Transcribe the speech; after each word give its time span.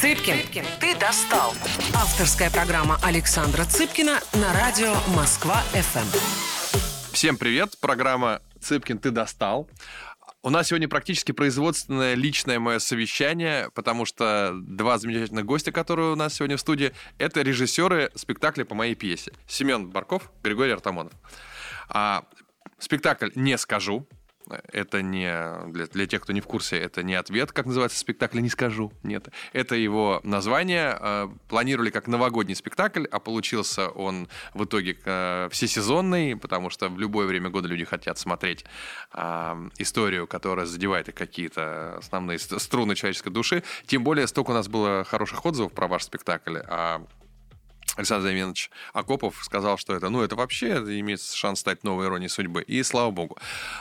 Цыпкин, 0.00 0.64
ты 0.80 0.96
достал. 0.98 1.52
Авторская 1.94 2.50
программа 2.50 2.98
Александра 3.02 3.66
Цыпкина 3.66 4.18
на 4.32 4.54
радио 4.54 4.94
Москва-ФМ. 5.14 7.12
Всем 7.12 7.36
привет, 7.36 7.78
программа 7.82 8.40
«Цыпкин, 8.62 8.98
ты 8.98 9.10
достал». 9.10 9.68
У 10.42 10.48
нас 10.48 10.68
сегодня 10.68 10.88
практически 10.88 11.32
производственное 11.32 12.14
личное 12.14 12.58
мое 12.58 12.78
совещание, 12.78 13.68
потому 13.74 14.06
что 14.06 14.54
два 14.54 14.96
замечательных 14.96 15.44
гостя, 15.44 15.70
которые 15.70 16.12
у 16.12 16.16
нас 16.16 16.32
сегодня 16.32 16.56
в 16.56 16.60
студии, 16.60 16.94
это 17.18 17.42
режиссеры 17.42 18.10
спектакля 18.14 18.64
по 18.64 18.74
моей 18.74 18.94
пьесе. 18.94 19.34
Семен 19.46 19.90
Барков, 19.90 20.32
Григорий 20.42 20.72
Артамонов. 20.72 21.12
А, 21.90 22.24
спектакль 22.78 23.28
«Не 23.34 23.58
скажу», 23.58 24.08
это 24.72 25.02
не 25.02 25.30
для, 25.70 25.86
для 25.86 26.06
тех, 26.06 26.22
кто 26.22 26.32
не 26.32 26.40
в 26.40 26.46
курсе, 26.46 26.78
это 26.78 27.02
не 27.02 27.14
ответ, 27.14 27.52
как 27.52 27.66
называется 27.66 27.98
спектакль, 27.98 28.40
не 28.40 28.48
скажу. 28.48 28.92
Нет, 29.02 29.28
это 29.52 29.74
его 29.74 30.20
название. 30.24 30.96
Э, 31.00 31.28
планировали 31.48 31.90
как 31.90 32.06
новогодний 32.06 32.54
спектакль, 32.54 33.04
а 33.10 33.20
получился 33.20 33.88
он 33.88 34.28
в 34.54 34.64
итоге 34.64 34.98
э, 35.04 35.48
всесезонный, 35.50 36.36
потому 36.36 36.70
что 36.70 36.88
в 36.88 36.98
любое 36.98 37.26
время 37.26 37.50
года 37.50 37.68
люди 37.68 37.84
хотят 37.84 38.18
смотреть 38.18 38.64
э, 39.12 39.68
историю, 39.78 40.26
которая 40.26 40.66
задевает 40.66 41.08
их 41.08 41.14
какие-то 41.14 41.96
основные 41.98 42.38
струны 42.38 42.94
человеческой 42.94 43.30
души. 43.30 43.62
Тем 43.86 44.04
более 44.04 44.26
столько 44.26 44.50
у 44.50 44.54
нас 44.54 44.68
было 44.68 45.04
хороших 45.04 45.44
отзывов 45.44 45.72
про 45.72 45.88
ваш 45.88 46.04
спектакль, 46.04 46.58
а 46.68 47.06
Александр 47.96 48.28
Заменович 48.28 48.70
Акопов 48.92 49.36
сказал, 49.42 49.76
что 49.78 49.94
это, 49.94 50.08
ну, 50.08 50.22
это 50.22 50.36
вообще 50.36 50.74
имеет 51.00 51.22
шанс 51.22 51.60
стать 51.60 51.84
новой 51.84 52.06
иронией 52.06 52.28
судьбы. 52.28 52.62
И 52.62 52.82
слава 52.82 53.10
богу. 53.10 53.38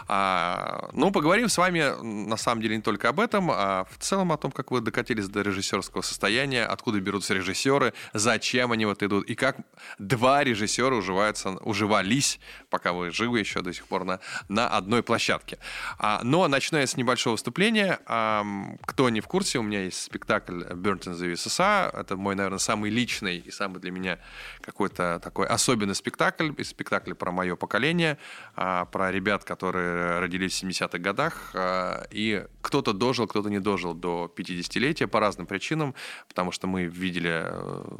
А, 0.07 0.89
ну, 0.93 1.11
поговорим 1.11 1.49
с 1.49 1.57
вами, 1.57 2.01
на 2.01 2.37
самом 2.37 2.61
деле, 2.61 2.75
не 2.75 2.81
только 2.81 3.09
об 3.09 3.19
этом, 3.19 3.51
а 3.51 3.85
в 3.89 3.97
целом 3.97 4.31
о 4.31 4.37
том, 4.37 4.51
как 4.51 4.71
вы 4.71 4.81
докатились 4.81 5.27
до 5.27 5.41
режиссерского 5.41 6.01
состояния, 6.01 6.65
откуда 6.65 6.99
берутся 6.99 7.33
режиссеры, 7.33 7.93
зачем 8.13 8.71
они 8.71 8.85
вот 8.85 9.03
идут, 9.03 9.29
и 9.29 9.35
как 9.35 9.57
два 9.97 10.43
режиссера 10.43 10.95
уживаются, 10.95 11.51
уживались, 11.61 12.39
пока 12.69 12.93
вы 12.93 13.11
живы 13.11 13.39
еще 13.39 13.61
до 13.61 13.73
сих 13.73 13.85
пор, 13.87 14.03
на, 14.03 14.19
на 14.47 14.67
одной 14.67 15.03
площадке. 15.03 15.59
А, 15.97 16.21
но 16.23 16.47
начиная 16.47 16.85
с 16.85 16.97
небольшого 16.97 17.33
выступления, 17.33 17.99
а, 18.05 18.45
кто 18.85 19.09
не 19.09 19.21
в 19.21 19.27
курсе, 19.27 19.59
у 19.59 19.63
меня 19.63 19.83
есть 19.83 20.01
спектакль 20.01 20.63
«Burnt 20.63 21.03
in 21.03 21.13
the 21.13 21.33
USSR», 21.33 21.99
это 21.99 22.15
мой, 22.15 22.35
наверное, 22.35 22.59
самый 22.59 22.89
личный 22.89 23.37
и 23.37 23.51
самый 23.51 23.79
для 23.79 23.91
меня 23.91 23.98
меня 23.99 24.19
какой-то 24.61 25.19
такой 25.23 25.47
особенный 25.47 25.95
спектакль, 25.95 26.51
спектакль 26.63 27.13
про 27.13 27.31
мое 27.31 27.55
поколение, 27.55 28.17
а, 28.55 28.85
про 28.85 29.11
ребят, 29.11 29.43
которые 29.43 30.19
родились 30.19 30.53
в 30.53 30.63
70-х 30.63 30.97
годах, 30.97 31.51
а, 31.53 32.07
и 32.11 32.45
кто-то 32.61 32.93
дожил, 32.93 33.27
кто-то 33.27 33.49
не 33.49 33.59
дожил 33.59 33.93
до 33.93 34.31
50-летия 34.35 35.07
по 35.07 35.19
разным 35.19 35.47
причинам, 35.47 35.93
потому 36.27 36.51
что 36.51 36.67
мы 36.67 36.85
видели 36.85 37.45
э, 37.45 37.97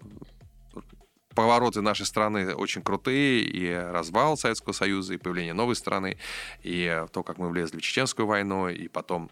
повороты 1.36 1.82
нашей 1.82 2.06
страны 2.06 2.54
очень 2.56 2.82
крутые, 2.82 3.42
и 3.42 3.74
развал 3.74 4.38
Советского 4.38 4.74
Союза, 4.74 5.14
и 5.14 5.18
появление 5.18 5.54
новой 5.54 5.76
страны, 5.76 6.18
и 6.64 7.06
то, 7.12 7.24
как 7.24 7.38
мы 7.38 7.50
влезли 7.50 7.78
в 7.78 7.82
Чеченскую 7.82 8.26
войну, 8.26 8.70
и 8.70 8.88
потом 8.88 9.30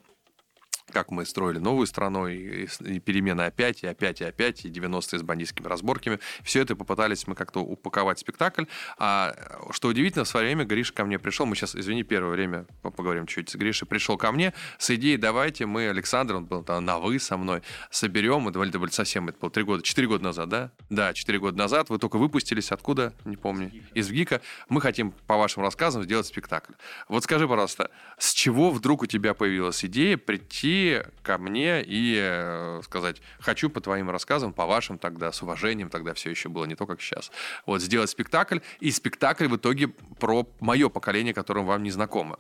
как 0.91 1.11
мы 1.11 1.25
строили 1.25 1.59
новую 1.59 1.88
страну, 1.88 2.27
и, 2.27 2.67
и 2.81 2.99
перемены 2.99 3.41
опять, 3.41 3.83
и 3.83 3.88
опять, 3.88 4.21
и 4.21 4.23
опять, 4.23 4.66
и 4.66 4.69
90-е 4.69 5.19
с 5.19 5.21
бандитскими 5.21 5.67
разборками. 5.67 6.19
Все 6.43 6.61
это 6.61 6.75
попытались 6.75 7.27
мы 7.27 7.35
как-то 7.35 7.59
упаковать 7.59 8.17
в 8.17 8.21
спектакль. 8.21 8.66
А 8.97 9.35
что 9.71 9.89
удивительно, 9.89 10.23
в 10.23 10.27
свое 10.27 10.47
время 10.47 10.65
Гриша 10.65 10.93
ко 10.93 11.05
мне 11.05 11.19
пришел, 11.19 11.45
мы 11.45 11.55
сейчас, 11.55 11.75
извини, 11.75 12.03
первое 12.03 12.31
время 12.31 12.65
поговорим 12.81 13.25
чуть 13.27 13.49
с 13.49 13.55
Гришей, 13.55 13.88
пришел 13.88 14.17
ко 14.17 14.31
мне 14.31 14.53
с 14.77 14.89
идеей, 14.95 15.17
давайте 15.17 15.65
мы, 15.65 15.89
Александр, 15.89 16.35
он 16.35 16.45
был 16.45 16.63
там 16.63 16.85
на 16.85 16.99
«вы» 16.99 17.19
со 17.19 17.38
мной, 17.38 17.61
соберем, 17.91 18.47
это, 18.47 18.63
это 18.63 18.80
были 18.80 18.91
совсем, 18.91 19.27
это 19.27 19.38
было 19.39 19.52
три 19.52 19.63
года, 19.63 19.83
четыре 19.83 20.08
года 20.08 20.23
назад, 20.23 20.49
да? 20.49 20.71
Да, 20.89 21.13
четыре 21.13 21.39
года 21.39 21.58
назад, 21.58 21.89
вы 21.89 21.99
только 21.99 22.17
выпустились, 22.17 22.71
откуда, 22.71 23.13
не 23.25 23.35
помню, 23.35 23.71
из 23.93 24.08
ВГИКа. 24.09 24.41
Мы 24.69 24.81
хотим, 24.81 25.11
по 25.27 25.37
вашим 25.37 25.64
рассказам, 25.64 26.03
сделать 26.03 26.27
спектакль. 26.27 26.73
Вот 27.09 27.23
скажи, 27.23 27.47
пожалуйста, 27.47 27.92
с 28.17 28.31
чего 28.31 28.71
вдруг 28.71 29.03
у 29.03 29.05
тебя 29.05 29.33
появилась 29.33 29.83
идея 29.83 30.17
прийти 30.17 30.77
ко 31.23 31.38
мне 31.38 31.83
и 31.83 32.17
э, 32.20 32.82
сказать, 32.83 33.21
хочу 33.39 33.70
по 33.70 33.82
твоим 33.82 34.10
рассказам, 34.10 34.54
по 34.54 34.65
вашим 34.65 34.98
тогда, 34.98 35.32
с 35.32 35.42
уважением, 35.42 35.89
тогда 35.89 36.14
все 36.14 36.30
еще 36.30 36.49
было 36.49 36.65
не 36.65 36.76
то, 36.76 36.86
как 36.86 37.02
сейчас. 37.02 37.32
Вот 37.65 37.82
сделать 37.82 38.10
спектакль, 38.10 38.60
и 38.80 38.92
спектакль 38.92 39.48
в 39.48 39.55
итоге 39.55 39.88
про 40.20 40.48
мое 40.60 40.89
поколение, 40.89 41.33
которым 41.33 41.65
вам 41.65 41.83
не 41.83 41.92
знакомо. 41.92 42.38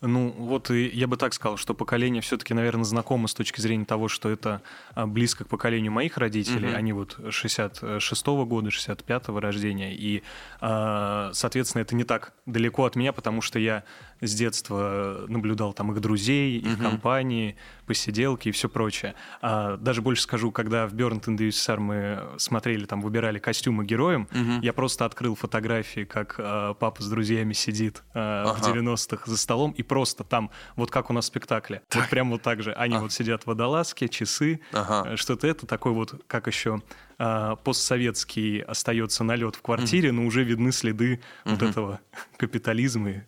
Ну, 0.00 0.30
вот 0.30 0.70
я 0.70 1.08
бы 1.08 1.16
так 1.16 1.34
сказал, 1.34 1.56
что 1.56 1.74
поколение 1.74 2.22
все-таки, 2.22 2.54
наверное, 2.54 2.84
знакомо 2.84 3.26
с 3.26 3.34
точки 3.34 3.60
зрения 3.60 3.84
того, 3.84 4.08
что 4.08 4.28
это 4.28 4.62
а, 4.94 5.06
близко 5.06 5.44
к 5.44 5.48
поколению 5.48 5.90
моих 5.90 6.18
родителей. 6.18 6.68
Угу. 6.68 6.76
Они 6.76 6.92
вот 6.92 7.18
66-го 7.18 8.46
года, 8.46 8.68
65-го 8.68 9.40
рождения. 9.40 9.94
И, 9.94 10.22
а, 10.60 11.30
соответственно, 11.32 11.82
это 11.82 11.96
не 11.96 12.04
так 12.04 12.32
далеко 12.46 12.84
от 12.84 12.94
меня, 12.94 13.12
потому 13.12 13.40
что 13.40 13.58
я 13.58 13.82
с 14.20 14.34
детства 14.34 15.24
наблюдал 15.28 15.72
там 15.72 15.92
их 15.92 16.00
друзей, 16.00 16.58
их 16.58 16.74
угу. 16.74 16.82
компании, 16.82 17.56
посиделки 17.86 18.50
и 18.50 18.52
все 18.52 18.68
прочее. 18.68 19.16
А, 19.42 19.76
даже 19.78 20.00
больше 20.00 20.22
скажу, 20.22 20.52
когда 20.52 20.86
в 20.86 20.94
Burnt 20.94 21.24
in 21.24 21.36
the 21.36 21.48
USSR 21.48 21.80
мы 21.80 22.22
смотрели, 22.36 22.84
там, 22.84 23.00
выбирали 23.00 23.40
костюмы 23.40 23.84
героям, 23.84 24.28
угу. 24.30 24.62
я 24.62 24.72
просто 24.72 25.04
открыл 25.04 25.34
фотографии, 25.34 26.04
как 26.04 26.36
папа 26.36 27.02
с 27.02 27.08
друзьями 27.08 27.52
сидит 27.52 28.02
ага. 28.14 28.54
в 28.54 28.76
90-х 28.76 29.22
за 29.26 29.36
столом, 29.36 29.72
и 29.72 29.82
просто 29.88 30.24
там, 30.24 30.50
вот 30.76 30.90
как 30.90 31.10
у 31.10 31.12
нас 31.12 31.24
в 31.24 31.28
спектакле. 31.28 31.82
Так. 31.88 32.02
Вот 32.02 32.10
прям 32.10 32.30
вот 32.30 32.42
так 32.42 32.62
же. 32.62 32.72
Они 32.72 32.96
а. 32.96 33.00
вот 33.00 33.12
сидят 33.12 33.44
в 33.44 33.46
водолазке, 33.46 34.08
часы, 34.08 34.60
ага. 34.72 35.10
Э, 35.10 35.16
что-то 35.16 35.46
это 35.46 35.66
такой 35.66 35.92
вот, 35.92 36.22
как 36.26 36.46
еще 36.46 36.82
а, 37.18 37.56
постсоветский 37.56 38.60
остается 38.60 39.24
налет 39.24 39.56
в 39.56 39.62
квартире, 39.62 40.10
mm. 40.10 40.12
но 40.12 40.26
уже 40.26 40.44
видны 40.44 40.70
следы 40.70 41.14
mm-hmm. 41.14 41.50
вот 41.50 41.62
этого 41.62 42.00
капитализма 42.36 43.24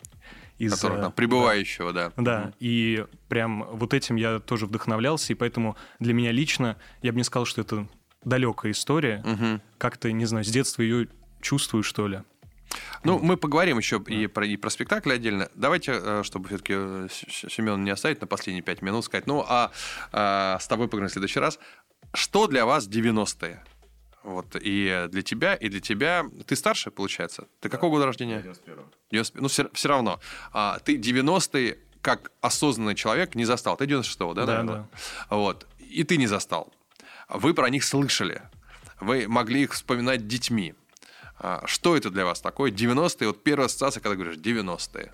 из... 0.59 0.75
Которого, 0.75 1.03
там, 1.03 1.13
пребывающего, 1.13 1.93
да. 1.93 2.13
Да, 2.17 2.23
да. 2.23 2.53
и 2.61 3.07
прям 3.29 3.65
вот 3.73 3.95
этим 3.95 4.17
я 4.17 4.39
тоже 4.39 4.67
вдохновлялся, 4.67 5.33
и 5.33 5.37
поэтому 5.37 5.77
для 5.99 6.13
меня 6.13 6.33
лично, 6.33 6.77
я 7.03 7.13
бы 7.13 7.19
не 7.19 7.25
сказал, 7.25 7.47
что 7.47 7.63
это 7.63 7.89
далекая 8.25 8.73
история, 8.73 9.25
угу. 9.25 9.61
как-то, 9.79 10.13
не 10.13 10.27
знаю, 10.27 10.45
с 10.45 10.49
детства 10.49 10.83
ее 10.83 11.09
чувствую, 11.41 11.83
что 11.83 12.07
ли. 12.07 12.21
Ну, 13.05 13.19
мы 13.19 13.37
поговорим 13.37 13.79
еще 13.79 13.99
да. 13.99 14.15
и, 14.15 14.27
про, 14.27 14.47
и 14.47 14.57
про 14.57 14.71
спектакль 14.71 15.13
отдельно. 15.13 15.49
Давайте, 15.55 15.93
э, 16.03 16.23
чтобы 16.25 16.49
все-таки 16.49 16.75
э, 16.77 17.09
Семен 17.11 17.83
не 17.85 17.91
оставить 17.91 18.21
на 18.21 18.27
последние 18.27 18.63
пять 18.63 18.83
минут, 18.83 19.05
сказать, 19.05 19.27
ну, 19.27 19.45
а, 19.49 19.71
а 20.13 20.59
с 20.61 20.69
тобой 20.69 20.87
поговорим 20.87 21.09
в 21.09 21.13
следующий 21.13 21.41
раз. 21.41 21.59
Что 22.13 22.47
для 22.47 22.67
вас 22.67 22.89
90-е? 22.89 23.65
Вот, 24.23 24.55
и 24.61 25.07
для 25.11 25.23
тебя, 25.23 25.55
и 25.55 25.69
для 25.69 25.81
тебя. 25.81 26.27
Ты 26.47 26.55
старше, 26.57 26.91
получается? 26.91 27.49
Ты 27.61 27.69
да. 27.69 27.77
какого 27.77 27.93
года 27.93 28.07
рождения? 28.07 28.41
91-го. 28.41 28.85
90, 29.11 29.41
ну, 29.41 29.49
все, 29.49 29.71
все 29.73 29.89
равно. 29.89 30.21
А, 30.53 30.79
ты 30.81 30.97
90-е 30.99 31.79
как 32.03 32.33
осознанный 32.41 32.95
человек 32.95 33.35
не 33.35 33.45
застал. 33.45 33.77
Ты 33.77 33.85
96-го, 33.85 34.35
да? 34.35 34.47
Да, 34.47 34.63
да. 34.63 34.89
Вот. 35.31 35.67
И 35.79 36.05
ты 36.05 36.17
не 36.17 36.27
застал. 36.27 36.73
Вы 37.29 37.55
про 37.55 37.71
них 37.71 37.85
слышали. 37.85 38.43
Вы 39.01 39.27
могли 39.29 39.63
их 39.63 39.73
вспоминать 39.73 40.27
детьми. 40.27 40.75
А, 41.43 41.63
что 41.67 41.97
это 41.97 42.11
для 42.11 42.25
вас 42.25 42.41
такое? 42.41 42.71
90-е, 42.71 43.29
вот 43.29 43.43
первая 43.43 43.67
ассоциация, 43.67 44.03
когда 44.03 44.15
говоришь 44.15 44.37
90-е. 44.37 45.13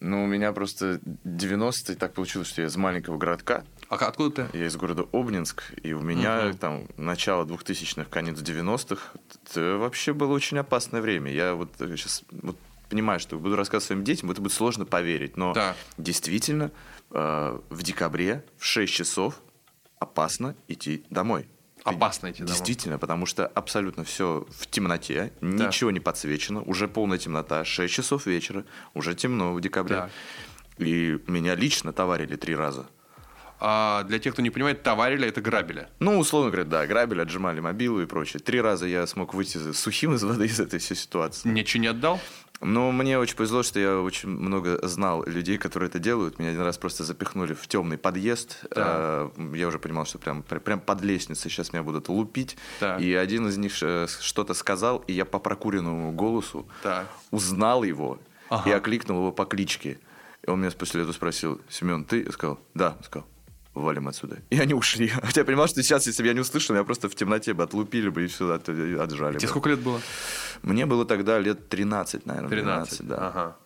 Ну, 0.00 0.24
у 0.24 0.26
меня 0.26 0.52
просто 0.52 1.00
90-е 1.24 1.96
так 1.96 2.14
получилось, 2.14 2.48
что 2.48 2.60
я 2.60 2.68
из 2.68 2.76
маленького 2.76 3.16
городка. 3.16 3.64
А 3.88 3.96
откуда 3.96 4.48
ты? 4.48 4.58
Я 4.58 4.66
из 4.66 4.76
города 4.76 5.06
Обнинск, 5.12 5.62
и 5.82 5.92
у 5.94 6.00
меня 6.00 6.48
угу. 6.48 6.58
там 6.58 6.86
начало 6.96 7.44
2000-х, 7.44 8.08
конец 8.10 8.38
90-х. 8.38 9.12
Это 9.46 9.78
вообще 9.78 10.12
было 10.12 10.32
очень 10.32 10.58
опасное 10.58 11.00
время. 11.00 11.32
Я 11.32 11.54
вот 11.54 11.70
сейчас 11.78 12.22
вот 12.30 12.56
понимаю, 12.88 13.18
что 13.18 13.38
буду 13.38 13.56
рассказывать 13.56 13.86
своим 13.86 14.04
детям, 14.04 14.30
это 14.30 14.40
будет 14.40 14.52
сложно 14.52 14.84
поверить. 14.84 15.36
Но 15.36 15.54
да. 15.54 15.74
действительно, 15.98 16.70
э, 17.10 17.58
в 17.70 17.82
декабре 17.82 18.44
в 18.58 18.64
6 18.64 18.92
часов 18.92 19.40
опасно 19.98 20.54
идти 20.68 21.04
домой. 21.10 21.48
Опасно 21.84 22.30
идти 22.30 22.38
домой. 22.38 22.48
Действительно, 22.48 22.98
потому 22.98 23.26
что 23.26 23.46
абсолютно 23.46 24.04
все 24.04 24.46
в 24.58 24.66
темноте, 24.66 25.32
да. 25.40 25.66
ничего 25.66 25.90
не 25.90 26.00
подсвечено, 26.00 26.62
уже 26.62 26.88
полная 26.88 27.18
темнота, 27.18 27.64
6 27.64 27.92
часов 27.92 28.26
вечера, 28.26 28.64
уже 28.94 29.14
темно 29.14 29.52
в 29.52 29.60
декабре. 29.60 29.96
Да. 29.96 30.10
И 30.78 31.18
меня 31.26 31.54
лично 31.54 31.92
товарили 31.92 32.36
три 32.36 32.56
раза. 32.56 32.86
А 33.60 34.02
для 34.04 34.18
тех, 34.18 34.32
кто 34.34 34.42
не 34.42 34.50
понимает, 34.50 34.82
товарили 34.82 35.26
это 35.28 35.40
грабили. 35.40 35.88
Ну, 36.00 36.18
условно 36.18 36.50
говоря, 36.50 36.68
да, 36.68 36.86
грабили, 36.86 37.20
отжимали 37.20 37.60
мобилу 37.60 38.00
и 38.02 38.06
прочее. 38.06 38.40
Три 38.40 38.60
раза 38.60 38.86
я 38.86 39.06
смог 39.06 39.34
выйти 39.34 39.72
сухим 39.72 40.14
из 40.14 40.22
воды 40.22 40.46
из 40.46 40.60
этой 40.60 40.78
всей 40.78 40.96
ситуации. 40.96 41.48
Ничего 41.48 41.82
не 41.82 41.88
отдал? 41.88 42.20
Но 42.60 42.92
мне 42.92 43.18
очень 43.18 43.36
повезло, 43.36 43.62
что 43.62 43.78
я 43.78 44.00
очень 44.00 44.28
много 44.28 44.86
знал 44.86 45.24
людей, 45.24 45.58
которые 45.58 45.88
это 45.88 45.98
делают. 45.98 46.38
Меня 46.38 46.50
один 46.50 46.62
раз 46.62 46.78
просто 46.78 47.04
запихнули 47.04 47.52
в 47.52 47.66
темный 47.66 47.98
подъезд. 47.98 48.64
Да. 48.70 49.30
Я 49.52 49.68
уже 49.68 49.78
понимал, 49.78 50.06
что 50.06 50.18
прям, 50.18 50.42
прям 50.42 50.80
под 50.80 51.02
лестницей 51.02 51.50
сейчас 51.50 51.72
меня 51.72 51.82
будут 51.82 52.08
лупить. 52.08 52.56
Да. 52.80 52.96
И 52.96 53.12
один 53.12 53.48
из 53.48 53.58
них 53.58 53.74
э, 53.82 54.06
что-то 54.20 54.54
сказал, 54.54 54.98
и 55.06 55.12
я 55.12 55.24
по 55.24 55.38
прокуренному 55.38 56.12
голосу 56.12 56.66
да. 56.82 57.06
узнал 57.30 57.82
его 57.82 58.18
ага. 58.48 58.70
и 58.70 58.72
окликнул 58.72 59.18
его 59.18 59.32
по 59.32 59.44
кличке. 59.44 59.98
И 60.46 60.50
он 60.50 60.60
меня 60.60 60.70
после 60.70 61.02
этого 61.02 61.12
спросил, 61.12 61.60
Семен, 61.68 62.04
ты? 62.04 62.22
Я 62.22 62.32
сказал, 62.32 62.60
да. 62.72 62.96
Я 62.98 63.04
сказал, 63.04 63.28
валим 63.74 64.08
отсюда. 64.08 64.38
И 64.50 64.58
они 64.58 64.74
ушли. 64.74 65.08
Хотя 65.22 65.40
я 65.40 65.44
понимал, 65.44 65.66
что 65.66 65.82
сейчас, 65.82 66.06
если 66.06 66.22
бы 66.22 66.28
я 66.28 66.34
не 66.34 66.40
услышал, 66.40 66.74
меня 66.74 66.84
просто 66.84 67.08
в 67.08 67.14
темноте 67.14 67.54
бы 67.54 67.62
отлупили 67.62 68.08
бы 68.08 68.24
и 68.24 68.26
все 68.26 68.52
от, 68.52 68.68
отжали. 68.68 69.38
Тебе 69.38 69.48
сколько 69.48 69.68
лет 69.68 69.80
было? 69.80 70.00
Мне 70.62 70.86
было 70.86 71.04
тогда 71.04 71.38
лет 71.38 71.68
13, 71.68 72.26
наверное. 72.26 72.50
13, 72.50 73.00
12, 73.00 73.06
да. 73.06 73.28
Ага. 73.28 73.56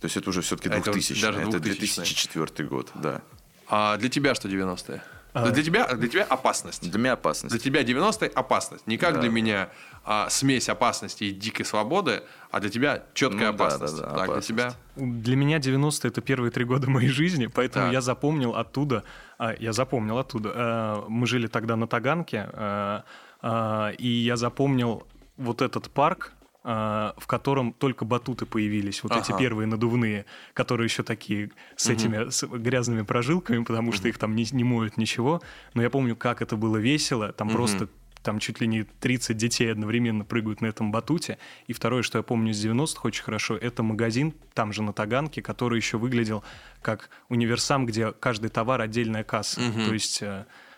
То 0.00 0.04
есть 0.04 0.16
это 0.16 0.30
уже 0.30 0.42
все-таки 0.42 0.68
Это 0.68 0.92
2000 0.92 1.20
даже 1.20 1.40
Это 1.40 1.56
2000-е. 1.58 1.60
2004 1.60 2.68
год, 2.68 2.90
да. 2.94 3.22
А 3.68 3.96
для 3.96 4.08
тебя 4.08 4.34
что 4.34 4.48
90-е? 4.48 5.02
А. 5.34 5.50
Для, 5.50 5.62
тебя, 5.62 5.86
для 5.94 6.08
тебя 6.08 6.24
опасность. 6.24 6.90
Для 6.90 6.98
меня 6.98 7.12
опасность. 7.12 7.52
Для 7.54 7.60
тебя 7.62 7.82
90-е 7.82 8.28
опасность. 8.30 8.86
Не 8.86 8.96
как 8.96 9.14
Да. 9.14 9.20
для 9.20 9.30
меня 9.30 9.68
а, 10.04 10.28
смесь 10.30 10.68
опасности 10.68 11.24
и 11.24 11.30
дикой 11.32 11.64
свободы, 11.66 12.22
а 12.50 12.60
для 12.60 12.70
тебя 12.70 13.02
четкая 13.14 13.52
Ну 13.52 13.58
да, 13.58 13.64
опасность. 13.66 13.96
да, 13.96 14.02
да, 14.02 14.08
так, 14.16 14.24
опасность. 14.28 14.48
для 14.54 14.70
тебя. 14.70 14.74
Для 14.96 15.36
меня 15.36 15.58
90-е 15.58 16.08
это 16.10 16.20
первые 16.22 16.50
три 16.50 16.64
года 16.64 16.88
моей 16.90 17.08
жизни, 17.10 17.46
поэтому 17.46 17.86
Так. 17.86 17.92
я 17.92 18.00
запомнил 18.00 18.54
оттуда, 18.56 19.04
а, 19.38 19.54
я 19.58 19.72
запомнил 19.72 20.18
оттуда. 20.18 20.52
э, 20.54 21.04
мы 21.08 21.26
жили 21.26 21.46
тогда 21.46 21.76
на 21.76 21.86
Таганке, 21.86 22.48
э, 22.52 23.00
э, 23.42 23.92
и 23.98 24.08
я 24.08 24.36
запомнил 24.36 25.06
вот 25.36 25.60
этот 25.62 25.90
парк, 25.90 26.32
в 26.68 27.26
котором 27.26 27.72
только 27.72 28.04
батуты 28.04 28.44
появились, 28.44 29.02
вот 29.02 29.12
эти 29.12 29.30
Ага. 29.30 29.38
первые 29.38 29.66
надувные, 29.66 30.26
которые 30.52 30.84
еще 30.84 31.02
такие 31.02 31.50
с 31.76 31.88
этими 31.88 32.28
с 32.28 32.46
грязными 32.46 33.02
прожилками, 33.02 33.64
потому 33.64 33.90
что 33.92 34.08
их 34.08 34.18
там 34.18 34.34
не, 34.36 34.46
не 34.52 34.64
моют 34.64 34.98
ничего. 34.98 35.40
Но 35.72 35.82
я 35.82 35.88
помню, 35.88 36.14
как 36.14 36.42
это 36.42 36.56
было 36.56 36.76
весело. 36.76 37.32
Там 37.32 37.48
просто 37.48 37.88
там 38.22 38.38
чуть 38.38 38.60
ли 38.60 38.66
не 38.66 38.82
30 38.82 39.36
детей 39.36 39.72
одновременно 39.72 40.24
прыгают 40.24 40.60
на 40.60 40.66
этом 40.66 40.90
батуте. 40.92 41.38
И 41.68 41.72
второе, 41.72 42.02
что 42.02 42.18
я 42.18 42.22
помню 42.22 42.50
из 42.52 42.62
90-х 42.62 43.00
очень 43.04 43.22
хорошо, 43.22 43.56
это 43.56 43.82
магазин, 43.82 44.34
там 44.52 44.72
же 44.74 44.82
на 44.82 44.92
Таганке, 44.92 45.40
который 45.40 45.76
еще 45.78 45.96
выглядел 45.96 46.44
как 46.82 47.08
универсам, 47.30 47.86
где 47.86 48.12
каждый 48.12 48.50
товар 48.50 48.82
отдельная 48.82 49.24
касса. 49.24 49.60
То 49.86 49.94
есть 49.94 50.22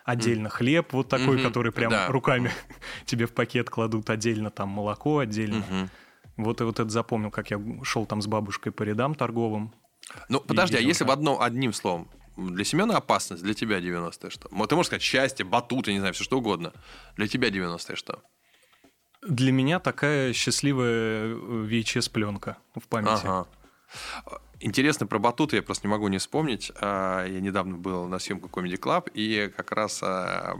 э, 0.06 0.10
отдельно 0.10 0.48
хлеб 0.48 0.92
вот 0.92 1.08
такой, 1.08 1.36
Мгм. 1.36 1.46
который 1.46 1.72
прям 1.72 1.90
Да. 1.90 2.08
руками 2.08 2.50
тебе 3.06 3.26
в 3.26 3.32
пакет 3.32 3.70
кладут, 3.70 4.10
отдельно 4.10 4.50
там 4.50 4.68
молоко, 4.68 5.18
отдельно. 5.18 5.64
Мгм. 5.70 5.90
Вот 6.36 6.60
и 6.60 6.64
вот 6.64 6.80
это 6.80 6.88
запомнил, 6.88 7.30
как 7.30 7.50
я 7.50 7.60
шел 7.82 8.06
там 8.06 8.22
с 8.22 8.26
бабушкой 8.26 8.72
по 8.72 8.82
рядам 8.82 9.14
торговым. 9.14 9.74
Ну, 10.28 10.40
подожди, 10.40 10.76
а 10.76 10.80
если 10.80 11.04
да. 11.04 11.08
в 11.10 11.12
одно, 11.12 11.40
одним 11.42 11.72
словом, 11.72 12.08
для 12.36 12.64
Семена 12.64 12.96
опасность, 12.96 13.42
для 13.42 13.54
тебя 13.54 13.78
90-е 13.80 14.30
что? 14.30 14.48
Ты 14.48 14.74
можешь 14.74 14.86
сказать 14.86 15.02
счастье, 15.02 15.44
батут, 15.44 15.86
я 15.88 15.92
не 15.92 15.98
знаю, 15.98 16.14
все 16.14 16.24
что 16.24 16.38
угодно. 16.38 16.72
Для 17.16 17.28
тебя 17.28 17.48
90-е 17.50 17.96
что? 17.96 18.22
Для 19.22 19.52
меня 19.52 19.78
такая 19.80 20.32
счастливая 20.32 21.34
VHS-пленка 21.34 22.56
в 22.74 22.88
памяти. 22.88 23.20
Ага. 23.26 23.46
Интересно 24.62 25.06
про 25.06 25.18
батуты, 25.18 25.56
я 25.56 25.62
просто 25.62 25.86
не 25.86 25.90
могу 25.90 26.08
не 26.08 26.18
вспомнить. 26.18 26.70
А, 26.80 27.24
Я 27.24 27.40
недавно 27.40 27.78
был 27.78 28.06
на 28.06 28.18
съемку 28.18 28.48
Comedy 28.48 28.78
Club, 28.78 29.10
и 29.14 29.50
как 29.56 29.72
раз 29.72 30.02
а, 30.02 30.58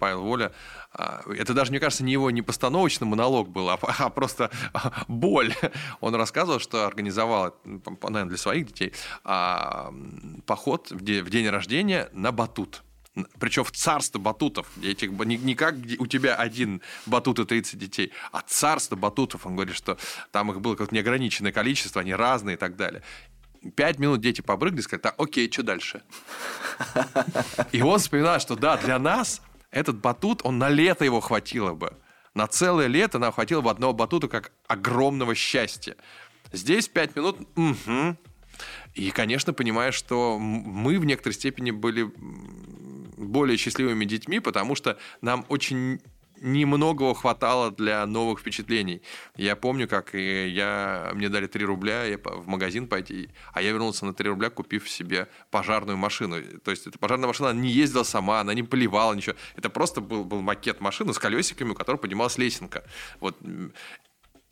Павел 0.00 0.22
Воля, 0.22 0.52
а, 0.92 1.22
это 1.38 1.54
даже, 1.54 1.70
мне 1.70 1.78
кажется, 1.78 2.02
не 2.02 2.12
его 2.12 2.32
не 2.32 2.42
постановочный 2.42 3.06
монолог 3.06 3.48
был, 3.48 3.70
а, 3.70 3.76
просто 4.10 4.50
боль. 5.06 5.54
Он 6.00 6.16
рассказывал, 6.16 6.58
что 6.58 6.86
организовал, 6.86 7.54
наверное, 7.64 8.24
для 8.24 8.36
своих 8.36 8.66
детей 8.66 8.92
поход 9.22 10.90
в 10.90 11.02
день 11.02 11.48
рождения 11.48 12.08
на 12.12 12.32
батут. 12.32 12.82
Причем 13.38 13.64
в 13.64 13.72
царство 13.72 14.18
батутов. 14.18 14.68
Этих, 14.82 15.10
не, 15.10 15.36
не 15.36 15.54
как 15.54 15.74
у 15.98 16.06
тебя 16.06 16.36
один 16.36 16.80
батут 17.06 17.40
и 17.40 17.44
30 17.44 17.78
детей, 17.78 18.12
а 18.30 18.42
царство 18.42 18.96
батутов. 18.96 19.46
Он 19.46 19.56
говорит, 19.56 19.74
что 19.74 19.98
там 20.30 20.50
их 20.52 20.60
было 20.60 20.76
как 20.76 20.92
неограниченное 20.92 21.52
количество, 21.52 22.00
они 22.00 22.14
разные 22.14 22.54
и 22.54 22.58
так 22.58 22.76
далее. 22.76 23.02
Пять 23.74 23.98
минут 23.98 24.20
дети 24.20 24.40
побрыгали, 24.40 24.80
сказали, 24.80 25.02
так, 25.02 25.14
окей, 25.18 25.50
что 25.50 25.62
дальше? 25.62 26.02
И 27.72 27.82
он 27.82 27.98
вспоминает, 27.98 28.40
что 28.40 28.56
да, 28.56 28.76
для 28.76 28.98
нас 28.98 29.42
этот 29.70 29.98
батут, 29.98 30.40
он 30.44 30.58
на 30.58 30.68
лето 30.68 31.04
его 31.04 31.20
хватило 31.20 31.74
бы. 31.74 31.96
На 32.34 32.46
целое 32.46 32.86
лето 32.86 33.18
нам 33.18 33.32
хватило 33.32 33.60
бы 33.60 33.70
одного 33.70 33.92
батута 33.92 34.28
как 34.28 34.52
огромного 34.66 35.34
счастья. 35.34 35.96
Здесь 36.52 36.88
пять 36.88 37.16
минут, 37.16 37.38
мгм. 37.56 38.16
И, 38.94 39.10
конечно, 39.10 39.52
понимаешь, 39.52 39.94
что 39.94 40.38
мы 40.38 40.98
в 40.98 41.04
некоторой 41.04 41.34
степени 41.34 41.70
были 41.70 42.10
более 43.20 43.56
счастливыми 43.56 44.04
детьми, 44.04 44.40
потому 44.40 44.74
что 44.74 44.98
нам 45.20 45.44
очень 45.48 46.00
немногого 46.40 47.14
хватало 47.14 47.70
для 47.70 48.06
новых 48.06 48.40
впечатлений. 48.40 49.02
Я 49.36 49.56
помню, 49.56 49.86
как 49.86 50.14
и 50.14 50.48
я, 50.48 51.10
мне 51.14 51.28
дали 51.28 51.46
3 51.46 51.64
рубля 51.64 52.04
я 52.04 52.18
в 52.18 52.46
магазин 52.46 52.88
пойти, 52.88 53.28
а 53.52 53.62
я 53.62 53.72
вернулся 53.72 54.06
на 54.06 54.14
3 54.14 54.30
рубля, 54.30 54.50
купив 54.50 54.88
себе 54.88 55.28
пожарную 55.50 55.98
машину. 55.98 56.36
То 56.64 56.70
есть 56.70 56.86
эта 56.86 56.98
пожарная 56.98 57.26
машина 57.26 57.52
не 57.52 57.70
ездила 57.70 58.04
сама, 58.04 58.40
она 58.40 58.54
не 58.54 58.62
поливала 58.62 59.14
ничего. 59.14 59.36
Это 59.56 59.68
просто 59.68 60.00
был, 60.00 60.24
был 60.24 60.40
макет 60.40 60.80
машины 60.80 61.12
с 61.12 61.18
колесиками, 61.18 61.70
у 61.70 61.74
которой 61.74 61.96
поднималась 61.96 62.38
лесенка. 62.38 62.84
Вот 63.20 63.36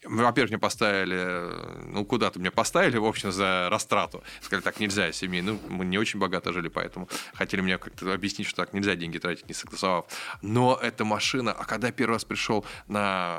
во-первых, 0.09 0.51
мне 0.51 0.59
поставили, 0.59 1.17
э, 1.17 1.83
ну, 1.87 2.05
куда-то 2.05 2.39
меня 2.39 2.51
поставили, 2.51 2.97
в 2.99 3.05
общем, 3.05 3.33
за 3.33 3.69
растрату. 3.71 4.23
Сказали, 4.41 4.63
так 4.63 4.81
нельзя, 4.81 5.13
семьи. 5.13 5.41
Ну, 5.41 5.59
мы 5.69 5.85
не 5.85 5.99
очень 5.99 6.19
богато 6.19 6.53
жили, 6.53 6.69
поэтому 6.69 7.09
хотели 7.35 7.61
мне 7.61 7.79
как-то 7.79 8.13
объяснить, 8.13 8.49
что 8.49 8.65
так 8.65 8.73
нельзя 8.73 8.97
деньги 8.97 9.19
тратить, 9.19 9.49
не 9.49 9.55
согласовав. 9.55 10.07
Но 10.43 10.79
эта 10.81 11.05
машина, 11.05 11.53
а 11.53 11.65
когда 11.65 11.93
первый 11.93 12.15
раз 12.15 12.25
пришел 12.25 12.65
на 12.87 13.37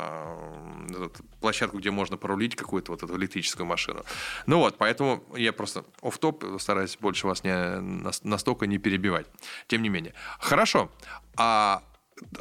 э, 0.90 1.10
площадку, 1.42 1.80
где 1.80 1.92
можно 1.92 2.18
порулить 2.18 2.56
какую-то 2.56 2.92
вот 2.92 3.04
эту 3.04 3.18
электрическую 3.18 3.66
машину. 3.66 4.04
Ну 4.46 4.60
вот, 4.60 4.78
поэтому 4.78 5.24
я 5.36 5.54
просто 5.54 5.86
оф 6.02 6.18
топ 6.18 6.44
стараюсь 6.60 6.98
больше 6.98 7.28
вас 7.28 7.44
не, 7.44 7.80
нас- 7.80 8.24
настолько 8.24 8.68
не 8.68 8.78
перебивать. 8.78 9.28
Тем 9.68 9.82
не 9.82 9.90
менее. 9.90 10.14
Хорошо. 10.40 10.92
А 11.36 11.84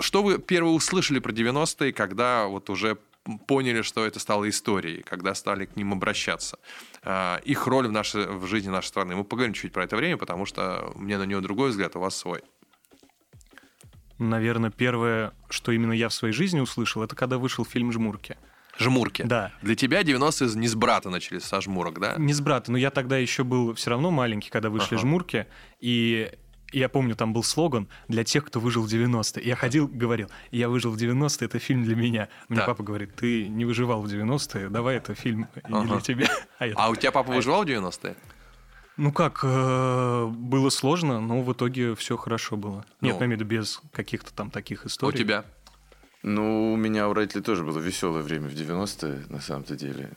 что 0.00 0.22
вы 0.22 0.38
первое 0.38 0.72
услышали 0.72 1.18
про 1.18 1.32
90-е, 1.32 1.92
когда 1.92 2.46
вот 2.46 2.70
уже 2.70 2.98
поняли, 3.46 3.82
что 3.82 4.06
это 4.06 4.18
стало 4.18 4.48
историей, 4.48 5.02
когда 5.02 5.34
стали 5.34 5.66
к 5.66 5.76
ним 5.76 5.92
обращаться. 5.92 6.58
А, 7.02 7.40
Их 7.44 7.66
роль 7.66 7.88
в, 7.88 7.92
нашей, 7.92 8.26
в 8.26 8.46
жизни 8.46 8.70
нашей 8.70 8.88
страны. 8.88 9.16
Мы 9.16 9.24
поговорим 9.24 9.54
чуть 9.54 9.72
про 9.72 9.84
это 9.84 9.96
время, 9.96 10.16
потому 10.16 10.46
что 10.46 10.92
у 10.94 11.00
меня 11.00 11.18
на 11.18 11.24
него 11.24 11.40
другой 11.40 11.70
взгляд, 11.70 11.96
у 11.96 12.00
вас 12.00 12.16
свой. 12.16 12.42
Наверное, 14.18 14.70
первое, 14.70 15.32
что 15.48 15.70
именно 15.72 15.92
я 15.92 16.08
в 16.08 16.14
своей 16.14 16.34
жизни 16.34 16.60
услышал, 16.60 17.02
это 17.02 17.14
когда 17.14 17.38
вышел 17.38 17.64
фильм 17.64 17.92
«Жмурки». 17.92 18.36
Жмурки. 18.78 19.22
Да. 19.22 19.52
Для 19.62 19.74
тебя 19.74 20.02
90-е 20.02 20.56
не 20.56 20.68
с 20.68 20.74
брата 20.74 21.10
начались, 21.10 21.42
со 21.42 21.60
жмурок, 21.60 21.98
да? 21.98 22.14
Не 22.16 22.32
с 22.32 22.40
брата, 22.40 22.70
но 22.70 22.78
я 22.78 22.90
тогда 22.90 23.18
еще 23.18 23.42
был 23.42 23.74
все 23.74 23.90
равно 23.90 24.10
маленький, 24.12 24.50
когда 24.50 24.70
вышли 24.70 24.94
Ага. 24.94 25.02
«Жмурки», 25.02 25.46
и 25.80 26.30
я 26.72 26.88
помню, 26.88 27.14
там 27.16 27.32
был 27.32 27.42
слоган 27.42 27.88
«Для 28.08 28.24
тех, 28.24 28.44
кто 28.44 28.60
выжил 28.60 28.82
в 28.84 28.88
90-е». 28.92 29.42
Я 29.46 29.56
ходил, 29.56 29.88
говорил, 29.88 30.28
«Я 30.50 30.68
выжил 30.68 30.92
в 30.92 30.96
90-е, 30.96 31.46
это 31.46 31.58
фильм 31.58 31.84
для 31.84 31.96
меня». 31.96 32.28
Мне 32.48 32.58
Да. 32.60 32.66
папа 32.66 32.82
говорит, 32.82 33.14
ты 33.14 33.48
не 33.48 33.64
выживал 33.64 34.02
в 34.02 34.06
90-е, 34.06 34.68
давай 34.68 34.96
это 34.96 35.14
фильм 35.14 35.48
не 35.68 35.84
для 35.86 36.00
тебя. 36.00 36.28
А 36.58 36.66
я 36.66 36.74
А 36.76 36.88
у 36.90 36.96
тебя 36.96 37.12
папа 37.12 37.32
выживал 37.32 37.62
в 37.64 37.66
90-е? 37.66 38.16
Ну 38.96 39.12
как, 39.12 39.40
э, 39.44 40.26
было 40.26 40.70
сложно, 40.70 41.20
но 41.20 41.40
в 41.42 41.52
итоге 41.52 41.94
все 41.94 42.16
хорошо 42.16 42.56
было. 42.56 42.84
Нет, 43.00 43.14
Ну. 43.20 43.26
имею 43.26 43.38
в 43.38 43.40
виду 43.40 43.44
без 43.44 43.80
каких-то 43.92 44.34
там 44.34 44.50
таких 44.50 44.84
У 44.84 44.88
историй. 44.88 45.16
тебя? 45.18 45.44
Ну, 46.22 46.72
у 46.72 46.76
меня 46.76 47.08
у 47.08 47.12
родителей 47.14 47.42
тоже 47.44 47.62
было 47.62 47.78
веселое 47.78 48.22
время 48.22 48.48
в 48.48 48.52
90-е, 48.52 49.24
на 49.28 49.40
самом-то 49.40 49.76
деле. 49.76 50.10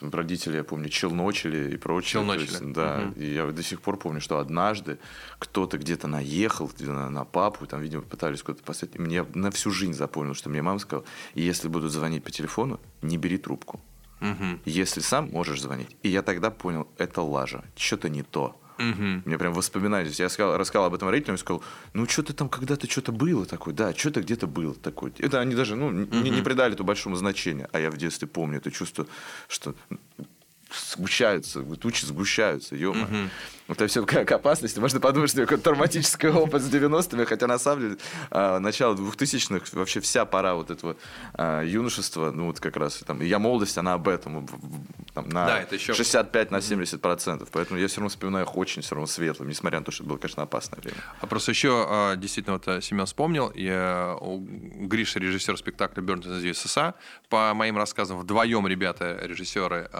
Родители, 0.00 0.56
я 0.56 0.64
помню, 0.64 0.88
челночили 0.88 1.74
и 1.74 1.76
прочее. 1.76 2.12
Челночили. 2.12 2.46
Есть, 2.50 2.72
да, 2.72 2.98
Мгм. 2.98 3.12
и 3.12 3.26
я 3.34 3.46
до 3.46 3.62
сих 3.62 3.80
пор 3.80 3.98
помню, 3.98 4.20
что 4.20 4.38
однажды 4.38 4.98
кто-то 5.38 5.76
где-то 5.78 6.08
наехал 6.08 6.70
на, 6.78 7.10
на 7.10 7.24
папу, 7.24 7.66
там, 7.66 7.80
видимо, 7.82 8.02
пытались 8.02 8.42
куда-то 8.42 8.64
поставить. 8.64 8.96
И 8.96 8.98
мне 8.98 9.24
на 9.34 9.50
всю 9.50 9.70
жизнь 9.70 9.92
запомнил, 9.92 10.34
что 10.34 10.48
мне 10.48 10.62
мама 10.62 10.78
сказала, 10.78 11.04
если 11.34 11.68
будут 11.68 11.92
звонить 11.92 12.24
по 12.24 12.30
телефону, 12.30 12.80
не 13.02 13.18
бери 13.18 13.36
трубку. 13.38 13.80
Мгм. 14.20 14.60
Если 14.64 15.00
сам 15.00 15.30
можешь 15.30 15.60
звонить. 15.60 15.96
И 16.02 16.08
я 16.08 16.22
тогда 16.22 16.50
понял, 16.50 16.88
это 16.96 17.22
лажа, 17.22 17.62
что-то 17.76 18.08
не 18.08 18.22
то. 18.22 18.58
Мгм. 18.78 19.22
Мне 19.24 19.38
прям 19.38 19.52
воспоминания. 19.52 20.10
Я 20.14 20.28
сказал, 20.28 20.56
рассказал 20.56 20.86
об 20.86 20.94
этом 20.94 21.08
родителям 21.08 21.34
и 21.34 21.38
сказал, 21.38 21.62
ну, 21.92 22.08
что-то 22.08 22.32
там 22.32 22.48
когда-то 22.48 22.88
что-то 22.88 23.12
было 23.12 23.44
такое. 23.44 23.74
Да, 23.74 23.92
что-то 23.92 24.20
где-то 24.20 24.46
было 24.46 24.74
такое. 24.74 25.12
Это 25.18 25.40
они 25.40 25.54
даже 25.54 25.76
ну, 25.76 25.90
не, 25.90 26.30
не 26.30 26.42
придали 26.42 26.74
это 26.74 26.84
большому 26.84 27.16
значения. 27.16 27.68
А 27.72 27.80
я 27.80 27.90
в 27.90 27.96
детстве 27.96 28.28
помню 28.28 28.58
это 28.58 28.70
чувство, 28.70 29.06
что 29.48 29.74
сгущаются, 30.94 31.62
тучи 31.62 32.04
сгущаются, 32.04 32.76
ё 32.76 32.94
Это 33.68 33.86
все 33.86 34.04
как 34.06 34.32
опасность. 34.32 34.78
Можно 34.78 34.98
подумать, 34.98 35.30
что 35.30 35.42
какой-то 35.42 35.64
травматический 35.64 36.30
опыт 36.30 36.62
с 36.62 36.72
90-ми, 36.72 37.26
хотя 37.26 37.46
на 37.46 37.58
самом 37.58 37.82
деле 37.82 37.96
а, 38.30 38.58
начало 38.60 38.94
2000-х, 38.94 39.66
вообще 39.78 40.00
вся 40.00 40.24
пора 40.24 40.54
вот 40.54 40.70
этого 40.70 40.96
а, 41.34 41.62
юношества, 41.62 42.30
ну 42.30 42.46
вот 42.46 42.60
как 42.60 42.76
раз, 42.78 43.02
там, 43.06 43.20
я 43.20 43.38
молодость, 43.38 43.76
она 43.76 43.92
об 43.92 44.08
этом, 44.08 44.48
там, 45.12 45.28
на 45.28 45.46
Да, 45.46 45.60
это 45.60 45.74
ещё- 45.74 45.92
65 45.92 46.50
на 46.50 46.62
70 46.62 47.02
процентов. 47.02 47.50
Поэтому 47.52 47.78
я 47.78 47.88
все 47.88 47.96
равно 47.96 48.08
вспоминаю 48.08 48.46
их 48.46 48.56
очень 48.56 48.80
все 48.80 48.94
равно 48.94 49.06
светлым, 49.06 49.48
несмотря 49.50 49.80
на 49.80 49.84
то, 49.84 49.92
что 49.92 50.02
это 50.02 50.08
было, 50.08 50.16
конечно, 50.18 50.42
опасное 50.42 50.80
время. 50.80 50.96
А 51.20 51.26
просто 51.26 51.50
еще 51.50 51.84
а, 51.88 52.16
действительно 52.16 52.54
вот 52.54 52.66
а, 52.68 52.80
Семен 52.80 53.04
вспомнил, 53.04 53.52
я, 53.54 54.16
у 54.18 54.38
Гриша 54.38 55.18
режиссер 55.20 55.58
спектакля 55.58 56.02
«Burnt 56.02 56.22
in 56.22 56.40
the 56.40 56.50
USA». 56.50 56.94
По 57.28 57.52
моим 57.52 57.76
рассказам, 57.76 58.18
вдвоем 58.18 58.66
ребята 58.66 59.18
режиссеры 59.22 59.90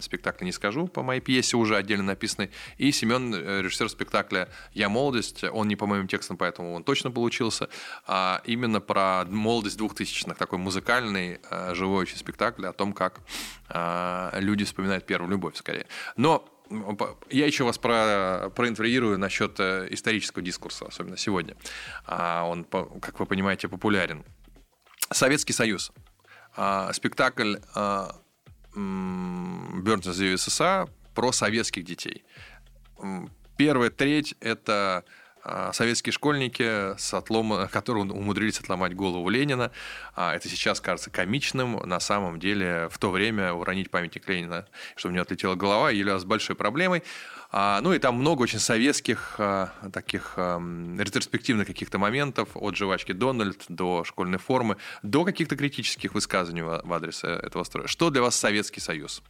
спектакля 0.00 0.44
«Не 0.44 0.52
скажу», 0.52 0.86
по 0.86 1.02
моей 1.02 1.20
пьесе 1.20 1.56
уже 1.56 1.76
отдельно 1.76 2.04
написанной. 2.04 2.50
И 2.78 2.92
Семен, 3.00 3.34
э, 3.34 3.62
режиссер 3.62 3.88
спектакля 3.88 4.50
«Я 4.74 4.90
молодость», 4.90 5.44
он 5.44 5.68
не 5.68 5.76
по 5.76 5.86
моим 5.86 6.06
текстам, 6.06 6.36
поэтому 6.36 6.74
он 6.74 6.84
точно 6.84 7.10
получился, 7.10 7.70
а 8.06 8.42
именно 8.44 8.80
про 8.80 9.24
молодость 9.26 9.78
двухтысячных, 9.78 10.36
такой 10.36 10.58
музыкальный, 10.58 11.40
э, 11.50 11.74
живой 11.74 12.02
очень 12.02 12.18
спектакль 12.18 12.66
о 12.66 12.74
том, 12.74 12.92
как 12.92 13.20
э, 13.70 14.30
люди 14.34 14.66
вспоминают 14.66 15.06
первую 15.06 15.30
любовь, 15.30 15.56
скорее. 15.56 15.86
Но 16.16 16.46
я 17.30 17.46
еще 17.46 17.64
вас 17.64 17.78
про, 17.78 18.50
проинформирую 18.54 19.18
насчет 19.18 19.58
исторического 19.58 20.42
дискурса, 20.42 20.84
особенно 20.86 21.16
сегодня. 21.16 21.56
А 22.06 22.44
он, 22.44 22.64
как 22.64 23.18
вы 23.18 23.26
понимаете, 23.26 23.66
популярен. 23.66 24.24
Советский 25.10 25.54
Союз. 25.54 25.90
А, 26.54 26.92
спектакль 26.92 27.56
Burns 28.76 30.04
of 30.04 30.36
СССР 30.36 30.88
про 31.14 31.32
советских 31.32 31.84
детей. 31.84 32.24
Первая 33.56 33.90
треть– 33.90 34.34
это 34.40 35.04
а, 35.42 35.72
советские 35.72 36.12
школьники, 36.12 36.96
с 36.98 37.14
отлома, 37.14 37.68
которые 37.68 38.04
умудрились 38.04 38.60
отломать 38.60 38.94
голову 38.94 39.28
Ленина. 39.28 39.70
А, 40.14 40.34
это 40.34 40.48
сейчас 40.48 40.80
кажется 40.80 41.10
комичным. 41.10 41.76
На 41.86 42.00
самом 42.00 42.38
деле, 42.38 42.88
в 42.90 42.98
то 42.98 43.10
время 43.10 43.52
уронить 43.52 43.90
памятник 43.90 44.28
Ленина, 44.28 44.66
чтобы 44.96 45.12
у 45.12 45.14
него 45.14 45.22
отлетела 45.22 45.54
голова, 45.54 45.90
являлось 45.90 46.24
большой 46.24 46.56
проблемой. 46.56 47.02
А, 47.52 47.80
ну 47.80 47.92
и 47.92 47.98
там 47.98 48.16
много 48.16 48.42
очень 48.42 48.58
советских 48.58 49.40
таких 49.92 50.34
ретроспективных 50.36 51.66
каких-то 51.66 51.98
моментов, 51.98 52.50
от 52.54 52.76
жвачки 52.76 53.12
Дональд 53.12 53.64
до 53.68 54.04
школьной 54.04 54.38
формы, 54.38 54.76
до 55.02 55.24
каких-то 55.24 55.56
критических 55.56 56.14
высказываний 56.14 56.62
в 56.62 56.92
адрес 56.92 57.24
э, 57.24 57.28
этого 57.28 57.64
строя. 57.64 57.86
Что 57.86 58.10
для 58.10 58.22
вас 58.22 58.36
Советский 58.36 58.80
Союз? 58.80 59.22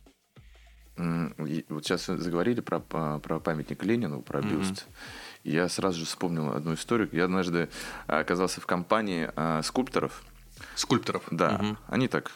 Вот 1.69 1.85
сейчас 1.85 2.07
заговорили 2.07 2.61
про, 2.61 2.80
про 2.80 3.40
памятник 3.40 3.83
Ленину, 3.85 4.23
про 4.23 4.42
бюст. 4.42 4.87
Mm-hmm. 4.87 5.21
Я 5.45 5.69
сразу 5.69 6.00
же 6.00 6.04
вспомнил 6.04 6.52
одну 6.52 6.75
историю. 6.75 7.09
Я 7.12 7.25
однажды 7.25 7.69
оказался 8.07 8.61
в 8.61 8.66
компании 8.66 9.30
а, 9.37 9.62
скульпторов. 9.62 10.23
Скульпторов? 10.75 11.23
Да. 11.30 11.54
Угу. 11.54 11.76
Они 11.88 12.09
так 12.09 12.33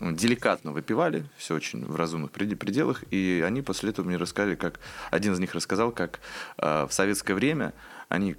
ну, 0.00 0.12
деликатно 0.12 0.72
выпивали, 0.72 1.26
все 1.36 1.54
очень 1.54 1.84
в 1.84 1.96
разумных 1.96 2.30
пределах, 2.30 3.04
и 3.10 3.44
они 3.46 3.62
после 3.62 3.90
этого 3.90 4.06
мне 4.06 4.16
рассказали, 4.16 4.54
как 4.54 4.80
один 5.10 5.34
из 5.34 5.40
них 5.40 5.54
рассказал, 5.54 5.90
как 5.90 6.20
э, 6.58 6.86
в 6.86 6.92
советское 6.92 7.34
время 7.34 7.74
они 8.08 8.36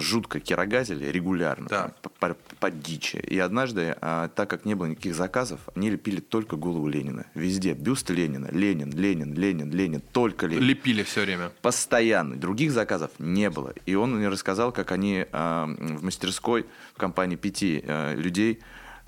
жутко 0.00 0.40
кирогазили 0.40 1.06
регулярно, 1.06 1.68
да. 1.68 1.92
по, 2.18 2.36
по, 2.58 2.70
дичи. 2.70 3.16
И 3.16 3.38
однажды, 3.38 3.96
а, 4.00 4.28
так 4.28 4.50
как 4.50 4.64
не 4.64 4.74
было 4.74 4.86
никаких 4.86 5.14
заказов, 5.14 5.60
они 5.74 5.90
лепили 5.90 6.20
только 6.20 6.56
голову 6.56 6.88
Ленина. 6.88 7.26
Везде 7.34 7.72
бюст 7.74 8.10
Ленина, 8.10 8.48
Ленин, 8.50 8.90
Ленин, 8.90 9.34
Ленин, 9.34 9.70
Ленин, 9.70 10.02
только 10.12 10.46
Ленин. 10.46 10.62
Лепили 10.62 11.02
все 11.02 11.22
время. 11.22 11.52
Постоянно. 11.62 12.36
Других 12.36 12.72
заказов 12.72 13.10
не 13.18 13.50
было. 13.50 13.74
И 13.86 13.94
он 13.94 14.16
мне 14.16 14.28
рассказал, 14.28 14.72
как 14.72 14.92
они 14.92 15.26
а, 15.32 15.66
в 15.66 16.04
мастерской 16.04 16.66
в 16.94 16.98
компании 16.98 17.36
пяти 17.36 17.82
а, 17.86 18.14
людей 18.14 18.60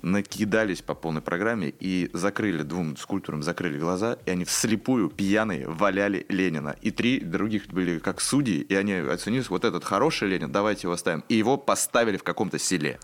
накидались 0.03 0.81
по 0.81 0.93
полной 0.93 1.21
программе 1.21 1.73
и 1.79 2.11
закрыли 2.13 2.61
двум 2.61 2.95
скульпторам, 2.97 3.41
закрыли 3.41 3.79
глаза, 3.79 4.17
и 4.25 4.31
они 4.31 4.45
вслепую 4.45 5.09
пьяные 5.09 5.67
валяли 5.67 6.25
Ленина. 6.29 6.75
И 6.81 6.91
три 6.91 7.19
других 7.21 7.67
были 7.67 7.97
как 7.99 8.21
судьи, 8.21 8.59
и 8.61 8.75
они 8.75 8.93
оценили, 8.93 9.43
вот 9.49 9.65
этот 9.65 9.83
хороший 9.83 10.27
Ленин, 10.27 10.51
давайте 10.51 10.81
его 10.83 10.93
оставим. 10.93 11.23
И 11.29 11.35
его 11.35 11.57
поставили 11.57 12.17
в 12.17 12.23
каком-то 12.23 12.59
селе. 12.59 12.99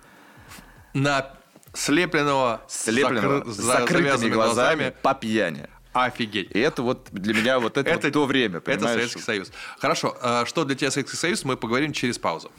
На 0.94 1.32
слепленного, 1.74 2.62
слепленного 2.68 3.46
закры... 3.46 3.52
с 3.52 3.56
закрытыми 3.56 4.30
глазами, 4.30 4.34
глазами 4.34 4.94
по 5.02 5.16
пьяни. 5.16 5.68
Офигеть. 5.94 6.52
И 6.52 6.60
это 6.60 6.84
вот 6.84 7.08
для 7.12 7.34
меня 7.34 7.60
вот 7.60 7.78
это, 7.78 7.90
это 7.90 8.08
вот 8.08 8.14
то 8.14 8.26
время, 8.26 8.60
понимаешь? 8.60 8.84
Это 8.84 8.94
Советский 8.94 9.22
Союз. 9.22 9.52
Хорошо, 9.80 10.18
а 10.22 10.46
что 10.46 10.66
для 10.66 10.76
тебя 10.76 10.92
Советский 10.92 11.18
Союз, 11.18 11.46
мы 11.46 11.58
поговорим 11.58 11.94
через 11.94 12.20
паузу. 12.20 12.52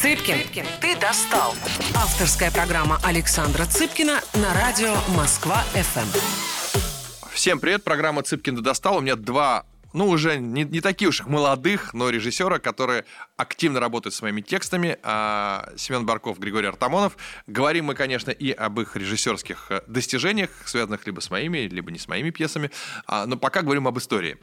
Цыпкин, 0.00 0.64
ты 0.80 0.94
достал. 1.00 1.56
Авторская 1.96 2.52
программа 2.52 3.00
Александра 3.02 3.64
Цыпкина 3.64 4.20
на 4.34 4.54
радио 4.54 4.94
Москва-ФМ. 5.16 6.06
Всем 7.32 7.58
привет, 7.58 7.82
программа 7.82 8.22
Цыпкин 8.22 8.54
ты 8.54 8.62
достал. 8.62 8.98
У 8.98 9.00
меня 9.00 9.16
два 9.16 9.64
ну, 9.92 10.08
уже 10.08 10.38
не, 10.38 10.64
не 10.64 10.80
таких 10.80 11.08
уж 11.08 11.24
молодых, 11.24 11.94
но 11.94 12.10
режиссера, 12.10 12.58
которые 12.58 13.06
активно 13.36 13.80
работают 13.80 14.14
с 14.14 14.22
моими 14.22 14.42
текстами. 14.42 14.98
А, 15.02 15.70
Семен 15.76 16.04
Барков, 16.04 16.38
Григорий 16.38 16.68
Артамонов. 16.68 17.16
Говорим 17.46 17.86
мы, 17.86 17.94
конечно, 17.94 18.30
и 18.30 18.50
об 18.52 18.78
их 18.80 18.96
режиссерских 18.96 19.66
э, 19.70 19.80
достижениях, 19.86 20.50
связанных 20.66 21.06
либо 21.06 21.20
с 21.20 21.30
моими, 21.30 21.58
либо 21.66 21.90
не 21.90 21.98
с 21.98 22.06
моими 22.06 22.30
пьесами. 22.30 22.70
А, 23.06 23.26
но 23.26 23.36
пока 23.36 23.62
говорим 23.62 23.88
об 23.88 23.98
истории. 23.98 24.38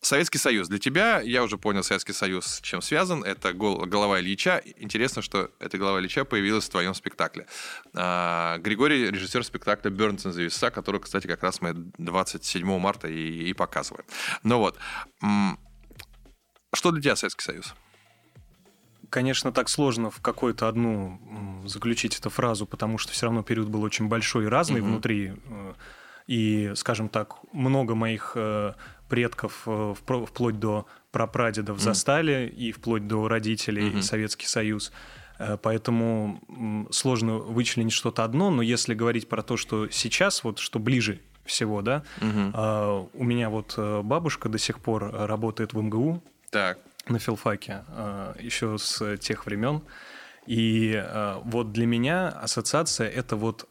Советский 0.00 0.38
Союз. 0.38 0.68
Для 0.68 0.78
тебя, 0.78 1.20
я 1.20 1.42
уже 1.42 1.58
понял, 1.58 1.82
Советский 1.82 2.12
Союз 2.12 2.46
с 2.46 2.60
чем 2.62 2.80
связан. 2.80 3.22
Это 3.22 3.52
голова 3.52 4.20
Ильича. 4.20 4.62
Интересно, 4.76 5.20
что 5.20 5.50
эта 5.60 5.76
голова 5.76 6.00
Ильича 6.00 6.24
появилась 6.24 6.64
в 6.64 6.70
твоем 6.70 6.94
спектакле. 6.94 7.46
А, 7.94 8.58
Григорий, 8.58 9.10
режиссер 9.10 9.44
спектакля 9.44 9.90
«Бернс 9.90 10.22
за 10.22 10.42
веса», 10.42 10.70
который, 10.70 11.00
кстати, 11.00 11.26
как 11.26 11.42
раз 11.42 11.60
мы 11.60 11.74
27 11.98 12.78
марта 12.78 13.08
и, 13.08 13.50
и 13.50 13.52
показываем. 13.52 14.06
Ну 14.42 14.58
вот. 14.58 14.78
Что 16.72 16.92
для 16.92 17.02
тебя 17.02 17.16
Советский 17.16 17.44
Союз? 17.44 17.74
Конечно, 19.10 19.52
так 19.52 19.68
сложно 19.68 20.10
в 20.10 20.20
какую-то 20.20 20.68
одну 20.68 21.62
заключить 21.66 22.16
эту 22.18 22.30
фразу, 22.30 22.64
потому 22.64 22.96
что 22.96 23.12
все 23.12 23.26
равно 23.26 23.42
период 23.42 23.68
был 23.68 23.82
очень 23.82 24.06
большой 24.06 24.44
и 24.44 24.48
разный 24.48 24.80
угу. 24.80 24.88
внутри. 24.88 25.34
Э, 25.46 25.74
и, 26.28 26.72
скажем 26.76 27.08
так, 27.08 27.34
много 27.52 27.96
моих 27.96 28.32
э, 28.36 28.74
предков 29.10 29.64
э, 29.66 29.94
вплоть 29.96 30.58
до 30.58 30.86
прапрадедов 31.10 31.76
mm. 31.78 31.80
застали, 31.80 32.50
и 32.56 32.72
вплоть 32.72 33.06
до 33.06 33.28
родителей, 33.28 33.90
mm-hmm. 33.90 34.02
Советский 34.02 34.46
Союз. 34.46 34.92
Э, 35.38 35.58
поэтому 35.60 36.40
сложно 36.90 37.34
вычленить 37.34 37.92
что-то 37.92 38.24
одно, 38.24 38.50
но 38.50 38.62
если 38.62 38.94
говорить 38.94 39.28
про 39.28 39.42
то, 39.42 39.58
что 39.58 39.90
сейчас, 39.90 40.44
вот 40.44 40.58
что 40.58 40.78
ближе 40.78 41.20
всего, 41.44 41.82
да, 41.82 42.04
угу. 42.18 43.10
у 43.14 43.24
меня 43.24 43.50
вот 43.50 43.74
э, 43.76 44.02
бабушка 44.02 44.48
до 44.48 44.58
сих 44.58 44.78
пор 44.78 45.10
работает 45.12 45.72
в 45.72 45.82
МГУ. 45.82 46.22
Так. 46.50 46.78
На 47.08 47.18
филфаке 47.18 47.82
еще 48.38 48.78
с 48.78 49.16
тех 49.16 49.46
времен. 49.46 49.82
И 50.46 51.02
вот 51.44 51.72
для 51.72 51.86
меня 51.86 52.28
ассоциация 52.28 53.08
это 53.08 53.36
вот 53.36 53.66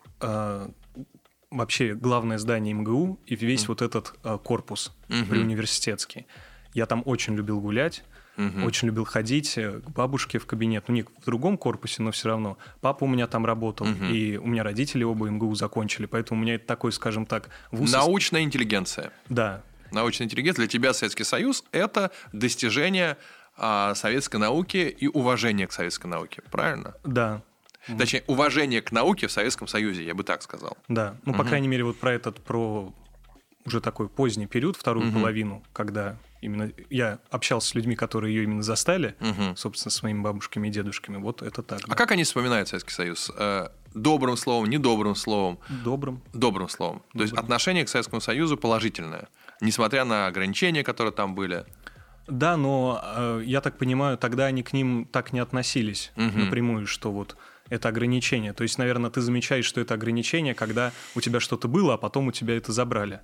вообще 1.52 1.94
главное 1.94 2.38
здание 2.38 2.74
МГУ 2.74 3.20
и 3.26 3.36
весь 3.36 3.64
mm. 3.64 3.68
вот 3.68 3.82
этот 3.82 4.14
э, 4.24 4.38
корпус 4.44 4.94
mm-hmm. 5.08 5.30
при 5.30 5.40
университетский. 5.40 6.28
Я 6.74 6.86
там 6.86 7.02
очень 7.06 7.36
любил 7.36 7.60
гулять, 7.60 8.04
mm-hmm. 8.38 8.66
очень 8.66 8.88
любил 8.88 9.06
ходить 9.06 9.58
э, 9.58 9.80
к 9.80 9.90
бабушке 9.90 10.38
в 10.38 10.46
кабинет. 10.46 10.86
Ну, 10.88 10.96
не 10.96 11.04
в 11.04 11.26
другом 11.26 11.58
корпусе, 11.58 12.04
но 12.04 12.12
все 12.12 12.30
равно. 12.30 12.58
Папа 12.82 13.04
у 13.06 13.08
меня 13.08 13.28
там 13.28 13.46
работал, 13.46 13.88
mm-hmm. 13.88 14.12
и 14.12 14.38
у 14.38 14.48
меня 14.48 14.64
родители 14.64 15.04
оба 15.04 15.30
МГУ 15.30 15.56
закончили, 15.56 16.06
поэтому 16.06 16.40
у 16.40 16.44
меня 16.44 16.56
это 16.56 16.68
такой, 16.68 16.92
скажем 16.92 17.26
так, 17.26 17.50
вуз... 17.72 17.92
Научная 17.92 18.42
интеллигенция. 18.42 19.12
Да. 19.30 19.64
Научная 19.92 20.26
интеллигенция. 20.26 20.64
Для 20.64 20.68
тебя 20.68 20.94
Советский 20.94 21.24
Союз– 21.24 21.64
это 21.72 22.12
достижение 22.32 23.18
а, 23.58 23.96
советской 23.96 24.38
науки 24.38 24.78
и 24.78 25.08
уважение 25.08 25.68
к 25.68 25.72
советской 25.72 26.08
науке, 26.08 26.42
правильно? 26.52 26.96
Да. 27.04 27.42
Точнее, 27.98 28.24
уважение 28.28 28.82
к 28.82 28.92
науке 28.92 29.28
в 29.28 29.32
Советском 29.32 29.68
Союзе, 29.68 30.04
я 30.04 30.14
бы 30.14 30.24
так 30.24 30.42
сказал. 30.42 30.78
Да, 30.88 31.16
ну, 31.26 31.34
по 31.34 31.44
крайней 31.44 31.68
мере, 31.68 31.84
вот 31.84 31.98
про 31.98 32.14
этот, 32.14 32.42
про 32.44 32.94
уже 33.66 33.82
такой 33.82 34.10
поздний 34.10 34.48
период, 34.48 34.76
вторую 34.76 35.10
угу. 35.10 35.20
половину, 35.20 35.64
когда 35.74 36.18
именно 36.42 36.72
я 36.90 37.20
общался 37.30 37.70
с 37.70 37.76
людьми, 37.76 37.96
которые 37.96 38.34
ее 38.36 38.44
именно 38.44 38.64
застали, 38.64 39.16
угу. 39.20 39.56
собственно, 39.56 39.92
с 39.92 40.02
моими 40.04 40.22
бабушками 40.22 40.68
и 40.68 40.72
дедушками. 40.72 41.18
Вот 41.18 41.42
это 41.42 41.62
так. 41.62 41.82
А 41.88 41.96
как 41.96 42.12
они 42.12 42.24
вспоминают 42.24 42.70
Советский 42.70 42.94
Союз? 42.94 43.32
Э, 43.38 43.68
добрым 43.94 44.38
словом, 44.38 44.70
недобрым 44.70 45.16
словом? 45.16 45.60
Добрым. 45.84 46.22
Добрым 46.34 46.70
словом. 46.70 47.04
Добрым. 47.14 47.18
То 47.18 47.22
есть 47.24 47.34
отношение 47.34 47.86
к 47.86 47.90
Советскому 47.90 48.22
Союзу 48.22 48.58
положительное, 48.58 49.28
несмотря 49.62 50.06
на 50.06 50.28
ограничения, 50.28 50.84
которые 50.84 51.14
там 51.14 51.36
были. 51.36 51.66
Да, 52.28 52.58
но 52.58 53.02
э, 53.04 53.42
я 53.46 53.60
так 53.62 53.78
понимаю, 53.78 54.18
тогда 54.18 54.46
они 54.46 54.64
к 54.64 54.74
ним 54.74 55.08
так 55.12 55.34
не 55.34 55.40
относились 55.40 56.12
угу. 56.16 56.38
напрямую, 56.38 56.88
что 56.88 57.12
вот 57.12 57.36
это 57.70 57.90
ограничение. 57.90 58.54
То 58.54 58.64
есть, 58.64 58.78
наверное, 58.78 59.10
ты 59.10 59.22
замечаешь, 59.22 59.66
что 59.66 59.82
это 59.82 59.94
ограничение, 59.94 60.54
когда 60.54 60.92
у 61.16 61.22
тебя 61.22 61.40
что-то 61.40 61.68
было, 61.68 61.96
а 61.96 61.98
потом 61.98 62.28
у 62.28 62.32
тебя 62.32 62.58
это 62.58 62.72
забрали. 62.72 63.22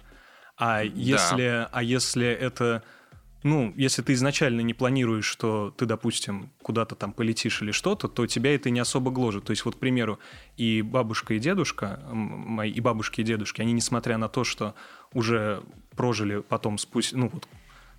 А 0.57 0.83
если, 0.83 1.47
да. 1.47 1.69
а 1.71 1.83
если 1.83 2.27
это, 2.27 2.83
ну, 3.43 3.73
если 3.75 4.01
ты 4.01 4.13
изначально 4.13 4.61
не 4.61 4.73
планируешь, 4.73 5.25
что 5.25 5.73
ты, 5.77 5.85
допустим, 5.85 6.51
куда-то 6.61 6.95
там 6.95 7.11
полетишь 7.11 7.61
или 7.61 7.71
что-то, 7.71 8.07
то 8.07 8.25
тебя 8.25 8.55
это 8.55 8.69
не 8.69 8.79
особо 8.79 9.11
гложет. 9.11 9.45
То 9.45 9.51
есть, 9.51 9.65
вот, 9.65 9.75
к 9.75 9.79
примеру, 9.79 10.19
и 10.55 10.81
бабушка, 10.81 11.33
и 11.33 11.39
дедушка, 11.39 11.99
мои, 12.11 12.71
и 12.71 12.79
бабушки, 12.79 13.21
и 13.21 13.23
дедушки, 13.23 13.61
они, 13.61 13.73
несмотря 13.73 14.17
на 14.17 14.29
то, 14.29 14.43
что 14.43 14.75
уже 15.13 15.61
прожили 15.95 16.39
потом, 16.39 16.77
спусть, 16.77 17.13
ну, 17.13 17.29
вот, 17.29 17.47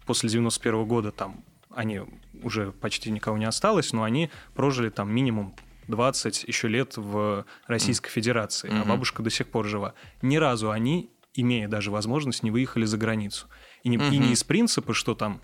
после 0.07 0.31
91 0.31 0.81
-го 0.81 0.87
года 0.87 1.11
там 1.11 1.45
они 1.77 2.01
уже 2.43 2.73
почти 2.73 3.11
никого 3.11 3.37
не 3.37 3.45
осталось, 3.45 3.93
но 3.93 4.03
они 4.03 4.31
прожили 4.55 4.89
там 4.89 5.13
минимум 5.15 5.55
20 5.89 6.45
еще 6.45 6.69
лет 6.69 6.97
в 6.97 7.45
Российской 7.67 8.11
Федерации, 8.11 8.71
mm-hmm. 8.71 8.83
а 8.83 8.85
бабушка 8.85 9.23
до 9.23 9.31
сих 9.31 9.49
пор 9.49 9.67
жива. 9.67 9.95
Ни 10.23 10.37
разу 10.37 10.71
они, 10.71 11.11
имея 11.35 11.69
даже 11.69 11.91
возможность, 11.91 12.43
не 12.43 12.51
выехали 12.51 12.85
за 12.85 12.99
границу. 12.99 13.47
И 13.83 13.89
не, 13.89 13.97
mm-hmm. 13.97 14.15
и 14.15 14.19
не 14.19 14.33
из 14.33 14.45
принципа, 14.45 14.95
что 14.95 15.15
там 15.15 15.41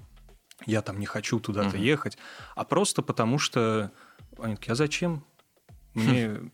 я 0.67 0.83
там 0.83 0.99
не 0.99 1.07
хочу 1.07 1.41
туда-то 1.41 1.77
угу. 1.77 1.85
ехать, 1.85 2.17
а 2.55 2.65
просто 2.65 3.03
потому 3.03 3.39
что 3.39 3.91
они 4.39 4.57
такие, 4.57 4.73
а 4.73 4.75
зачем? 4.77 5.25
Мне 5.95 6.53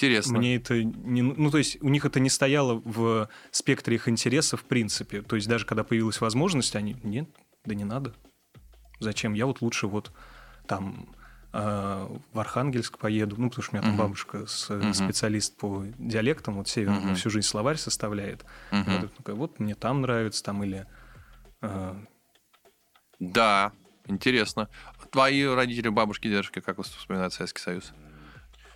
Интересно. 0.00 0.38
Мне 0.38 0.54
это 0.54 0.84
не... 0.84 1.22
Ну, 1.22 1.50
то 1.50 1.58
есть 1.58 1.82
у 1.82 1.88
них 1.88 2.04
это 2.04 2.20
не 2.20 2.30
стояло 2.30 2.80
в 2.84 3.28
спектре 3.50 3.96
их 3.96 4.08
интересов 4.08 4.60
в 4.60 4.64
принципе. 4.64 5.22
То 5.22 5.34
есть 5.34 5.48
даже 5.48 5.66
когда 5.66 5.82
появилась 5.82 6.20
возможность, 6.20 6.76
они... 6.76 6.96
Нет, 7.02 7.28
да 7.64 7.74
не 7.74 7.82
надо. 7.82 8.14
Зачем? 9.00 9.34
Я 9.34 9.46
вот 9.46 9.60
лучше 9.60 9.88
вот 9.88 10.12
там 10.68 11.16
в 11.50 12.20
Архангельск 12.34 12.98
поеду, 12.98 13.36
ну, 13.38 13.48
потому 13.48 13.62
что 13.62 13.72
у 13.74 13.78
меня 13.78 13.86
там 13.86 13.94
uh-huh. 13.94 14.04
бабушка 14.04 14.46
с, 14.46 14.70
uh-huh. 14.70 14.92
специалист 14.92 15.56
по 15.56 15.84
диалектам, 15.96 16.56
вот 16.56 16.68
северный, 16.68 17.12
uh-huh. 17.12 17.14
всю 17.14 17.30
жизнь 17.30 17.46
словарь 17.46 17.76
составляет. 17.78 18.44
Uh-huh. 18.70 19.08
Вот, 19.24 19.36
вот 19.36 19.60
мне 19.60 19.74
там 19.74 20.02
нравится, 20.02 20.44
там 20.44 20.62
или... 20.62 20.86
Э... 21.62 21.94
Да, 23.18 23.72
интересно. 24.06 24.68
Твои 25.10 25.44
родители, 25.44 25.88
бабушки, 25.88 26.28
дедушки, 26.28 26.60
как 26.60 26.82
вспоминают 26.82 27.32
Советский 27.32 27.62
Союз? 27.62 27.92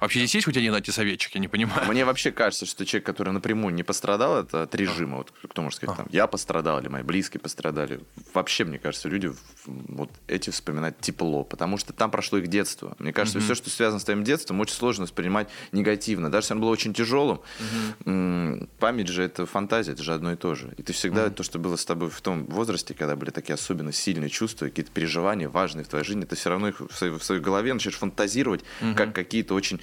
Вообще 0.03 0.19
здесь 0.19 0.35
есть 0.35 0.47
хоть 0.47 0.57
один 0.57 0.75
антисоветчик, 0.75 1.33
я 1.37 1.41
не 1.41 1.47
понимаю. 1.47 1.87
Мне 1.89 2.05
вообще 2.05 2.33
кажется, 2.33 2.67
что 2.67 2.85
человек, 2.85 3.07
который 3.07 3.33
напрямую 3.33 3.73
не 3.73 3.85
пострадал 3.85 4.39
от, 4.39 4.53
от 4.53 4.75
режима, 4.75 5.19
вот 5.19 5.33
кто 5.49 5.63
может 5.63 5.77
сказать, 5.77 5.97
там, 5.97 6.07
я 6.11 6.27
пострадал 6.27 6.81
или 6.81 6.89
мои 6.89 7.05
близкие 7.05 7.41
пострадали, 7.41 8.01
вообще, 8.35 8.65
мне 8.65 8.81
кажется, 8.81 9.09
люди 9.09 9.33
вот 9.65 10.11
эти 10.27 10.51
вспоминают 10.51 10.99
тепло, 11.01 11.45
потому 11.45 11.79
что 11.79 11.93
там 11.93 12.11
прошло 12.11 12.39
их 12.39 12.49
детство. 12.49 12.97
Мне 12.99 13.13
кажется, 13.13 13.39
mm-hmm. 13.39 13.45
все, 13.45 13.55
что 13.55 13.71
связано 13.71 14.01
с 14.01 14.05
твоим 14.05 14.25
детством, 14.25 14.59
очень 14.59 14.75
сложно 14.75 15.05
воспринимать 15.05 15.49
негативно. 15.71 16.33
Даже 16.33 16.47
если 16.47 16.55
оно 16.55 16.63
было 16.63 16.71
очень 16.71 16.95
тяжелым, 16.95 17.41
mm-hmm. 18.01 18.71
память 18.81 19.07
же 19.07 19.23
это 19.23 19.47
фантазия, 19.47 19.93
это 19.93 20.03
же 20.03 20.15
одно 20.15 20.33
и 20.33 20.37
то 20.37 20.57
же. 20.57 20.75
И 20.79 20.83
ты 20.83 20.93
всегда, 20.93 21.27
mm-hmm. 21.27 21.35
то, 21.35 21.45
что 21.45 21.61
было 21.61 21.77
с 21.77 21.85
тобой 21.85 22.11
в 22.11 22.21
том 22.23 22.47
возрасте, 22.47 22.93
когда 22.93 23.15
были 23.15 23.31
такие 23.31 23.55
особенно 23.55 23.93
сильные 23.93 24.31
чувства, 24.31 24.65
какие-то 24.65 24.91
переживания 24.91 25.49
важные 25.49 25.85
в 25.85 25.89
твоей 25.89 26.05
жизни, 26.05 26.25
ты 26.25 26.35
все 26.35 26.51
равно 26.51 26.71
их 26.71 26.81
в 26.81 26.93
своей, 26.93 27.17
в 27.17 27.23
своей 27.23 27.41
голове 27.41 27.73
начинаешь 27.73 27.99
фантазировать, 28.01 28.65
mm-hmm. 28.81 28.95
как 28.97 29.15
какие-то 29.15 29.55
очень 29.55 29.81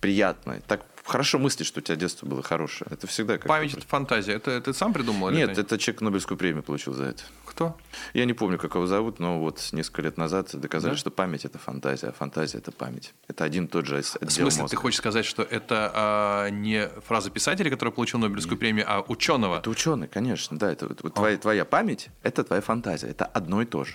приятно. 0.00 0.60
Так 0.66 0.84
хорошо 1.08 1.38
мыслить, 1.38 1.66
что 1.66 1.80
у 1.80 1.82
тебя 1.82 1.96
детство 1.96 2.26
было 2.26 2.42
хорошее. 2.42 2.88
Это 2.90 3.06
всегда 3.06 3.38
как 3.38 3.46
Память– 3.46 3.74
это 3.74 3.86
фантазия. 3.86 4.32
Это 4.32 4.60
ты 4.60 4.74
сам 4.74 4.92
придумал? 4.92 5.30
Нет, 5.30 5.50
это, 5.50 5.62
это 5.62 5.78
человек 5.78 6.02
Нобелевскую 6.02 6.36
премию 6.36 6.62
получил 6.62 6.92
за 6.92 7.04
это. 7.04 7.22
Кто? 7.44 7.76
Я 8.14 8.24
не 8.24 8.34
помню, 8.34 8.58
как 8.58 8.74
его 8.74 8.86
зовут, 8.86 9.18
но 9.18 9.40
вот 9.40 9.66
несколько 9.72 10.02
лет 10.02 10.18
назад 10.18 10.50
доказали, 10.52 10.92
да? 10.92 10.98
что 10.98 11.10
память– 11.10 11.44
это 11.46 11.58
фантазия, 11.58 12.08
а 12.08 12.12
фантазия– 12.12 12.58
это 12.58 12.72
память. 12.72 13.14
Это 13.26 13.44
один 13.44 13.64
и 13.64 13.68
тот 13.68 13.86
же 13.86 13.96
отдел 13.96 14.28
В 14.28 14.32
смысле, 14.32 14.62
мозга. 14.62 14.68
ты 14.68 14.76
хочешь 14.76 14.98
сказать, 14.98 15.24
что 15.24 15.42
это 15.42 15.90
а, 15.94 16.48
не 16.50 16.88
фраза 17.06 17.30
писателя, 17.30 17.70
который 17.70 17.90
получил 17.90 18.20
Нобелевскую 18.20 18.54
Нет. 18.54 18.60
премию, 18.60 18.84
а 18.86 19.00
ученого? 19.00 19.58
Это 19.58 19.70
ученый, 19.70 20.08
конечно, 20.08 20.58
да. 20.58 20.70
Это, 20.70 20.86
вот, 20.86 21.00
а. 21.04 21.10
твоя, 21.10 21.38
твоя 21.38 21.64
память– 21.64 22.10
это 22.22 22.44
твоя 22.44 22.62
фантазия. 22.62 23.08
Это 23.08 23.24
одно 23.24 23.62
и 23.62 23.64
то 23.64 23.84
же. 23.84 23.94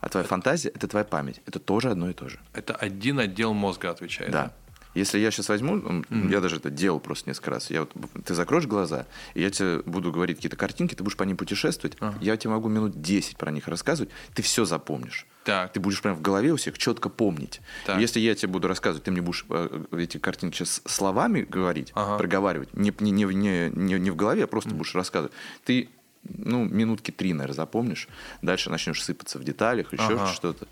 А 0.00 0.08
твоя 0.08 0.26
фантазия– 0.26 0.68
это 0.74 0.88
твоя 0.88 1.04
память. 1.04 1.40
Это 1.46 1.58
тоже 1.58 1.90
одно 1.90 2.10
и 2.10 2.12
то 2.12 2.28
же. 2.28 2.40
Это 2.54 2.74
один 2.74 3.18
отдел 3.20 3.52
мозга 3.54 3.90
отвечает. 3.90 4.32
Да. 4.32 4.52
Если 4.94 5.18
я 5.18 5.30
сейчас 5.30 5.48
возьму, 5.48 5.76
mm-hmm. 5.76 6.30
я 6.30 6.40
даже 6.40 6.56
это 6.56 6.70
делал 6.70 7.00
просто 7.00 7.30
несколько 7.30 7.50
раз. 7.52 7.70
Я 7.70 7.80
вот, 7.80 7.92
ты 8.24 8.34
закроешь 8.34 8.66
глаза, 8.66 9.06
и 9.34 9.42
я 9.42 9.50
тебе 9.50 9.82
буду 9.82 10.10
говорить 10.12 10.36
какие-то 10.36 10.56
картинки, 10.56 10.94
ты 10.94 11.02
будешь 11.02 11.16
по 11.16 11.24
ним 11.24 11.36
путешествовать. 11.36 11.96
Uh-huh. 11.98 12.14
Я 12.20 12.36
тебе 12.36 12.50
могу 12.50 12.68
минут 12.68 13.00
10 13.00 13.36
про 13.36 13.50
них 13.50 13.68
рассказывать, 13.68 14.10
ты 14.34 14.42
все 14.42 14.64
запомнишь. 14.64 15.26
Так. 15.44 15.72
Ты 15.72 15.80
будешь 15.80 16.02
прям 16.02 16.16
в 16.16 16.22
голове 16.22 16.52
у 16.52 16.56
всех 16.56 16.76
четко 16.76 17.08
помнить. 17.08 17.60
Так. 17.86 18.00
Если 18.00 18.20
я 18.20 18.34
тебе 18.34 18.52
буду 18.52 18.68
рассказывать, 18.68 19.04
ты 19.04 19.10
мне 19.10 19.22
будешь 19.22 19.46
э, 19.48 19.84
эти 19.92 20.18
картинки 20.18 20.56
сейчас 20.56 20.82
словами 20.86 21.42
говорить, 21.42 21.92
ага. 21.94 22.18
проговаривать, 22.18 22.74
не, 22.74 22.92
не, 23.00 23.10
не, 23.10 23.70
не, 23.70 23.98
не 23.98 24.10
в 24.10 24.16
голове, 24.16 24.44
а 24.44 24.46
просто 24.46 24.70
mm. 24.70 24.74
будешь 24.74 24.94
рассказывать. 24.94 25.32
Ты 25.64 25.88
ну, 26.24 26.64
минутки 26.64 27.10
три, 27.10 27.32
наверное, 27.32 27.54
запомнишь. 27.54 28.08
Дальше 28.42 28.70
начнешь 28.70 29.02
сыпаться 29.02 29.38
в 29.38 29.44
деталях, 29.44 29.92
еще 29.92 30.14
ага. 30.14 30.26
что-то. 30.26 30.66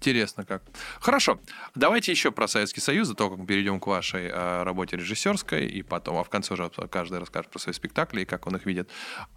Интересно 0.00 0.46
как. 0.46 0.62
Хорошо. 0.98 1.40
Давайте 1.74 2.10
еще 2.10 2.32
про 2.32 2.48
Советский 2.48 2.80
Союз, 2.80 3.08
до 3.08 3.14
того, 3.14 3.30
как 3.30 3.40
мы 3.40 3.46
перейдем 3.46 3.78
к 3.78 3.86
вашей 3.86 4.28
э, 4.28 4.62
работе 4.62 4.96
режиссерской, 4.96 5.66
и 5.66 5.82
потом, 5.82 6.16
а 6.16 6.24
в 6.24 6.30
конце 6.30 6.54
уже 6.54 6.70
каждый 6.90 7.18
расскажет 7.18 7.50
про 7.50 7.58
свои 7.58 7.74
спектакли 7.74 8.22
и 8.22 8.24
как 8.24 8.46
он 8.46 8.56
их 8.56 8.64
видит. 8.64 8.88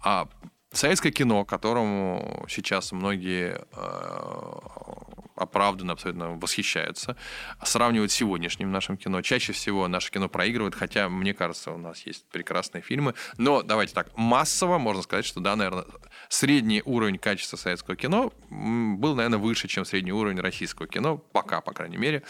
А 0.02 0.26
советское 0.72 1.10
кино, 1.10 1.44
которому 1.44 2.46
сейчас 2.48 2.92
многие 2.92 3.60
э, 3.72 5.33
оправданно 5.36 5.92
абсолютно 5.92 6.34
восхищаются, 6.34 7.16
сравнивают 7.62 8.12
с 8.12 8.14
сегодняшним 8.14 8.70
нашим 8.70 8.96
кино. 8.96 9.22
Чаще 9.22 9.52
всего 9.52 9.88
наше 9.88 10.10
кино 10.10 10.28
проигрывает, 10.28 10.74
хотя, 10.74 11.08
мне 11.08 11.34
кажется, 11.34 11.72
у 11.72 11.78
нас 11.78 12.06
есть 12.06 12.24
прекрасные 12.30 12.82
фильмы. 12.82 13.14
Но 13.36 13.62
давайте 13.62 13.94
так, 13.94 14.16
массово 14.16 14.78
можно 14.78 15.02
сказать, 15.02 15.24
что, 15.24 15.40
да, 15.40 15.56
наверное, 15.56 15.84
средний 16.28 16.82
уровень 16.84 17.18
качества 17.18 17.56
советского 17.56 17.96
кино 17.96 18.32
был, 18.50 19.14
наверное, 19.14 19.38
выше, 19.38 19.68
чем 19.68 19.84
средний 19.84 20.12
уровень 20.12 20.40
российского 20.40 20.86
кино, 20.86 21.18
пока, 21.18 21.60
по 21.60 21.72
крайней 21.72 21.96
мере, 21.96 22.22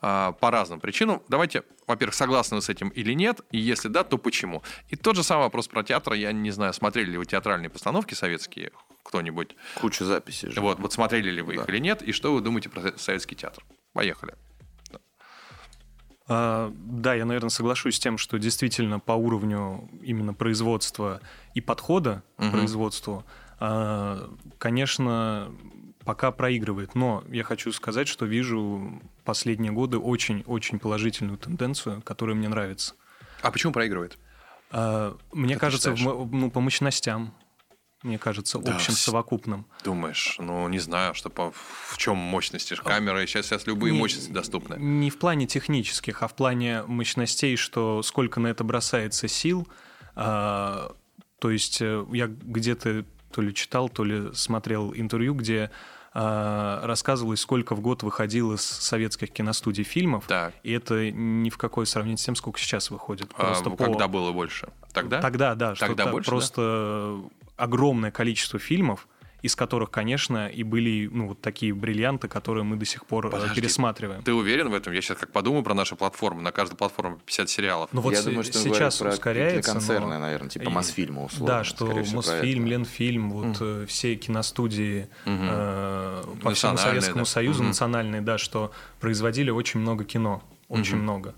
а, 0.00 0.32
по 0.32 0.50
разным 0.50 0.80
причинам. 0.80 1.22
Давайте, 1.28 1.62
во-первых, 1.86 2.14
согласны 2.14 2.56
вы 2.56 2.62
с 2.62 2.68
этим 2.68 2.88
или 2.90 3.12
нет, 3.12 3.40
и 3.50 3.58
если 3.58 3.88
да, 3.88 4.04
то 4.04 4.18
почему? 4.18 4.62
И 4.88 4.96
тот 4.96 5.16
же 5.16 5.22
самый 5.22 5.42
вопрос 5.42 5.68
про 5.68 5.82
театр. 5.82 6.14
Я 6.14 6.32
не 6.32 6.50
знаю, 6.50 6.72
смотрели 6.72 7.10
ли 7.12 7.18
вы 7.18 7.26
театральные 7.26 7.70
постановки 7.70 8.14
советские, 8.14 8.70
кто-нибудь? 9.02 9.56
Куча 9.80 10.04
записей 10.04 10.50
же. 10.50 10.60
Вот, 10.60 10.78
вот 10.78 10.92
смотрели 10.92 11.30
ли 11.30 11.42
вы 11.42 11.56
да. 11.56 11.62
их 11.62 11.68
или 11.68 11.78
нет, 11.78 12.02
и 12.02 12.12
что 12.12 12.32
вы 12.34 12.40
думаете 12.40 12.68
про 12.68 12.96
советский 12.96 13.36
театр? 13.36 13.64
Поехали. 13.92 14.34
А, 16.28 16.72
да, 16.74 17.14
я, 17.14 17.24
наверное, 17.24 17.50
соглашусь 17.50 17.96
с 17.96 17.98
тем, 17.98 18.16
что 18.16 18.38
действительно 18.38 19.00
по 19.00 19.12
уровню 19.12 19.90
именно 20.02 20.34
производства 20.34 21.20
и 21.54 21.60
подхода 21.60 22.22
угу. 22.38 22.48
к 22.48 22.52
производству, 22.52 23.24
а, 23.60 24.30
конечно, 24.58 25.52
пока 26.04 26.30
проигрывает. 26.30 26.94
Но 26.94 27.24
я 27.28 27.44
хочу 27.44 27.72
сказать, 27.72 28.08
что 28.08 28.24
вижу 28.24 29.02
последние 29.24 29.72
годы 29.72 29.98
очень-очень 29.98 30.78
положительную 30.78 31.38
тенденцию, 31.38 32.02
которая 32.02 32.36
мне 32.36 32.48
нравится. 32.48 32.94
А 33.42 33.50
почему 33.50 33.72
проигрывает? 33.72 34.18
А, 34.70 35.16
мне 35.32 35.54
как 35.54 35.62
кажется, 35.62 35.92
в, 35.92 36.32
ну, 36.32 36.50
по 36.50 36.60
мощностям 36.60 37.34
мне 38.02 38.18
кажется, 38.18 38.58
да, 38.58 38.74
общим 38.74 38.94
совокупным. 38.94 39.66
Думаешь, 39.84 40.36
ну 40.38 40.66
не 40.68 40.78
знаю, 40.78 41.14
что 41.14 41.30
по, 41.30 41.52
в 41.52 41.98
чем 41.98 42.16
мощности 42.16 42.74
камеры, 42.74 43.26
сейчас, 43.26 43.46
сейчас 43.46 43.66
любые 43.66 43.92
не, 43.92 43.98
мощности 43.98 44.30
доступны. 44.30 44.76
Не 44.78 45.10
в 45.10 45.18
плане 45.18 45.46
технических, 45.46 46.22
а 46.22 46.28
в 46.28 46.34
плане 46.34 46.82
мощностей, 46.82 47.56
что 47.56 48.02
сколько 48.02 48.40
на 48.40 48.48
это 48.48 48.64
бросается 48.64 49.28
сил. 49.28 49.68
А, 50.14 50.94
то 51.38 51.50
есть 51.50 51.80
э, 51.80 52.04
я 52.12 52.26
где-то 52.26 53.04
то 53.32 53.42
ли 53.42 53.54
читал, 53.54 53.88
то 53.88 54.04
ли 54.04 54.32
смотрел 54.34 54.92
интервью, 54.94 55.34
где 55.34 55.70
а, 56.14 56.86
рассказывалось, 56.86 57.40
сколько 57.40 57.74
в 57.74 57.80
год 57.80 58.02
выходило 58.02 58.56
с 58.56 58.64
советских 58.64 59.32
киностудий 59.32 59.84
фильмов. 59.84 60.26
Так. 60.26 60.54
И 60.62 60.72
это 60.72 61.10
ни 61.10 61.48
в 61.48 61.56
какое 61.56 61.86
сравнение 61.86 62.18
с 62.18 62.24
тем, 62.24 62.36
сколько 62.36 62.58
сейчас 62.58 62.90
выходит. 62.90 63.30
А, 63.36 63.46
просто 63.46 63.70
а, 63.70 63.72
по... 63.72 63.84
Когда 63.84 64.08
было 64.08 64.32
больше? 64.32 64.68
Тогда? 64.92 65.22
Тогда, 65.22 65.54
да. 65.54 65.74
Тогда 65.74 66.08
больше, 66.08 66.28
просто 66.28 67.20
да? 67.22 67.41
Огромное 67.62 68.10
количество 68.10 68.58
фильмов, 68.58 69.06
из 69.40 69.54
которых, 69.54 69.90
конечно, 69.90 70.48
и 70.48 70.64
были 70.64 71.08
ну, 71.12 71.28
вот 71.28 71.40
такие 71.40 71.72
бриллианты, 71.72 72.26
которые 72.26 72.64
мы 72.64 72.76
до 72.76 72.84
сих 72.84 73.06
пор 73.06 73.26
э, 73.26 73.30
Подожди, 73.30 73.60
пересматриваем. 73.60 74.22
Ты 74.22 74.32
уверен 74.32 74.68
в 74.68 74.74
этом? 74.74 74.92
Я 74.92 75.00
сейчас 75.00 75.18
как 75.18 75.30
подумаю 75.30 75.62
про 75.62 75.74
наши 75.74 75.94
платформы. 75.94 76.42
На 76.42 76.50
каждой 76.50 76.76
платформе 76.76 77.18
50 77.24 77.50
сериалов. 77.50 77.90
Ну 77.92 78.00
вот 78.00 78.14
Я 78.14 78.22
с- 78.22 78.24
думаю, 78.24 78.42
что 78.42 78.58
сейчас 78.58 78.98
про 78.98 79.10
ускоряется. 79.10 79.72
концерны, 79.72 80.14
но... 80.14 80.20
наверное, 80.20 80.48
типа 80.48 80.70
Мосфильма 80.70 81.24
условно. 81.24 81.58
Да, 81.58 81.64
что 81.64 81.86
Мосфильм, 82.12 82.66
Ленфильм, 82.66 83.30
вот 83.30 83.60
mm. 83.60 83.86
все 83.86 84.16
киностудии 84.16 85.08
mm 85.24 85.48
э, 85.50 86.24
по 86.42 86.54
всему 86.54 86.76
Советскому 86.76 87.24
да. 87.24 87.30
Союзу, 87.30 87.62
mm 87.62 87.66
национальные, 87.68 88.20
да, 88.22 88.38
что 88.38 88.72
производили 89.00 89.50
очень 89.50 89.80
много 89.80 90.04
кино. 90.04 90.42
Очень 90.68 90.96
mm 90.96 91.02
много. 91.02 91.34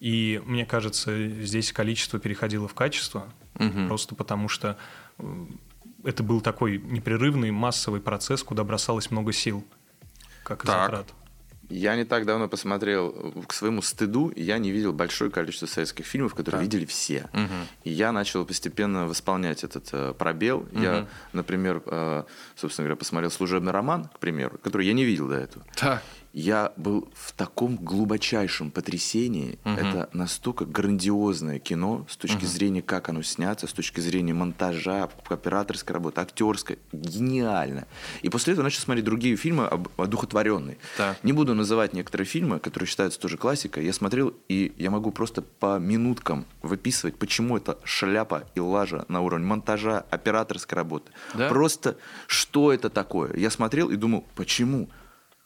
И 0.00 0.42
мне 0.46 0.66
кажется, 0.66 1.28
здесь 1.28 1.72
количество 1.72 2.18
переходило 2.18 2.66
в 2.66 2.74
качество, 2.74 3.26
mm 3.54 3.88
просто 3.88 4.14
потому 4.14 4.48
что 4.48 4.78
это 6.04 6.22
был 6.22 6.40
такой 6.40 6.78
непрерывный 6.78 7.50
массовый 7.50 8.00
процесс, 8.00 8.42
куда 8.42 8.64
бросалось 8.64 9.10
много 9.10 9.32
сил, 9.32 9.64
как 10.42 10.64
и 10.64 10.66
так. 10.66 10.90
затрат. 10.90 11.14
Я 11.68 11.96
не 11.96 12.04
так 12.04 12.26
давно 12.26 12.48
посмотрел 12.48 13.32
к 13.46 13.54
своему 13.54 13.80
стыду, 13.80 14.30
я 14.36 14.58
не 14.58 14.70
видел 14.70 14.92
большое 14.92 15.30
количество 15.30 15.64
советских 15.64 16.04
фильмов, 16.04 16.34
которые 16.34 16.58
да. 16.58 16.64
видели 16.64 16.84
все. 16.84 17.30
Угу. 17.32 17.54
И 17.84 17.90
я 17.90 18.12
начал 18.12 18.44
постепенно 18.44 19.06
восполнять 19.06 19.64
этот 19.64 19.88
э, 19.92 20.12
пробел. 20.12 20.66
Угу. 20.72 20.82
Я, 20.82 21.06
например, 21.32 21.82
э, 21.86 22.24
собственно 22.56 22.84
говоря, 22.84 22.96
посмотрел 22.96 23.30
служебный 23.30 23.72
роман, 23.72 24.04
к 24.04 24.18
примеру, 24.18 24.58
который 24.62 24.86
я 24.86 24.92
не 24.92 25.04
видел 25.04 25.28
до 25.28 25.36
этого. 25.36 25.64
Да. 25.80 26.02
Я 26.32 26.72
был 26.76 27.08
в 27.14 27.32
таком 27.32 27.76
глубочайшем 27.76 28.70
потрясении. 28.70 29.58
Угу. 29.64 29.74
Это 29.74 30.08
настолько 30.12 30.64
грандиозное 30.64 31.58
кино 31.58 32.06
с 32.08 32.16
точки 32.16 32.44
угу. 32.44 32.46
зрения, 32.46 32.82
как 32.82 33.08
оно 33.08 33.22
снято, 33.22 33.66
с 33.66 33.72
точки 33.72 34.00
зрения 34.00 34.32
монтажа, 34.32 35.10
операторской 35.28 35.94
работы, 35.94 36.20
актерской. 36.20 36.78
Гениально. 36.92 37.86
И 38.22 38.28
после 38.28 38.54
этого 38.54 38.64
начал 38.64 38.80
смотреть 38.80 39.04
другие 39.04 39.36
фильмы 39.36 39.68
одухотворенные. 39.96 40.78
Да. 40.96 41.16
Не 41.22 41.32
буду 41.32 41.54
называть 41.54 41.92
некоторые 41.92 42.26
фильмы, 42.26 42.58
которые 42.58 42.88
считаются 42.88 43.20
тоже 43.20 43.36
классикой. 43.36 43.84
Я 43.84 43.92
смотрел, 43.92 44.34
и 44.48 44.72
я 44.78 44.90
могу 44.90 45.10
просто 45.10 45.42
по 45.42 45.78
минуткам 45.78 46.46
выписывать, 46.62 47.16
почему 47.16 47.56
это 47.56 47.78
шляпа 47.84 48.44
и 48.54 48.60
лажа 48.60 49.04
на 49.08 49.20
уровне 49.20 49.46
монтажа, 49.46 50.04
операторской 50.10 50.76
работы. 50.76 51.12
Да? 51.34 51.48
Просто 51.48 51.96
что 52.26 52.72
это 52.72 52.88
такое? 52.88 53.36
Я 53.36 53.50
смотрел 53.50 53.90
и 53.90 53.96
думал, 53.96 54.24
почему? 54.34 54.88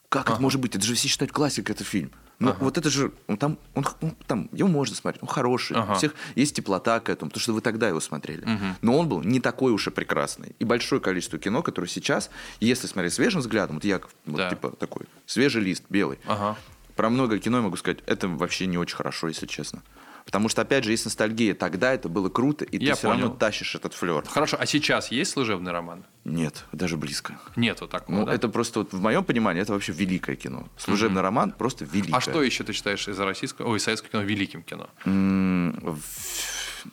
Как 0.09 0.25
ага. 0.25 0.33
это 0.33 0.41
может 0.41 0.61
быть? 0.61 0.75
Это 0.75 0.85
же 0.85 0.95
все 0.95 1.07
считают 1.07 1.31
классикой, 1.31 1.75
это 1.75 1.83
фильм. 1.83 2.11
Но 2.39 2.51
ага. 2.51 2.57
вот 2.61 2.77
это 2.77 2.89
же, 2.89 3.11
он 3.25 3.37
там, 3.37 3.57
он, 3.73 3.85
он, 4.01 4.15
там, 4.27 4.47
его 4.51 4.69
можно 4.69 4.95
смотреть, 4.95 5.23
он 5.23 5.27
хороший, 5.27 5.75
ага. 5.75 5.93
у 5.93 5.95
всех 5.95 6.13
есть 6.35 6.55
теплота 6.55 6.99
к 6.99 7.09
этому, 7.09 7.29
потому 7.29 7.41
что 7.41 7.53
вы 7.53 7.61
тогда 7.61 7.87
его 7.87 7.99
смотрели. 7.99 8.43
Угу. 8.43 8.65
Но 8.81 8.97
он 8.97 9.09
был 9.09 9.23
не 9.23 9.39
такой 9.39 9.71
уж 9.71 9.87
и 9.87 9.91
прекрасный. 9.91 10.55
И 10.59 10.65
большое 10.65 11.01
количество 11.01 11.39
кино, 11.39 11.63
которое 11.63 11.87
сейчас, 11.87 12.29
если 12.59 12.85
смотреть 12.85 13.13
свежим 13.13 13.41
взглядом, 13.41 13.77
вот 13.77 13.85
я 13.85 13.99
вот, 14.25 14.37
да. 14.37 14.49
типа 14.51 14.69
такой, 14.71 15.07
свежий 15.25 15.63
лист, 15.63 15.83
белый. 15.89 16.19
Ага. 16.27 16.57
Про 16.95 17.09
многое 17.09 17.39
кино 17.39 17.57
я 17.57 17.63
могу 17.63 17.75
сказать, 17.75 17.99
это 18.05 18.27
вообще 18.27 18.67
не 18.67 18.77
очень 18.77 18.95
хорошо, 18.95 19.27
если 19.27 19.47
честно. 19.47 19.81
Потому 20.27 20.49
что, 20.49 20.61
опять 20.61 20.83
же, 20.83 20.91
есть 20.91 21.05
ностальгия. 21.05 21.55
Тогда 21.55 21.93
это 21.93 22.09
было 22.09 22.27
круто, 22.27 22.65
и 22.65 22.77
Я 22.83 22.91
ты 22.93 22.97
все 22.99 23.07
равно 23.11 23.29
тащишь 23.29 23.75
этот 23.75 23.93
флер. 23.93 24.25
Хорошо, 24.27 24.57
а 24.59 24.65
сейчас 24.65 25.09
есть 25.09 25.31
служебный 25.31 25.71
роман? 25.71 26.03
Нет, 26.25 26.65
даже 26.73 26.97
близко. 26.97 27.39
Нет 27.55 27.79
вот 27.79 27.91
такого, 27.91 28.13
Ну, 28.17 28.25
да? 28.25 28.33
это 28.33 28.49
просто, 28.49 28.79
вот, 28.79 28.91
в 28.91 29.01
моем 29.01 29.23
понимании, 29.23 29.61
это 29.61 29.71
вообще 29.71 29.93
великое 29.93 30.35
кино. 30.35 30.67
Служебный 30.75 31.21
роман 31.21 31.53
просто 31.53 31.85
великое. 31.85 32.17
А 32.17 32.19
что 32.19 32.43
еще 32.43 32.65
ты 32.65 32.73
считаешь 32.73 33.07
из 33.07 33.17
российского, 33.17 33.69
ой, 33.69 33.79
советского 33.79 34.11
кино 34.11 34.23
великим 34.23 34.63
кино? 34.63 34.89
Mm, 35.05 35.97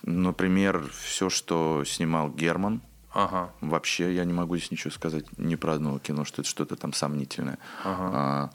например, 0.05 0.89
все, 1.03 1.29
что 1.29 1.83
снимал 1.85 2.31
Герман. 2.31 2.83
Ага. 3.13 3.51
Вообще 3.61 4.13
я 4.15 4.25
не 4.25 4.33
могу 4.33 4.57
здесь 4.57 4.71
ничего 4.71 4.91
сказать 4.93 5.25
ни 5.39 5.57
про 5.57 5.75
одно 5.75 5.99
кино, 5.99 6.25
что 6.25 6.43
это 6.43 6.49
что-то 6.51 6.77
там 6.77 6.93
сомнительное. 6.93 7.59
Ага. 7.85 8.11
А, 8.13 8.51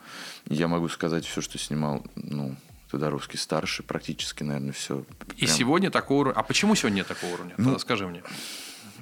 я 0.47 0.67
могу 0.69 0.87
сказать 0.89 1.25
все, 1.25 1.41
что 1.41 1.57
снимал, 1.57 2.05
ну, 2.15 2.55
Тодоровский 2.89 3.37
старший, 3.37 3.85
практически, 3.85 4.43
наверное, 4.43 4.73
все. 4.73 5.03
И 5.35 5.45
прям... 5.45 5.51
сегодня 5.51 5.91
такого 5.91 6.21
уровня. 6.21 6.39
А 6.39 6.43
почему 6.43 6.75
сегодня 6.75 6.97
нет 6.97 7.07
такого 7.07 7.33
уровня? 7.33 7.53
Ну, 7.57 7.65
Тогда 7.65 7.79
скажи 7.79 8.07
мне. 8.07 8.23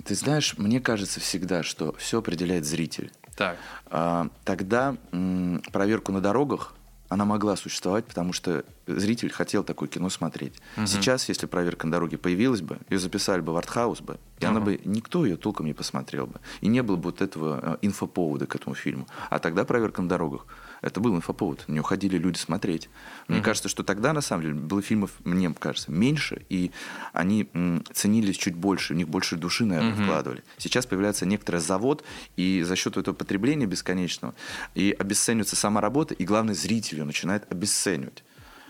Ты 0.06 0.16
знаешь, 0.16 0.58
мне 0.58 0.80
кажется 0.80 1.20
всегда, 1.20 1.64
что 1.64 1.96
все 1.98 2.20
определяет 2.20 2.66
зритель. 2.66 3.12
Так. 3.36 3.58
А, 3.88 4.30
тогда 4.44 4.96
м, 5.12 5.62
проверку 5.72 6.12
на 6.12 6.22
дорогах 6.22 6.74
она 7.10 7.26
могла 7.26 7.56
существовать, 7.56 8.06
потому 8.06 8.34
что 8.34 8.66
зритель 8.86 9.32
хотел 9.32 9.64
такое 9.64 9.88
кино 9.88 10.10
смотреть. 10.10 10.56
Угу. 10.76 10.88
Сейчас, 10.88 11.30
если 11.30 11.46
проверка 11.46 11.88
на 11.88 11.94
дороге 11.94 12.18
появилась 12.18 12.62
бы, 12.62 12.80
ее 12.90 13.00
записали 13.00 13.42
бы 13.42 13.54
в 13.54 13.58
артхаус 13.58 14.02
бы, 14.02 14.18
и 14.40 14.46
угу. 14.46 14.52
она 14.52 14.60
бы 14.60 14.80
никто 14.84 15.26
ее 15.26 15.38
толком 15.38 15.68
не 15.68 15.74
посмотрел 15.74 16.28
бы. 16.28 16.40
И 16.62 16.68
не 16.68 16.84
было 16.84 16.98
бы 16.98 17.04
вот 17.04 17.22
этого 17.22 17.60
э, 17.62 17.78
инфоповода 17.82 18.46
к 18.46 18.56
этому 18.56 18.76
фильму. 18.76 19.08
А 19.30 19.40
тогда 19.40 19.64
проверка 19.64 20.02
на 20.02 20.10
дорогах 20.10 20.46
это 20.88 21.00
был 21.00 21.16
инфоповод. 21.16 21.66
Не 21.68 21.80
уходили 21.80 22.18
люди 22.18 22.38
смотреть. 22.38 22.90
Мне 23.28 23.40
mm-hmm. 23.40 23.42
кажется, 23.44 23.70
что 23.70 23.84
тогда, 23.84 24.14
на 24.14 24.22
самом 24.22 24.42
деле, 24.44 24.54
было 24.56 24.82
фильмов, 24.82 25.12
мне 25.24 25.54
кажется, 25.54 25.92
меньше, 25.92 26.46
и 26.50 26.72
они 27.14 27.50
м, 27.54 27.84
ценились 27.94 28.38
чуть 28.38 28.56
больше, 28.56 28.94
у 28.94 28.96
них 28.98 29.08
больше 29.08 29.36
души, 29.36 29.66
наверное, 29.66 29.94
mm-hmm. 29.94 30.04
вкладывали. 30.04 30.44
Сейчас 30.58 30.86
появляется 30.86 31.26
некоторый 31.26 31.62
завод, 31.62 32.04
и 32.36 32.64
за 32.64 32.76
счет 32.76 32.98
этого 32.98 33.14
потребления 33.14 33.66
бесконечного 33.66 34.34
и 34.76 34.96
обесценивается 34.98 35.56
сама 35.56 35.82
работа, 35.82 36.14
и, 36.14 36.26
главное, 36.26 36.56
зритель 36.56 37.00
ее 37.00 37.06
начинает 37.06 37.52
обесценивать. 37.52 38.24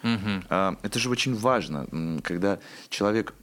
Угу. 0.03 0.77
Это 0.81 0.99
же 0.99 1.09
очень 1.09 1.35
важно, 1.35 1.87
когда 2.23 2.59
человек, 2.89 3.33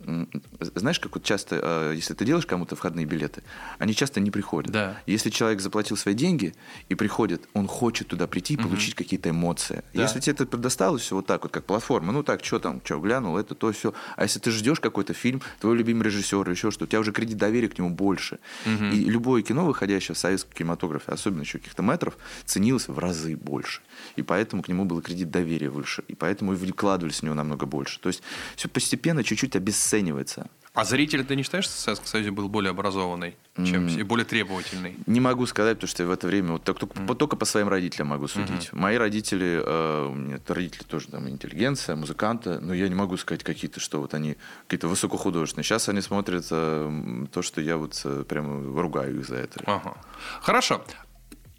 знаешь, 0.61 1.01
как 1.01 1.15
вот 1.15 1.25
часто, 1.25 1.61
а, 1.63 1.93
если 1.93 2.15
ты 2.15 2.25
делаешь 2.25 2.47
кому-то 2.47 2.77
входные 2.77 3.07
билеты, 3.07 3.43
они 3.79 3.95
часто 3.95 4.21
не 4.21 4.31
приходят. 4.31 4.71
Да. 4.71 4.97
Если 5.07 5.31
человек 5.31 5.61
заплатил 5.61 5.97
свои 5.97 6.15
деньги 6.15 6.55
и 6.89 6.95
приходит, 6.95 7.49
он 7.55 7.67
хочет 7.67 8.09
туда 8.09 8.27
прийти 8.27 8.55
и 8.55 8.57
угу. 8.57 8.69
получить 8.69 8.95
какие-то 8.95 9.31
эмоции. 9.31 9.83
Да. 9.93 10.03
Если 10.03 10.21
тебе 10.21 10.35
это 10.35 10.47
предоставилось 10.47 11.03
все 11.03 11.17
вот 11.17 11.27
так 11.27 11.43
вот, 11.43 11.53
как 11.53 11.65
платформа, 11.65 12.13
ну 12.13 12.23
так, 12.23 12.45
что 12.45 12.59
там, 12.59 12.81
что, 12.85 13.01
глянул, 13.01 13.37
это, 13.37 13.55
то, 13.55 13.73
все. 13.73 13.95
А 14.17 14.23
если 14.23 14.39
ты 14.39 14.51
ждешь 14.51 14.81
какой-то 14.81 15.15
фильм, 15.15 15.43
твой 15.61 15.77
любимый 15.77 16.05
режиссер, 16.05 16.49
еще 16.49 16.71
что, 16.71 16.85
у 16.85 16.87
тебя 16.87 17.01
уже 17.01 17.13
кредит 17.13 17.39
доверия 17.39 17.69
к 17.69 17.79
нему 17.79 17.91
больше. 17.91 18.39
Угу. 18.67 18.85
И 18.87 19.05
любое 19.05 19.43
кино, 19.43 19.67
выходящее 19.67 20.15
в 20.15 20.19
советском 20.19 20.53
кинематографе, 20.53 21.13
особенно 21.13 21.43
еще 21.43 21.59
каких-то 21.59 21.83
метров, 21.83 22.17
ценилось 22.45 22.89
в 22.89 22.99
разы 22.99 23.37
больше. 23.37 23.81
И 24.17 24.23
поэтому 24.23 24.63
к 24.63 24.69
нему 24.69 24.85
был 24.85 25.01
кредит 25.03 25.31
доверия 25.31 25.71
выше. 25.71 26.05
И 26.09 26.15
поэтому 26.15 26.53
и 26.53 26.57
вкладывались 26.57 27.21
в 27.21 27.23
него 27.23 27.35
намного 27.35 27.67
больше. 27.67 28.01
То 28.01 28.09
есть 28.09 28.23
все 28.57 28.69
постепенно 28.69 29.25
чуть-чуть 29.25 29.57
обесценивается. 29.57 30.49
А 30.75 30.85
зритель, 30.85 31.25
ты 31.25 31.37
не 31.37 31.45
считаешь, 31.45 31.67
что 31.67 31.75
в 31.75 31.79
Советском 31.79 32.09
Союзе 32.09 32.33
был 32.33 32.49
более 32.49 32.71
образованный, 32.71 33.37
чем 33.55 33.87
mm. 33.87 34.01
и 34.01 34.03
более 34.03 34.25
требовательный? 34.25 34.97
Не 35.07 35.21
могу 35.21 35.47
сказать, 35.47 35.77
потому 35.77 35.89
что 35.89 36.05
в 36.05 36.11
это 36.11 36.27
время 36.27 36.53
вот 36.53 36.65
только, 36.65 36.87
mm. 36.87 37.15
только 37.15 37.37
по 37.37 37.45
своим 37.45 37.69
родителям 37.69 38.09
могу 38.09 38.27
судить. 38.27 38.71
Mm-hmm. 38.73 38.77
Мои 38.77 38.97
родители, 38.97 39.63
э, 39.65 40.13
меня 40.13 40.41
родители 40.49 40.83
тоже 40.83 41.07
там 41.09 41.29
интеллигенция, 41.29 41.95
музыканты, 41.95 42.59
но 42.59 42.75
я 42.75 42.89
не 42.89 42.97
могу 42.97 43.17
сказать 43.17 43.45
какие-то, 43.45 43.79
что 43.79 44.01
вот 44.01 44.15
они 44.15 44.37
какие-то 44.67 44.89
высокохудожественные. 44.89 45.63
Сейчас 45.65 45.89
они 45.89 46.01
смотрят 46.01 46.47
э, 46.51 47.27
то, 47.31 47.43
что 47.43 47.61
я 47.61 47.77
вот 47.77 48.01
э, 48.05 48.25
прямо 48.29 48.83
ругаю 48.83 49.21
их 49.21 49.29
за 49.29 49.37
это. 49.37 49.63
Ага. 49.67 49.97
Хорошо. 50.41 50.85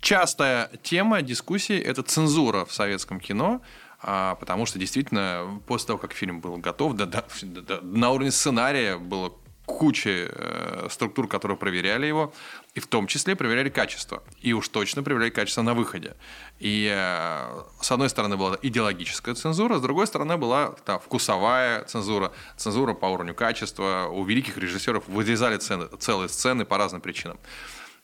Частая 0.05 0.69
тема 0.83 1.23
дискуссии– 1.23 1.79
это 1.81 2.03
цензура 2.03 2.63
в 2.65 2.71
советском 2.71 3.19
кино. 3.19 3.61
А, 4.01 4.35
потому 4.35 4.67
что 4.67 4.77
действительно 4.77 5.59
после 5.65 5.87
того, 5.87 5.97
как 5.97 6.13
фильм 6.13 6.41
был 6.41 6.57
готов, 6.57 6.93
да, 6.93 7.05
да, 7.07 7.23
да, 7.41 7.79
на 7.81 8.11
уровне 8.11 8.29
сценария 8.29 8.97
было 8.97 9.33
куча 9.65 10.29
э, 10.29 10.87
структур, 10.91 11.27
которые 11.27 11.57
проверяли 11.57 12.05
его, 12.05 12.31
и 12.75 12.79
в 12.79 12.85
том 12.85 13.07
числе 13.07 13.35
проверяли 13.35 13.69
качество. 13.69 14.21
И 14.41 14.53
уж 14.53 14.69
точно 14.69 15.01
проверяли 15.01 15.31
качество 15.31 15.63
на 15.63 15.73
выходе. 15.73 16.15
И 16.59 16.87
э, 16.95 17.63
с 17.81 17.91
одной 17.91 18.09
стороны 18.11 18.37
была 18.37 18.59
идеологическая 18.61 19.33
цензура, 19.33 19.79
с 19.79 19.81
другой 19.81 20.05
стороны 20.05 20.37
была 20.37 20.75
та, 20.85 20.99
вкусовая 20.99 21.83
цензура, 21.85 22.31
цензура 22.57 22.93
по 22.93 23.07
уровню 23.07 23.33
качества. 23.33 24.07
У 24.11 24.23
великих 24.23 24.59
режиссеров 24.59 25.07
вырезали 25.07 25.57
цены, 25.57 25.87
целые 25.97 26.29
сцены 26.29 26.63
по 26.63 26.77
разным 26.77 27.01
причинам. 27.01 27.39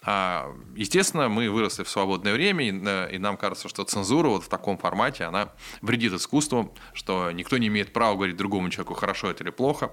А, 0.03 0.55
естественно, 0.75 1.29
мы 1.29 1.49
выросли 1.49 1.83
в 1.83 1.89
свободное 1.89 2.33
время, 2.33 2.67
и 3.09 3.17
нам 3.17 3.37
кажется, 3.37 3.69
что 3.69 3.83
цензура 3.83 4.29
вот 4.29 4.43
в 4.43 4.49
таком 4.49 4.77
формате, 4.77 5.25
она 5.25 5.49
вредит 5.81 6.13
искусству, 6.13 6.73
что 6.93 7.31
никто 7.31 7.57
не 7.57 7.67
имеет 7.67 7.93
права 7.93 8.15
говорить 8.15 8.35
другому 8.35 8.69
человеку, 8.69 8.95
хорошо 8.95 9.29
это 9.29 9.43
или 9.43 9.51
плохо, 9.51 9.91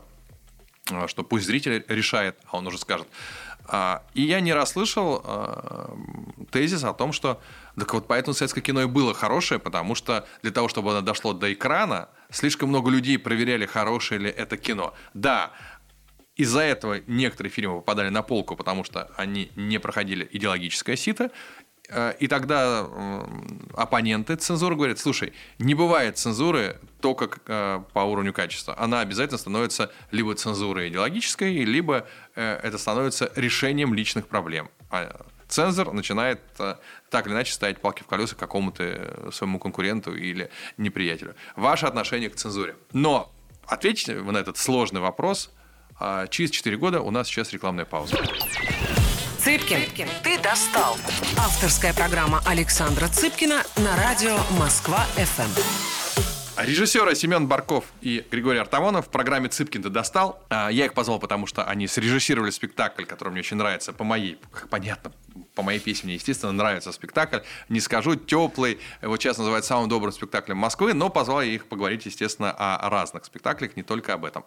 а, 0.91 1.09
что 1.09 1.25
пусть 1.25 1.47
зритель 1.47 1.85
решает, 1.89 2.39
а 2.51 2.57
он 2.57 2.67
уже 2.67 2.79
скажет. 2.79 3.07
А, 3.67 4.03
и 4.15 4.23
я 4.23 4.41
не 4.41 4.55
раз 4.55 4.73
слышал 4.73 5.23
тезис 6.51 6.85
о 6.85 6.95
том, 6.95 7.13
что 7.13 7.41
так 7.77 7.93
вот 7.93 8.07
поэтому 8.09 8.35
советское 8.35 8.61
кино 8.61 8.83
и 8.83 8.87
было 8.87 9.15
хорошее, 9.15 9.61
потому 9.61 9.95
что 9.95 10.27
для 10.43 10.51
того, 10.51 10.69
чтобы 10.69 10.91
оно 10.91 11.03
дошло 11.03 11.33
до 11.33 11.53
экрана, 11.53 12.09
слишком 12.31 12.71
много 12.71 12.91
людей 12.91 13.19
проверяли, 13.19 13.67
хорошее 13.67 14.21
ли 14.21 14.31
это 14.31 14.57
кино. 14.57 14.95
Да, 15.15 15.53
из-за 16.39 16.61
этого 16.61 17.01
некоторые 17.09 17.51
фильмы 17.51 17.75
попадали 17.81 18.09
на 18.09 18.23
полку, 18.23 18.57
потому 18.57 18.85
что 18.85 19.11
они 19.17 19.51
не 19.57 19.79
проходили 19.79 20.27
идеологическое 20.31 20.95
сито. 20.95 21.31
Э, 21.89 22.15
и 22.21 22.29
тогда 22.29 22.87
оппоненты 23.75 24.37
цензуры 24.37 24.77
говорят, 24.77 25.01
слушай, 25.01 25.33
не 25.59 25.75
бывает 25.75 26.17
цензуры 26.17 26.79
только 27.01 27.41
э, 27.47 27.83
по 27.93 28.01
уровню 28.01 28.33
качества. 28.33 28.79
Она 28.79 29.01
обязательно 29.01 29.39
становится 29.39 29.91
либо 30.13 30.33
цензурой 30.37 30.89
идеологической, 30.89 31.65
либо 31.65 32.07
э, 32.37 32.61
это 32.63 32.79
становится 32.79 33.33
решением 33.35 33.93
личных 33.93 34.29
проблем. 34.29 34.71
А 34.91 35.27
цензор 35.49 35.93
начинает 35.93 36.41
так 37.11 37.27
или 37.27 37.33
иначе 37.33 37.53
ставить 37.53 37.81
палки 37.81 38.05
в 38.05 38.07
колеса 38.07 38.37
какому-то 38.37 39.31
своему 39.33 39.59
конкуренту 39.59 40.15
или 40.15 40.51
неприятелю. 40.77 41.35
Ваше 41.57 41.87
отношение 41.87 42.31
к 42.31 42.37
цензуре. 42.37 42.77
Но 42.93 43.33
ответьте 43.67 44.15
на 44.15 44.39
этот 44.39 44.57
сложный 44.57 45.01
вопрос 45.01 45.51
а 46.01 46.27
через 46.27 46.51
4 46.51 46.77
года 46.77 47.01
у 47.01 47.11
нас 47.11 47.27
сейчас 47.29 47.53
рекламная 47.53 47.85
пауза. 47.85 48.17
Цыпкин, 49.39 49.79
Цыпкин, 49.85 50.09
ты 50.23 50.39
достал. 50.41 50.97
Авторская 51.39 51.95
программа 51.95 52.43
Александра 52.45 53.09
Цыпкина 53.09 53.63
на 53.77 53.97
радио 53.97 54.37
Москва-ФМ. 54.59 55.89
Режиссеры 56.59 57.15
Семен 57.15 57.47
Барков 57.47 57.85
и 58.01 58.25
Григорий 58.31 58.59
Артамонов 58.59 59.07
в 59.07 59.11
программе 59.11 59.49
«Цыпкин 59.49 59.85
ты 59.85 59.91
достал». 59.91 60.43
А, 60.51 60.69
я 60.71 60.87
их 60.87 60.93
позвал, 60.93 61.21
потому 61.21 61.47
что 61.47 61.63
они 61.63 61.87
срежиссировали 61.87 62.51
спектакль, 62.51 63.05
который 63.05 63.29
мне 63.29 63.41
очень 63.41 63.57
нравится, 63.57 63.93
по 63.93 64.03
моей, 64.03 64.39
как 64.51 64.69
понятно, 64.69 65.13
по 65.59 65.63
моей 65.65 65.81
песне, 65.81 66.15
естественно, 66.15 66.53
нравится 66.53 66.93
спектакль. 66.93 67.39
Не 67.69 67.81
скажу, 67.81 68.15
теплый, 68.15 68.79
его 69.03 69.17
часто 69.17 69.43
называют 69.43 69.65
самым 69.65 69.89
добрым 69.89 70.13
спектаклем 70.13 70.57
Москвы, 70.57 70.95
но 70.95 71.11
позвал 71.11 71.43
я 71.43 71.53
их 71.53 71.67
поговорить, 71.67 72.07
естественно, 72.07 72.53
о 72.53 72.89
разных 72.89 73.25
спектаклях, 73.25 73.77
не 73.77 73.83
только 73.83 74.15
об 74.15 74.25
этом. 74.25 74.45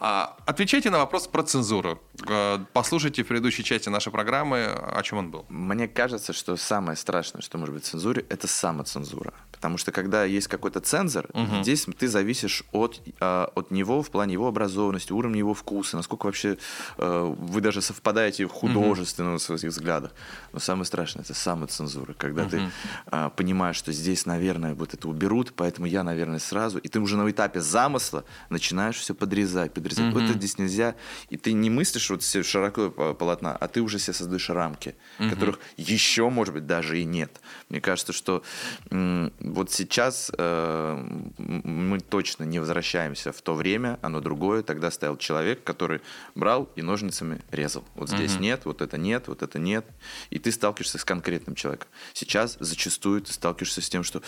А, 0.00 0.38
отвечайте 0.46 0.88
на 0.88 0.96
вопрос 0.96 1.26
про 1.26 1.42
цензуру. 1.42 2.00
Э, 2.26 2.60
послушайте 2.72 3.24
в 3.24 3.26
предыдущей 3.26 3.62
части 3.62 3.90
нашей 3.90 4.10
программы, 4.10 4.64
о 4.64 5.02
чем 5.02 5.18
он 5.18 5.30
был. 5.30 5.44
Мне 5.50 5.86
кажется, 5.86 6.32
что 6.32 6.56
самое 6.56 6.96
страшное, 6.96 7.42
что 7.42 7.58
может 7.58 7.74
быть 7.74 7.84
в 7.84 7.90
цензуре, 7.90 8.24
это 8.30 8.48
самоцензура. 8.48 9.34
Потому 9.52 9.76
что 9.76 9.92
когда 9.92 10.24
есть 10.24 10.48
какой-то 10.48 10.80
цензор, 10.80 11.26
угу. 11.34 11.62
здесь 11.62 11.86
ты 11.98 12.08
зависишь 12.08 12.64
от, 12.72 13.02
э, 13.20 13.46
от 13.54 13.70
него 13.70 14.02
в 14.02 14.10
плане 14.10 14.32
его 14.32 14.48
образованности, 14.48 15.12
уровня 15.12 15.38
его 15.38 15.52
вкуса, 15.52 15.96
насколько 15.96 16.24
вообще 16.24 16.56
э, 16.96 17.34
вы 17.38 17.60
даже 17.60 17.82
совпадаете 17.82 18.46
в 18.46 18.50
художественном 18.50 19.34
угу. 19.34 19.40
своих 19.40 19.64
взглядах. 19.64 20.12
Но 20.54 20.60
самое 20.60 20.84
страшное 20.84 21.24
это 21.24 21.34
самоцензура, 21.34 22.14
когда 22.14 22.42
угу. 22.42 22.50
ты 22.50 22.70
э, 23.10 23.30
понимаешь, 23.36 23.74
что 23.74 23.90
здесь, 23.90 24.24
наверное, 24.24 24.74
вот 24.74 24.94
это 24.94 25.08
уберут, 25.08 25.52
поэтому 25.56 25.88
я, 25.88 26.04
наверное, 26.04 26.38
сразу. 26.38 26.78
И 26.78 26.86
ты 26.86 27.00
уже 27.00 27.16
на 27.16 27.28
этапе 27.28 27.60
замысла 27.60 28.24
начинаешь 28.50 28.94
все 28.94 29.14
подрезать, 29.14 29.74
подрезать. 29.74 30.06
Угу. 30.06 30.20
Вот 30.20 30.22
это 30.30 30.34
здесь 30.34 30.56
нельзя. 30.56 30.94
И 31.28 31.36
ты 31.36 31.52
не 31.52 31.70
мыслишь 31.70 32.08
вот 32.08 32.22
все 32.22 32.44
широко 32.44 32.90
полотна, 32.90 33.56
а 33.56 33.66
ты 33.66 33.80
уже 33.82 33.98
себе 33.98 34.12
создаешь 34.14 34.48
рамки, 34.48 34.94
угу. 35.18 35.30
которых 35.30 35.58
еще, 35.76 36.30
может 36.30 36.54
быть, 36.54 36.68
даже 36.68 37.00
и 37.00 37.04
нет. 37.04 37.40
Мне 37.68 37.80
кажется, 37.80 38.12
что 38.12 38.44
вот 38.90 39.72
сейчас 39.72 40.30
э, 40.38 41.04
мы 41.38 41.98
точно 41.98 42.44
не 42.44 42.60
возвращаемся 42.60 43.32
в 43.32 43.42
то 43.42 43.54
время, 43.54 43.98
оно 44.02 44.20
другое. 44.20 44.62
Тогда 44.62 44.92
стоял 44.92 45.16
человек, 45.16 45.64
который 45.64 46.00
брал 46.36 46.70
и 46.76 46.82
ножницами 46.82 47.40
резал. 47.50 47.84
Вот 47.96 48.08
здесь 48.08 48.34
угу. 48.34 48.42
нет, 48.44 48.66
вот 48.66 48.82
это 48.82 48.96
нет, 48.98 49.26
вот 49.26 49.42
это 49.42 49.58
нет. 49.58 49.84
И 50.30 50.43
ты 50.44 50.52
сталкиваешься 50.52 50.98
с 50.98 51.04
конкретным 51.06 51.56
человеком. 51.56 51.88
Сейчас 52.12 52.58
зачастую 52.60 53.22
ты 53.22 53.32
сталкиваешься 53.32 53.80
с 53.80 53.88
тем, 53.88 54.04
что 54.04 54.22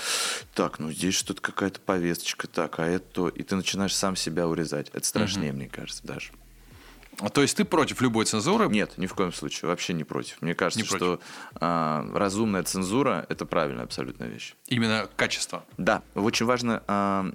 так, 0.55 0.79
ну 0.79 0.90
здесь 0.90 1.14
что-то 1.14 1.42
какая-то 1.42 1.79
повесточка, 1.81 2.48
так, 2.48 2.81
а 2.81 2.87
это... 2.87 3.29
И 3.29 3.42
ты 3.42 3.55
начинаешь 3.55 3.94
сам 3.94 4.16
себя 4.16 4.48
урезать. 4.48 4.88
Это 4.94 5.07
страшнее, 5.07 5.50
угу. 5.50 5.59
мне 5.59 5.68
кажется, 5.68 6.07
даже. 6.07 6.33
А 7.18 7.29
то 7.29 7.42
есть 7.42 7.57
ты 7.57 7.66
против 7.66 8.00
любой 8.00 8.24
цензуры? 8.24 8.66
Нет, 8.68 8.96
ни 8.96 9.07
в 9.07 9.14
коем 9.14 9.33
случае, 9.33 9.68
вообще 9.68 9.92
не 9.92 10.05
против. 10.05 10.40
Мне 10.40 10.55
кажется, 10.55 10.81
не 10.81 10.87
что 10.87 11.20
э, 11.61 12.11
разумная 12.14 12.62
цензура 12.62 13.26
это 13.29 13.44
правильная 13.44 13.85
абсолютная 13.85 14.29
вещь. 14.29 14.55
Именно 14.68 15.09
качество. 15.16 15.64
Да, 15.76 16.02
очень 16.14 16.46
важно. 16.46 16.83
Э, 16.88 17.31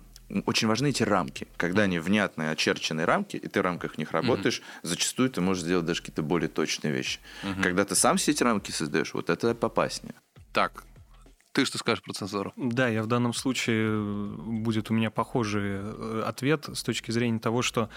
очень 0.46 0.68
важны 0.68 0.90
эти 0.90 1.04
рамки. 1.04 1.48
Когда 1.58 1.84
они 1.84 2.00
внятные, 2.00 2.52
очерченные 2.52 3.06
рамки, 3.06 3.38
и 3.38 3.48
ты 3.48 3.60
в 3.60 3.64
рамках 3.64 3.98
них 3.98 4.12
работаешь, 4.12 4.60
mm-hmm. 4.60 4.80
зачастую 4.88 5.30
ты 5.30 5.42
можешь 5.42 5.64
сделать 5.64 5.86
даже 5.86 6.02
какие-то 6.02 6.24
более 6.24 6.50
точные 6.50 6.94
вещи. 6.94 7.20
Mm-hmm. 7.44 7.64
Когда 7.64 7.86
ты 7.86 7.96
сам 7.96 8.18
все 8.18 8.32
эти 8.32 8.44
рамки 8.44 8.72
создаешь, 8.72 9.14
вот 9.14 9.30
это 9.30 9.54
попаснее. 9.56 10.16
Так, 10.54 10.84
ты 11.54 11.66
что 11.66 11.78
скажешь 11.78 12.04
про 12.04 12.14
цензуру? 12.14 12.54
Да, 12.56 12.88
я 12.88 13.04
в 13.04 13.08
данном 13.08 13.34
случае 13.34 13.88
э, 13.90 14.36
будет 14.38 14.90
у 14.90 14.94
меня 14.94 15.12
похожий 15.12 15.80
э, 15.82 16.24
ответ 16.26 16.70
с 16.74 16.82
точки 16.82 17.12
зрения 17.12 17.40
того, 17.40 17.62
что 17.62 17.90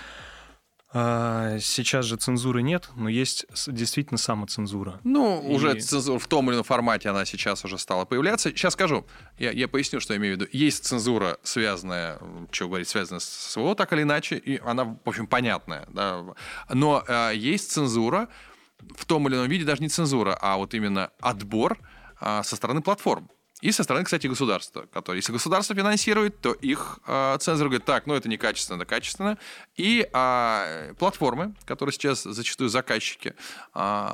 сейчас 0.95 2.05
же 2.05 2.17
цензуры 2.17 2.63
нет, 2.63 2.89
но 2.95 3.09
есть 3.09 3.47
действительно 3.67 4.17
самоцензура. 4.17 5.01
Ну, 5.03 5.43
и... 5.43 5.53
уже 5.53 5.75
цензура 5.81 6.21
в 6.21 6.27
том 6.29 6.49
или 6.49 6.55
ином 6.55 6.65
формате 6.65 7.09
она 7.09 7.25
сейчас 7.25 7.65
уже 7.65 7.79
стала 7.79 8.05
появляться. 8.05 8.51
Сейчас 8.51 8.75
скажу, 8.75 9.05
я, 9.37 9.51
я 9.51 9.67
поясню, 9.67 9.99
что 9.99 10.15
я 10.15 10.19
имею 10.19 10.37
в 10.37 10.41
виду. 10.41 10.51
Есть 10.53 10.85
цензура, 10.85 11.39
связанная, 11.43 12.21
что 12.53 12.69
говорить, 12.69 12.89
связанная 12.89 13.19
с 13.19 13.25
СВО, 13.25 13.75
так 13.75 13.93
или 13.93 14.03
иначе, 14.03 14.37
и 14.37 14.61
она, 14.65 14.85
в 14.85 15.09
общем, 15.09 15.27
понятная. 15.27 15.87
Да? 15.89 16.25
Но 16.73 17.03
э, 17.09 17.33
есть 17.35 17.73
цензура 17.73 18.29
в 18.97 19.05
том 19.05 19.27
или 19.27 19.35
ином 19.35 19.49
виде, 19.49 19.65
даже 19.65 19.83
не 19.83 19.89
цензура, 19.89 20.39
а 20.41 20.57
вот 20.57 20.75
именно 20.75 21.11
отбор 21.21 21.77
э, 22.21 22.43
со 22.45 22.55
стороны 22.55 22.83
платформ. 22.83 23.29
И 23.65 23.73
со 23.73 23.83
стороны, 23.83 24.05
кстати, 24.05 24.27
государства, 24.27 24.87
которые, 24.93 25.21
если 25.21 25.33
государство 25.33 25.75
финансирует, 25.75 26.39
то 26.39 26.53
их 26.53 26.99
э, 27.07 27.39
цензор 27.41 27.69
говорит, 27.69 27.87
так, 27.87 28.07
ну 28.07 28.13
это 28.13 28.29
не 28.29 28.37
качественно, 28.37 28.85
качественно. 28.85 29.39
И 29.75 30.07
э, 30.13 30.95
платформы, 30.99 31.55
которые 31.65 31.95
сейчас 31.95 32.25
зачастую 32.25 32.69
заказчики 32.69 33.33
э, 33.75 34.09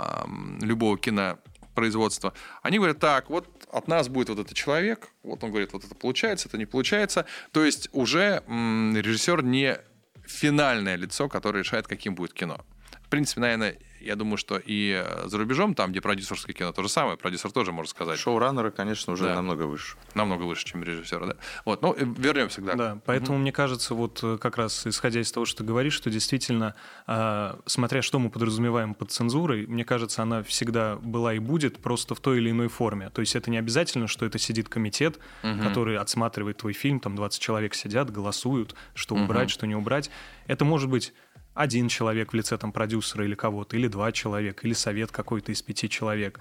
любого 0.60 0.96
кинопроизводства, 0.96 2.32
они 2.62 2.78
говорят, 2.78 3.00
так, 3.00 3.28
вот 3.28 3.48
от 3.72 3.88
нас 3.88 4.08
будет 4.08 4.28
вот 4.28 4.38
этот 4.38 4.56
человек, 4.56 5.08
вот 5.24 5.42
он 5.42 5.50
говорит, 5.50 5.72
вот 5.72 5.82
это 5.82 5.96
получается, 5.96 6.46
это 6.46 6.56
не 6.56 6.66
получается. 6.66 7.26
То 7.50 7.64
есть 7.64 7.88
уже 7.90 8.44
м, 8.46 8.96
режиссер 8.96 9.42
не 9.42 9.80
финальное 10.24 10.94
лицо, 10.94 11.28
которое 11.28 11.64
решает, 11.64 11.88
каким 11.88 12.14
будет 12.14 12.34
кино. 12.34 12.64
В 13.04 13.08
принципе, 13.08 13.40
наверное, 13.40 13.76
я 14.00 14.16
думаю, 14.16 14.36
что 14.36 14.58
и 14.58 15.02
э, 15.04 15.28
за 15.28 15.38
рубежом, 15.38 15.74
там, 15.74 15.90
где 15.90 16.00
продюсерское 16.00 16.54
кино, 16.54 16.72
то 16.72 16.82
же 16.82 16.88
самое, 16.88 17.16
продюсер 17.16 17.52
тоже 17.52 17.72
может 17.72 17.90
сказать. 17.90 18.18
Шоураннеры, 18.18 18.70
конечно, 18.70 19.12
уже 19.12 19.24
да. 19.24 19.34
намного 19.34 19.64
выше. 19.64 19.96
Намного 20.14 20.44
выше, 20.44 20.64
чем 20.64 20.82
режиссеры, 20.82 21.26
да. 21.26 21.36
Вот, 21.64 21.82
ну, 21.82 21.94
вернемся 21.94 22.60
к 22.60 22.64
Да, 22.64 22.74
да 22.74 22.98
поэтому 23.04 23.36
угу. 23.36 23.42
мне 23.42 23.52
кажется, 23.52 23.94
вот 23.94 24.20
э, 24.22 24.38
как 24.38 24.56
раз 24.56 24.86
исходя 24.86 25.20
из 25.20 25.30
того, 25.32 25.46
что 25.46 25.58
ты 25.58 25.64
говоришь, 25.64 25.94
что 25.94 26.10
действительно, 26.10 26.74
э, 27.06 27.54
смотря 27.66 28.02
что 28.02 28.18
мы 28.18 28.30
подразумеваем 28.30 28.94
под 28.94 29.12
цензурой, 29.12 29.66
мне 29.66 29.84
кажется, 29.84 30.22
она 30.22 30.42
всегда 30.42 30.96
была 30.96 31.34
и 31.34 31.38
будет 31.38 31.78
просто 31.78 32.14
в 32.14 32.20
той 32.20 32.38
или 32.38 32.50
иной 32.50 32.68
форме. 32.68 33.10
То 33.10 33.20
есть 33.20 33.36
это 33.36 33.50
не 33.50 33.58
обязательно, 33.58 34.06
что 34.06 34.24
это 34.26 34.38
сидит 34.38 34.68
комитет, 34.68 35.18
угу. 35.42 35.60
который 35.62 35.98
отсматривает 35.98 36.58
твой 36.58 36.72
фильм, 36.72 37.00
там 37.00 37.16
20 37.16 37.40
человек 37.40 37.74
сидят, 37.74 38.10
голосуют, 38.10 38.74
что 38.94 39.14
убрать, 39.14 39.48
угу. 39.48 39.50
что 39.50 39.66
не 39.66 39.74
убрать. 39.74 40.10
Это 40.46 40.64
может 40.64 40.88
быть 40.88 41.12
один 41.54 41.88
человек 41.88 42.32
в 42.32 42.36
лице 42.36 42.56
там 42.58 42.72
продюсера 42.72 43.24
или 43.24 43.34
кого-то, 43.34 43.76
или 43.76 43.88
два 43.88 44.12
человека, 44.12 44.66
или 44.66 44.72
совет 44.72 45.10
какой-то 45.10 45.52
из 45.52 45.62
пяти 45.62 45.88
человек. 45.88 46.40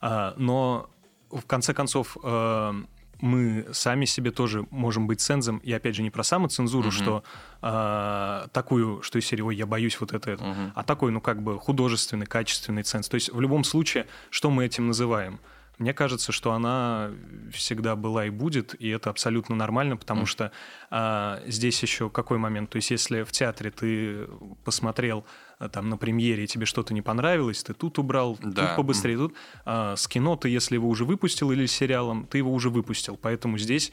А, 0.00 0.34
но 0.36 0.90
в 1.30 1.46
конце 1.46 1.74
концов 1.74 2.16
э, 2.22 2.72
мы 3.20 3.66
сами 3.72 4.04
себе 4.04 4.30
тоже 4.30 4.66
можем 4.70 5.06
быть 5.06 5.20
цензом, 5.20 5.58
и 5.58 5.72
опять 5.72 5.94
же 5.94 6.02
не 6.02 6.10
про 6.10 6.22
самоцензуру, 6.22 6.88
uh-huh. 6.88 6.92
что 6.92 7.24
э, 7.62 8.48
такую, 8.52 9.02
что 9.02 9.18
из 9.18 9.26
серии 9.26 9.42
«Ой, 9.42 9.56
я 9.56 9.66
боюсь 9.66 9.98
вот 10.00 10.12
это», 10.12 10.32
uh-huh. 10.32 10.72
а 10.74 10.82
такой, 10.84 11.10
ну 11.10 11.20
как 11.20 11.42
бы 11.42 11.58
художественный, 11.58 12.26
качественный 12.26 12.82
ценз. 12.82 13.08
То 13.08 13.16
есть 13.16 13.32
в 13.32 13.40
любом 13.40 13.64
случае, 13.64 14.06
что 14.30 14.50
мы 14.50 14.64
этим 14.64 14.86
называем? 14.86 15.40
Мне 15.78 15.94
кажется, 15.94 16.32
что 16.32 16.52
она 16.52 17.12
всегда 17.52 17.94
была 17.94 18.26
и 18.26 18.30
будет, 18.30 18.74
и 18.80 18.88
это 18.88 19.10
абсолютно 19.10 19.54
нормально, 19.54 19.96
потому 19.96 20.22
mm. 20.22 20.26
что 20.26 20.52
а, 20.90 21.40
здесь 21.46 21.80
еще 21.82 22.10
какой 22.10 22.38
момент? 22.38 22.70
То 22.70 22.76
есть, 22.76 22.90
если 22.90 23.22
в 23.22 23.30
театре 23.30 23.70
ты 23.70 24.26
посмотрел 24.64 25.24
а, 25.58 25.68
там 25.68 25.88
на 25.88 25.96
премьере, 25.96 26.48
тебе 26.48 26.66
что-то 26.66 26.92
не 26.94 27.02
понравилось, 27.02 27.62
ты 27.62 27.74
тут 27.74 27.98
убрал, 27.98 28.36
да. 28.42 28.66
тут 28.66 28.76
побыстрее, 28.76 29.16
тут. 29.16 29.34
А, 29.64 29.94
с 29.94 30.08
кино 30.08 30.36
ты, 30.36 30.48
если 30.48 30.74
его 30.74 30.88
уже 30.88 31.04
выпустил 31.04 31.52
или 31.52 31.66
с 31.66 31.72
сериалом, 31.72 32.26
ты 32.26 32.38
его 32.38 32.52
уже 32.52 32.70
выпустил. 32.70 33.16
Поэтому 33.16 33.56
здесь, 33.56 33.92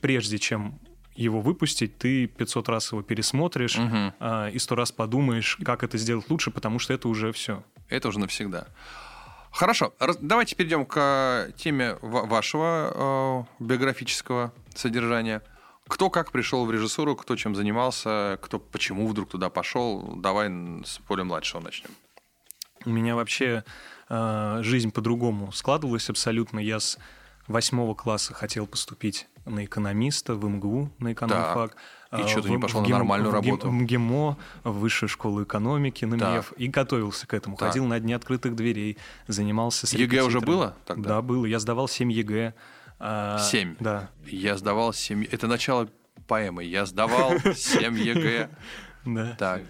прежде 0.00 0.38
чем 0.38 0.78
его 1.16 1.40
выпустить, 1.40 1.98
ты 1.98 2.28
500 2.28 2.68
раз 2.68 2.92
его 2.92 3.02
пересмотришь 3.02 3.76
угу. 3.76 4.14
а, 4.20 4.48
и 4.48 4.58
сто 4.58 4.76
раз 4.76 4.92
подумаешь, 4.92 5.58
как 5.64 5.82
это 5.82 5.98
сделать 5.98 6.30
лучше, 6.30 6.50
потому 6.50 6.78
что 6.78 6.94
это 6.94 7.08
уже 7.08 7.32
все. 7.32 7.64
Это 7.88 8.08
уже 8.08 8.20
навсегда. 8.20 8.68
Хорошо, 9.50 9.92
давайте 10.20 10.54
перейдем 10.56 10.86
к 10.86 11.48
теме 11.56 11.96
вашего 12.02 13.46
э, 13.60 13.64
биографического 13.64 14.52
содержания. 14.74 15.42
Кто 15.88 16.08
как 16.08 16.30
пришел 16.30 16.64
в 16.66 16.70
режиссуру, 16.70 17.16
кто 17.16 17.34
чем 17.34 17.56
занимался, 17.56 18.38
кто 18.42 18.60
почему 18.60 19.08
вдруг 19.08 19.28
туда 19.28 19.50
пошел. 19.50 20.14
Давай 20.16 20.48
с 20.84 21.00
более 21.00 21.24
младшего 21.24 21.60
начнем. 21.60 21.90
У 22.84 22.90
меня 22.90 23.16
вообще 23.16 23.64
э, 24.08 24.60
жизнь 24.62 24.92
по-другому 24.92 25.52
складывалась 25.52 26.08
абсолютно. 26.08 26.60
Я 26.60 26.78
с 26.78 26.98
восьмого 27.46 27.94
класса 27.94 28.34
хотел 28.34 28.66
поступить 28.66 29.28
на 29.44 29.64
экономиста 29.64 30.34
в 30.34 30.44
МГУ, 30.44 30.90
на 30.98 31.12
экономфак. 31.12 31.76
И 32.12 32.26
что, 32.26 32.42
ты 32.42 32.50
не 32.50 32.58
пошел 32.58 32.80
в, 32.80 32.88
на 32.88 32.96
нормальную 32.96 33.30
в, 33.30 33.34
работу? 33.34 33.68
В 33.68 33.72
МГИМО, 33.72 34.36
в 34.64 34.72
Высшую 34.72 35.08
школу 35.08 35.44
экономики, 35.44 36.04
на 36.04 36.16
МИЭФ, 36.16 36.52
и 36.56 36.66
готовился 36.66 37.26
к 37.26 37.34
этому. 37.34 37.56
Так. 37.56 37.68
Ходил 37.68 37.86
на 37.86 38.00
дни 38.00 38.12
открытых 38.12 38.56
дверей, 38.56 38.98
занимался 39.28 39.86
с 39.86 39.92
ЕГЭ 39.92 40.22
уже 40.22 40.40
было 40.40 40.76
тогда? 40.86 41.08
Да, 41.08 41.22
было. 41.22 41.46
Я 41.46 41.60
сдавал 41.60 41.88
7 41.88 42.10
ЕГЭ. 42.10 42.54
7? 42.98 42.98
А, 42.98 43.38
да. 43.78 44.10
Я 44.26 44.56
сдавал 44.56 44.92
7... 44.92 45.24
Это 45.30 45.46
начало 45.46 45.88
поэмы. 46.26 46.64
Я 46.64 46.84
сдавал 46.84 47.34
7 47.54 47.98
ЕГЭ. 47.98 48.50
Да. 49.06 49.34
Так. 49.38 49.62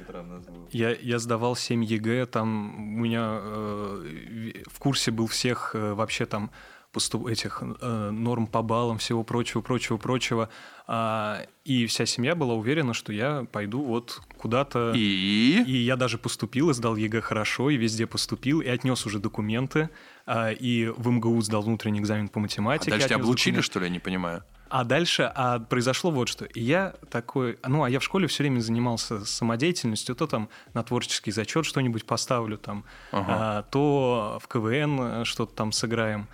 Я, 0.72 0.90
я 0.90 1.20
сдавал 1.20 1.54
7 1.54 1.84
ЕГЭ, 1.84 2.26
там 2.26 2.96
у 2.96 2.98
меня 2.98 3.38
э, 3.40 4.64
в 4.66 4.78
курсе 4.80 5.12
был 5.12 5.28
всех 5.28 5.70
э, 5.74 5.94
вообще 5.94 6.26
там 6.26 6.50
поступ... 6.92 7.26
этих 7.26 7.62
э, 7.62 8.10
норм 8.10 8.46
по 8.46 8.62
баллам, 8.62 8.98
всего 8.98 9.22
прочего, 9.22 9.60
прочего, 9.60 9.96
прочего. 9.96 10.48
А, 10.86 11.46
и 11.64 11.86
вся 11.86 12.06
семья 12.06 12.34
была 12.34 12.54
уверена, 12.54 12.94
что 12.94 13.12
я 13.12 13.46
пойду 13.52 13.82
вот 13.82 14.20
куда-то. 14.36 14.92
И? 14.94 15.62
И 15.66 15.76
я 15.78 15.96
даже 15.96 16.18
поступил, 16.18 16.70
и 16.70 16.74
сдал 16.74 16.96
ЕГЭ 16.96 17.20
хорошо, 17.20 17.70
и 17.70 17.76
везде 17.76 18.06
поступил, 18.06 18.60
и 18.60 18.68
отнес 18.68 19.06
уже 19.06 19.18
документы. 19.18 19.90
А, 20.26 20.50
и 20.50 20.86
в 20.86 21.08
МГУ 21.08 21.40
сдал 21.42 21.62
внутренний 21.62 22.00
экзамен 22.00 22.28
по 22.28 22.40
математике. 22.40 22.90
А 22.90 22.94
дальше 22.94 23.08
тебя 23.08 23.16
облучили, 23.16 23.54
документы. 23.54 23.66
что 23.66 23.78
ли, 23.80 23.86
я 23.86 23.90
не 23.90 24.00
понимаю? 24.00 24.44
А 24.68 24.84
дальше 24.84 25.30
а 25.34 25.58
произошло 25.58 26.12
вот 26.12 26.28
что. 26.28 26.44
И 26.44 26.60
я 26.60 26.94
такой... 27.10 27.58
Ну, 27.66 27.82
а 27.82 27.90
я 27.90 27.98
в 27.98 28.04
школе 28.04 28.28
все 28.28 28.44
время 28.44 28.60
занимался 28.60 29.24
самодеятельностью. 29.24 30.14
То 30.14 30.28
там 30.28 30.48
на 30.74 30.84
творческий 30.84 31.32
зачет 31.32 31.66
что-нибудь 31.66 32.04
поставлю, 32.04 32.56
там, 32.56 32.84
ага. 33.10 33.26
а, 33.28 33.62
то 33.64 34.38
в 34.40 34.46
КВН 34.46 35.24
что-то 35.24 35.54
там 35.54 35.72
сыграем. 35.72 36.28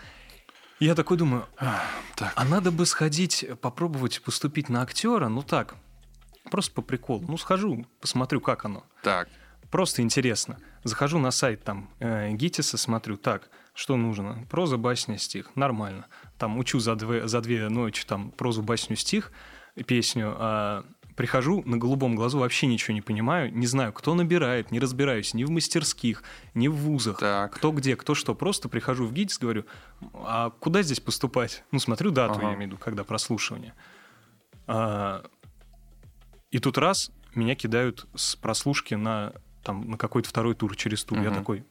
Я 0.79 0.95
такой 0.95 1.17
думаю, 1.17 1.47
так. 2.17 2.33
а 2.35 2.45
надо 2.45 2.71
бы 2.71 2.85
сходить, 2.85 3.47
попробовать 3.61 4.21
поступить 4.23 4.69
на 4.69 4.83
актера, 4.83 5.29
ну 5.29 5.43
так, 5.43 5.75
просто 6.51 6.73
по 6.73 6.83
приколу. 6.83 7.25
Ну, 7.29 7.39
схожу, 7.39 7.87
посмотрю, 8.01 8.41
как 8.41 8.65
оно. 8.65 8.85
Так. 9.03 9.29
Просто 9.71 10.03
интересно. 10.03 10.59
Захожу 10.85 11.19
на 11.19 11.31
сайт 11.31 11.65
там 11.65 11.91
э, 11.99 12.31
Гитиса, 12.33 12.77
смотрю, 12.77 13.17
так, 13.17 13.51
что 13.75 13.97
нужно? 13.97 14.47
Проза, 14.51 14.77
басня, 14.77 15.19
стих. 15.19 15.55
Нормально. 15.57 16.07
Там 16.39 16.59
учу 16.59 16.79
за 16.79 16.95
две, 16.95 17.27
за 17.27 17.41
две 17.41 17.69
ночи 17.69 18.05
там 18.07 18.31
прозу, 18.31 18.63
басню, 18.63 18.97
стих, 18.97 19.33
песню. 19.87 20.35
А 20.39 20.85
прихожу 21.17 21.63
на 21.65 21.79
голубом 21.79 22.15
глазу, 22.15 22.39
вообще 22.39 22.67
ничего 22.67 22.95
не 22.95 23.01
понимаю, 23.01 23.53
не 23.53 23.67
знаю, 23.67 23.93
кто 23.93 24.15
набирает, 24.15 24.71
не 24.71 24.79
разбираюсь 24.79 25.35
ни 25.35 25.45
в 25.45 25.51
мастерских, 25.51 26.23
ни 26.55 26.69
в 26.69 26.75
вузах, 26.75 27.19
так. 27.19 27.55
кто 27.55 27.73
где, 27.73 27.97
кто 27.97 28.15
что. 28.15 28.35
Просто 28.35 28.69
прихожу 28.69 29.07
в 29.07 29.13
ГИТИС, 29.13 29.39
говорю, 29.39 29.65
а 30.13 30.51
куда 30.51 30.83
здесь 30.83 31.01
поступать? 31.01 31.65
Ну, 31.73 31.79
смотрю 31.79 32.11
дату, 32.11 32.35
ага. 32.35 32.49
я 32.49 32.55
имею 32.55 32.69
в 32.69 32.73
виду, 32.73 32.77
когда 32.77 33.03
прослушивание. 33.03 33.75
А, 34.67 35.25
и 36.51 36.59
тут 36.59 36.77
раз 36.79 37.11
меня 37.35 37.55
кидают 37.55 38.07
с 38.15 38.37
прослушки 38.37 38.95
на, 38.95 39.33
там, 39.63 39.91
на 39.91 39.97
какой-то 39.97 40.29
второй 40.29 40.55
тур 40.55 40.77
через 40.77 41.03
тур. 41.03 41.19
Угу. 41.19 41.25
Я 41.27 41.35
такой, 41.35 41.65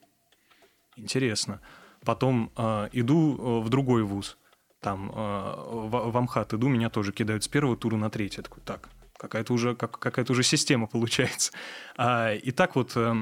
интересно. 0.96 1.62
Потом 2.04 2.52
э, 2.58 2.90
иду 2.94 3.62
в 3.62 3.70
другой 3.70 4.04
вуз, 4.04 4.38
там, 4.80 5.12
э, 5.12 5.14
в, 5.14 6.12
в 6.12 6.18
Амхат 6.18 6.54
иду, 6.54 6.68
меня 6.68 6.90
тоже 6.90 7.12
кидают 7.12 7.44
с 7.44 7.48
первого 7.48 7.76
тура 7.76 7.96
на 7.96 8.10
третий. 8.10 8.38
Я 8.38 8.44
такой, 8.44 8.62
так, 8.64 8.90
какая-то 9.26 9.54
уже, 9.54 9.76
как, 9.76 10.00
какая-то 10.00 10.32
уже 10.34 10.44
система 10.44 10.88
получается. 10.88 11.52
А, 11.98 12.34
и 12.34 12.52
так 12.52 12.76
вот 12.76 12.92
э, 12.96 13.16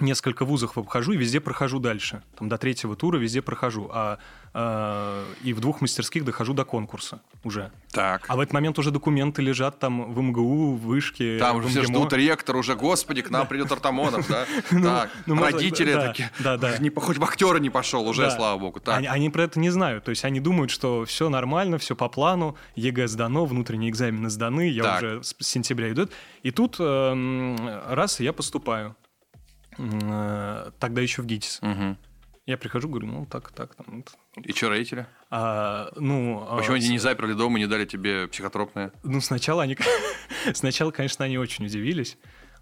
несколько 0.00 0.44
вузов 0.44 0.78
обхожу 0.78 1.12
и 1.12 1.16
везде 1.16 1.40
прохожу 1.40 1.80
дальше. 1.80 2.22
Там 2.38 2.48
до 2.48 2.56
третьего 2.56 2.94
тура 2.94 3.18
везде 3.18 3.42
прохожу. 3.42 3.90
А, 3.92 4.18
и 4.56 5.52
в 5.52 5.60
двух 5.60 5.82
мастерских 5.82 6.24
дохожу 6.24 6.54
до 6.54 6.64
конкурса 6.64 7.20
уже. 7.44 7.70
Так. 7.92 8.24
А 8.28 8.36
в 8.36 8.40
этот 8.40 8.54
момент 8.54 8.78
уже 8.78 8.90
документы 8.90 9.42
лежат 9.42 9.78
там 9.78 10.14
в 10.14 10.20
МГУ, 10.22 10.76
в 10.76 10.80
Вышке. 10.80 11.38
Там 11.38 11.56
уже 11.56 11.68
все 11.68 11.82
ждут 11.82 12.12
ректор 12.14 12.56
уже, 12.56 12.74
господи, 12.74 13.20
к 13.20 13.30
нам 13.30 13.46
придет 13.46 13.70
Артамонов, 13.70 14.26
да? 14.28 14.46
Ну, 14.70 14.82
так, 14.82 15.10
ну, 15.26 15.40
родители 15.40 15.94
такие, 15.94 16.30
да, 16.38 16.56
да. 16.56 16.76
хоть 16.96 17.18
в 17.18 17.24
актера 17.24 17.58
не 17.58 17.70
пошел 17.70 18.06
уже, 18.08 18.30
слава 18.30 18.58
богу. 18.58 18.80
Они 18.86 19.30
про 19.30 19.42
это 19.42 19.58
не 19.60 19.70
знают, 19.70 20.04
то 20.04 20.10
есть 20.10 20.24
они 20.24 20.40
думают, 20.40 20.70
что 20.70 21.04
все 21.04 21.28
нормально, 21.28 21.78
все 21.78 21.94
по 21.94 22.08
плану, 22.08 22.56
ЕГЭ 22.76 23.08
сдано, 23.08 23.44
внутренние 23.44 23.90
экзамены 23.90 24.30
сданы, 24.30 24.68
я 24.68 24.96
уже 24.96 25.22
с 25.22 25.36
сентября 25.40 25.90
идут. 25.92 26.12
И 26.42 26.50
тут 26.50 26.76
эм, 26.78 27.58
раз, 27.88 28.20
я 28.20 28.32
поступаю. 28.32 28.96
Э, 29.78 30.70
тогда 30.78 31.00
еще 31.00 31.22
в 31.22 31.26
ГИТИС. 31.26 31.60
Угу. 31.62 31.96
Я 32.46 32.56
прихожу, 32.56 32.88
говорю, 32.88 33.08
ну 33.08 33.26
так, 33.26 33.50
так. 33.50 33.74
Там, 33.74 34.04
и 34.36 34.52
что 34.52 34.68
родители? 34.68 35.06
А, 35.30 35.90
ну, 35.96 36.46
Почему 36.56 36.74
а, 36.74 36.76
они 36.76 36.88
не 36.90 36.98
заперли 36.98 37.32
дома, 37.32 37.58
не 37.58 37.66
дали 37.66 37.84
тебе 37.84 38.28
психотропное? 38.28 38.92
Ну, 39.02 39.20
сначала 39.20 39.64
они... 39.64 39.76
сначала, 40.54 40.92
конечно, 40.92 41.24
они 41.24 41.38
очень 41.38 41.66
удивились 41.66 42.16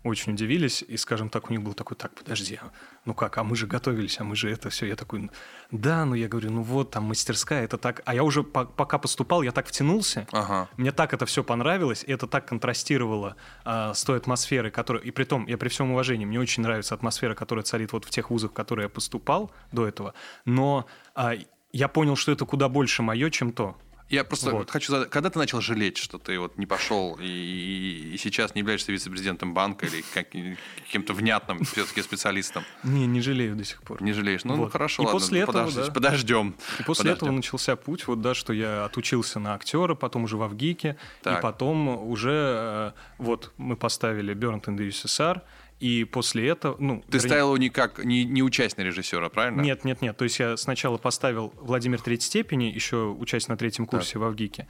очень 0.04 0.32
удивились, 0.34 0.84
и, 0.86 0.96
скажем 0.96 1.30
так, 1.30 1.50
у 1.50 1.52
них 1.52 1.62
был 1.62 1.72
такой, 1.72 1.96
так, 1.96 2.12
подожди, 2.12 2.60
ну 3.06 3.14
как, 3.14 3.38
а 3.38 3.44
мы 3.44 3.56
же 3.56 3.66
готовились, 3.66 4.20
а 4.20 4.24
мы 4.24 4.36
же 4.36 4.50
это 4.50 4.68
все. 4.68 4.86
Я 4.86 4.96
такой, 4.96 5.30
да, 5.70 6.04
ну 6.04 6.14
я 6.14 6.28
говорю, 6.28 6.50
ну 6.50 6.62
вот, 6.62 6.90
там 6.90 7.04
мастерская, 7.04 7.64
это 7.64 7.78
так. 7.78 8.02
А 8.04 8.14
я 8.14 8.22
уже 8.22 8.42
по 8.42 8.66
пока 8.66 8.98
поступал, 8.98 9.42
я 9.42 9.50
так 9.50 9.66
втянулся, 9.66 10.26
ага. 10.30 10.68
мне 10.76 10.92
так 10.92 11.14
это 11.14 11.24
все 11.26 11.42
понравилось, 11.42 12.04
и 12.06 12.12
это 12.12 12.26
так 12.26 12.46
контрастировало 12.46 13.36
а, 13.64 13.94
с 13.94 14.04
той 14.04 14.18
атмосферой, 14.18 14.70
которая... 14.70 15.02
И 15.02 15.10
при 15.10 15.24
том, 15.24 15.46
я 15.46 15.56
при 15.56 15.68
всем 15.68 15.90
уважении, 15.90 16.26
мне 16.26 16.38
очень 16.38 16.62
нравится 16.62 16.94
атмосфера, 16.94 17.34
которая 17.34 17.64
царит 17.64 17.92
вот 17.92 18.04
в 18.04 18.10
тех 18.10 18.30
вузах, 18.30 18.50
в 18.50 18.54
которые 18.54 18.84
я 18.84 18.88
поступал 18.90 19.50
до 19.72 19.88
этого, 19.88 20.14
но 20.44 20.86
а, 21.14 21.32
я 21.72 21.88
понял, 21.88 22.14
что 22.14 22.30
это 22.30 22.44
куда 22.44 22.68
больше 22.68 23.02
мое, 23.02 23.30
чем 23.30 23.52
то. 23.52 23.76
Я 24.10 24.22
просто 24.22 24.50
вот. 24.50 24.70
хочу 24.70 24.92
задать, 24.92 25.10
когда 25.10 25.30
ты 25.30 25.38
начал 25.38 25.60
жалеть, 25.60 25.96
что 25.96 26.18
ты 26.18 26.38
вот 26.38 26.58
не 26.58 26.66
пошел 26.66 27.16
и, 27.20 28.10
и 28.14 28.16
сейчас 28.18 28.54
не 28.54 28.60
являешься 28.60 28.92
вице-президентом 28.92 29.54
банка 29.54 29.86
или 29.86 30.04
как, 30.12 30.28
каким-то 30.76 31.14
внятным 31.14 31.64
все-таки 31.64 32.02
специалистом? 32.02 32.64
Не, 32.82 33.06
не 33.06 33.22
жалею 33.22 33.56
до 33.56 33.64
сих 33.64 33.82
пор. 33.82 34.02
Не 34.02 34.12
жалеешь? 34.12 34.44
Ну, 34.44 34.56
вот. 34.56 34.64
ну 34.64 34.70
хорошо, 34.70 35.02
и 35.02 35.06
ладно, 35.06 35.18
после 35.18 35.40
этого, 35.40 35.52
подожди, 35.52 35.80
да. 35.80 35.92
подождем. 35.92 36.54
И 36.78 36.82
после 36.82 37.04
подождем. 37.04 37.12
этого 37.12 37.30
начался 37.30 37.76
путь, 37.76 38.06
вот 38.06 38.20
да, 38.20 38.34
что 38.34 38.52
я 38.52 38.84
отучился 38.84 39.40
на 39.40 39.54
актера, 39.54 39.94
потом 39.94 40.24
уже 40.24 40.36
в 40.36 40.42
Авгике, 40.42 40.96
и 41.24 41.40
потом 41.40 41.88
уже 42.06 42.30
э, 42.30 42.92
вот 43.18 43.52
мы 43.56 43.76
поставили 43.76 44.34
Burnt 44.34 44.64
in 44.64 44.76
the 44.76 44.88
USSR, 44.88 45.40
и 45.80 46.04
после 46.04 46.48
этого... 46.48 46.76
Ну, 46.78 47.02
Ты 47.02 47.18
вернее... 47.18 47.28
ставил 47.28 47.46
его 47.46 47.58
не 47.58 47.68
как 47.68 48.04
не, 48.04 48.24
не 48.24 48.42
участник 48.42 48.86
режиссера, 48.86 49.28
правильно? 49.28 49.60
Нет, 49.60 49.84
нет, 49.84 50.02
нет. 50.02 50.16
То 50.16 50.24
есть 50.24 50.38
я 50.38 50.56
сначала 50.56 50.96
поставил 50.96 51.52
Владимир 51.60 52.00
третьей 52.00 52.26
степени, 52.26 52.64
еще 52.64 53.08
учась 53.08 53.48
на 53.48 53.56
третьем 53.56 53.86
курсе 53.86 54.14
так. 54.14 54.22
в 54.22 54.24
Авгике. 54.24 54.66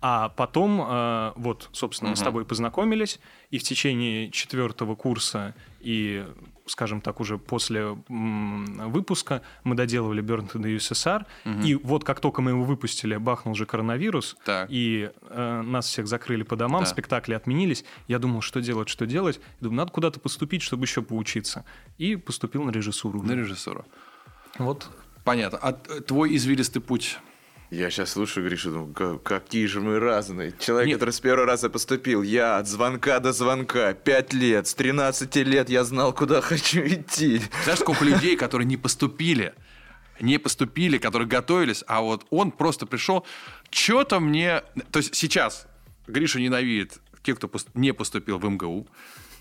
А 0.00 0.28
потом, 0.28 0.80
э, 0.80 1.32
вот, 1.36 1.70
собственно, 1.72 2.10
угу. 2.10 2.12
мы 2.12 2.16
с 2.16 2.22
тобой 2.22 2.44
познакомились, 2.44 3.18
и 3.50 3.58
в 3.58 3.62
течение 3.62 4.30
четвертого 4.30 4.94
курса 4.94 5.54
и, 5.80 6.24
скажем 6.68 7.00
так, 7.00 7.20
уже 7.20 7.38
после 7.38 7.96
выпуска 8.08 9.42
мы 9.64 9.74
доделывали 9.74 10.22
Burn 10.22 10.50
to 10.50 10.60
the 10.60 10.76
USSR, 10.76 11.24
угу. 11.44 11.66
и 11.66 11.74
вот 11.74 12.04
как 12.04 12.20
только 12.20 12.42
мы 12.42 12.52
его 12.52 12.64
выпустили, 12.64 13.16
бахнул 13.16 13.54
же 13.54 13.66
коронавирус, 13.66 14.36
так. 14.44 14.68
и 14.70 15.10
э, 15.30 15.62
нас 15.62 15.86
всех 15.86 16.06
закрыли 16.06 16.42
по 16.42 16.56
домам, 16.56 16.82
да. 16.82 16.86
спектакли 16.86 17.34
отменились. 17.34 17.84
Я 18.06 18.18
думал, 18.18 18.40
что 18.40 18.60
делать, 18.60 18.88
что 18.88 19.06
делать. 19.06 19.36
Я 19.60 19.64
думаю, 19.64 19.78
надо 19.78 19.92
куда-то 19.92 20.20
поступить, 20.20 20.62
чтобы 20.62 20.84
еще 20.84 21.02
поучиться. 21.02 21.64
И 21.98 22.16
поступил 22.16 22.64
на 22.64 22.70
режиссуру. 22.70 23.22
На 23.22 23.32
режиссуру. 23.32 23.84
Вот. 24.58 24.88
Понятно. 25.24 25.58
А 25.58 25.72
твой 25.72 26.34
извилистый 26.36 26.80
путь 26.80 27.18
я 27.70 27.90
сейчас 27.90 28.12
слушаю 28.12 28.46
Гришу, 28.46 28.70
думаю, 28.70 29.18
какие 29.18 29.66
же 29.66 29.80
мы 29.80 29.98
разные. 29.98 30.54
Человек, 30.58 30.88
Нет. 30.88 30.96
который 30.96 31.10
с 31.10 31.20
первого 31.20 31.46
раза 31.46 31.68
поступил, 31.68 32.22
я 32.22 32.56
от 32.56 32.66
звонка 32.66 33.20
до 33.20 33.32
звонка, 33.32 33.92
пять 33.92 34.32
лет, 34.32 34.66
с 34.66 34.74
13 34.74 35.36
лет 35.36 35.68
я 35.68 35.84
знал, 35.84 36.14
куда 36.14 36.40
хочу 36.42 36.80
идти. 36.80 37.42
Знаешь, 37.64 37.80
сколько 37.80 38.04
людей, 38.04 38.36
которые 38.36 38.66
не 38.66 38.76
поступили, 38.76 39.54
не 40.20 40.38
поступили, 40.38 40.98
которые 40.98 41.28
готовились, 41.28 41.84
а 41.86 42.00
вот 42.00 42.26
он 42.30 42.52
просто 42.52 42.86
пришел, 42.86 43.26
что-то 43.70 44.18
мне... 44.18 44.62
То 44.90 45.00
есть 45.00 45.14
сейчас 45.14 45.66
Гриша 46.06 46.40
ненавидит 46.40 46.98
те, 47.22 47.34
кто 47.34 47.50
не 47.74 47.92
поступил 47.92 48.38
в 48.38 48.48
МГУ, 48.48 48.88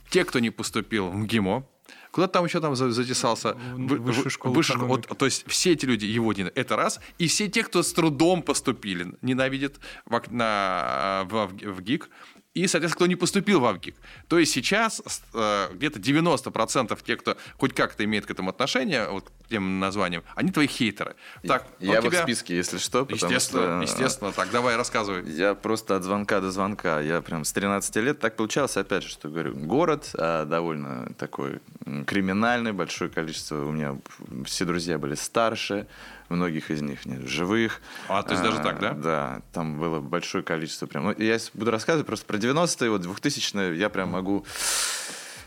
те, 0.09 0.25
кто 0.25 0.39
не 0.39 0.49
поступил 0.49 1.09
в 1.09 1.15
МГИМО, 1.15 1.65
Куда 2.11 2.27
там 2.27 2.45
еще 2.45 2.59
там 2.59 2.75
затесался? 2.75 3.55
Высшую 3.75 4.29
школу. 4.29 4.53
Высшую, 4.53 4.85
вот, 4.85 5.07
то 5.07 5.25
есть 5.25 5.45
все 5.47 5.73
эти 5.73 5.85
люди 5.85 6.05
его 6.05 6.33
ненавидят. 6.33 6.57
Это 6.57 6.75
раз. 6.75 6.99
И 7.17 7.27
все 7.27 7.47
те, 7.47 7.63
кто 7.63 7.83
с 7.83 7.93
трудом 7.93 8.41
поступили, 8.41 9.13
ненавидят 9.21 9.79
в, 10.05 10.21
на, 10.31 11.27
в, 11.29 11.47
в 11.47 11.81
ГИК 11.81 12.09
и, 12.57 12.65
соответственно, 12.65 12.95
кто 12.95 13.07
не 13.07 13.15
поступил 13.15 13.59
в 13.59 13.65
Авгик. 13.65 13.95
То 14.27 14.39
есть 14.39 14.51
сейчас 14.51 14.99
э, 15.33 15.69
где-то 15.73 15.99
90% 15.99 16.97
тех, 17.05 17.19
кто 17.19 17.37
хоть 17.57 17.73
как-то 17.75 18.03
имеет 18.03 18.25
к 18.25 18.31
этому 18.31 18.49
отношение, 18.49 19.07
вот 19.07 19.31
тем 19.49 19.79
названиям, 19.79 20.23
они 20.35 20.51
твои 20.51 20.67
хейтеры. 20.67 21.15
Так, 21.45 21.65
я 21.79 22.01
тебя... 22.01 22.21
в 22.21 22.23
списке, 22.23 22.55
если 22.55 22.77
что. 22.77 23.05
Естественно, 23.09 23.85
что... 23.85 23.93
естественно. 23.93 24.31
Так, 24.31 24.51
давай, 24.51 24.75
рассказывай. 24.75 25.29
Я 25.29 25.55
просто 25.55 25.95
от 25.95 26.03
звонка 26.03 26.41
до 26.41 26.51
звонка. 26.51 26.99
Я 26.99 27.21
прям 27.21 27.43
с 27.43 27.51
13 27.51 27.95
лет 27.97 28.19
так 28.19 28.35
получалось, 28.35 28.77
опять 28.77 29.03
же, 29.03 29.09
что 29.09 29.29
говорю, 29.29 29.55
город 29.55 30.09
а, 30.15 30.45
довольно 30.45 31.13
такой 31.17 31.59
криминальный, 32.05 32.73
большое 32.73 33.09
количество. 33.09 33.63
У 33.63 33.71
меня 33.71 33.97
все 34.45 34.65
друзья 34.65 34.97
были 34.97 35.15
старше, 35.15 35.87
многих 36.29 36.71
из 36.71 36.81
них 36.81 37.05
нет 37.05 37.27
живых. 37.27 37.81
А, 38.07 38.23
то 38.23 38.31
есть 38.31 38.43
а, 38.43 38.47
даже 38.47 38.61
так, 38.61 38.79
да? 38.79 38.93
Да, 38.93 39.41
там 39.53 39.79
было 39.79 39.99
большое 39.99 40.43
количество 40.43 40.85
прям. 40.85 41.05
Ну, 41.05 41.15
я 41.17 41.37
буду 41.53 41.71
рассказывать 41.71 42.05
просто 42.05 42.25
про 42.25 42.37
90-е, 42.37 42.89
вот 42.89 43.01
2000-е 43.01 43.77
я 43.77 43.89
прям 43.89 44.09
могу 44.09 44.45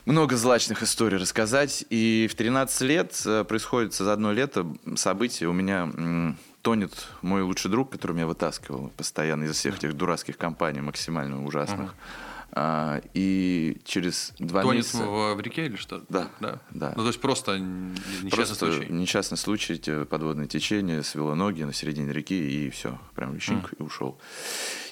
много 0.05 0.37
злачных 0.37 0.83
историй 0.83 1.19
рассказать. 1.19 1.85
И 1.91 2.29
в 2.31 2.35
13 2.35 2.81
лет 2.83 3.23
э, 3.25 3.45
происходит 3.45 3.95
за 3.95 4.13
одно 4.13 4.33
лето 4.33 4.67
событие. 4.97 5.49
У 5.49 5.53
меня 5.53 6.37
тонет 6.63 6.93
мой 7.23 7.43
лучший 7.43 7.71
друг, 7.71 7.91
который 7.91 8.13
меня 8.13 8.27
вытаскивал 8.27 8.91
постоянно 8.97 9.45
из 9.45 9.57
всех 9.57 9.79
этих 9.79 9.97
дурацких 9.97 10.37
компаний 10.37 10.81
максимально 10.81 11.45
ужасных. 11.45 11.91
Uh-huh. 11.91 12.31
А, 12.53 13.01
и 13.15 13.81
через 13.85 14.33
два 14.39 14.63
Тонет 14.63 14.79
месяца... 14.79 15.05
в, 15.05 15.35
в 15.35 15.41
реке 15.41 15.67
или 15.67 15.77
что? 15.77 16.03
Да, 16.09 16.29
да, 16.41 16.61
да. 16.71 16.93
Ну, 16.97 17.03
то 17.03 17.09
есть 17.09 17.21
просто 17.21 17.59
несчастный 17.59 18.31
просто 18.31 18.55
случай? 18.55 18.93
несчастный 18.93 19.39
случай, 19.39 20.05
подводное 20.05 20.47
течение, 20.47 21.05
свело 21.05 21.35
ноги 21.35 21.63
на 21.63 21.73
середине 21.73 22.13
реки, 22.13 22.35
и 22.35 22.71
все, 22.71 22.99
прям 23.15 23.35
лещинка, 23.35 23.69
mm. 23.69 23.77
и 23.79 23.83
ушел. 23.83 24.19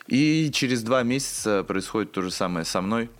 И 0.06 0.50
через 0.52 0.82
два 0.82 1.02
месяца 1.02 1.64
происходит 1.64 2.12
то 2.12 2.22
же 2.22 2.30
самое 2.30 2.64
со 2.64 2.80
мной, 2.80 3.10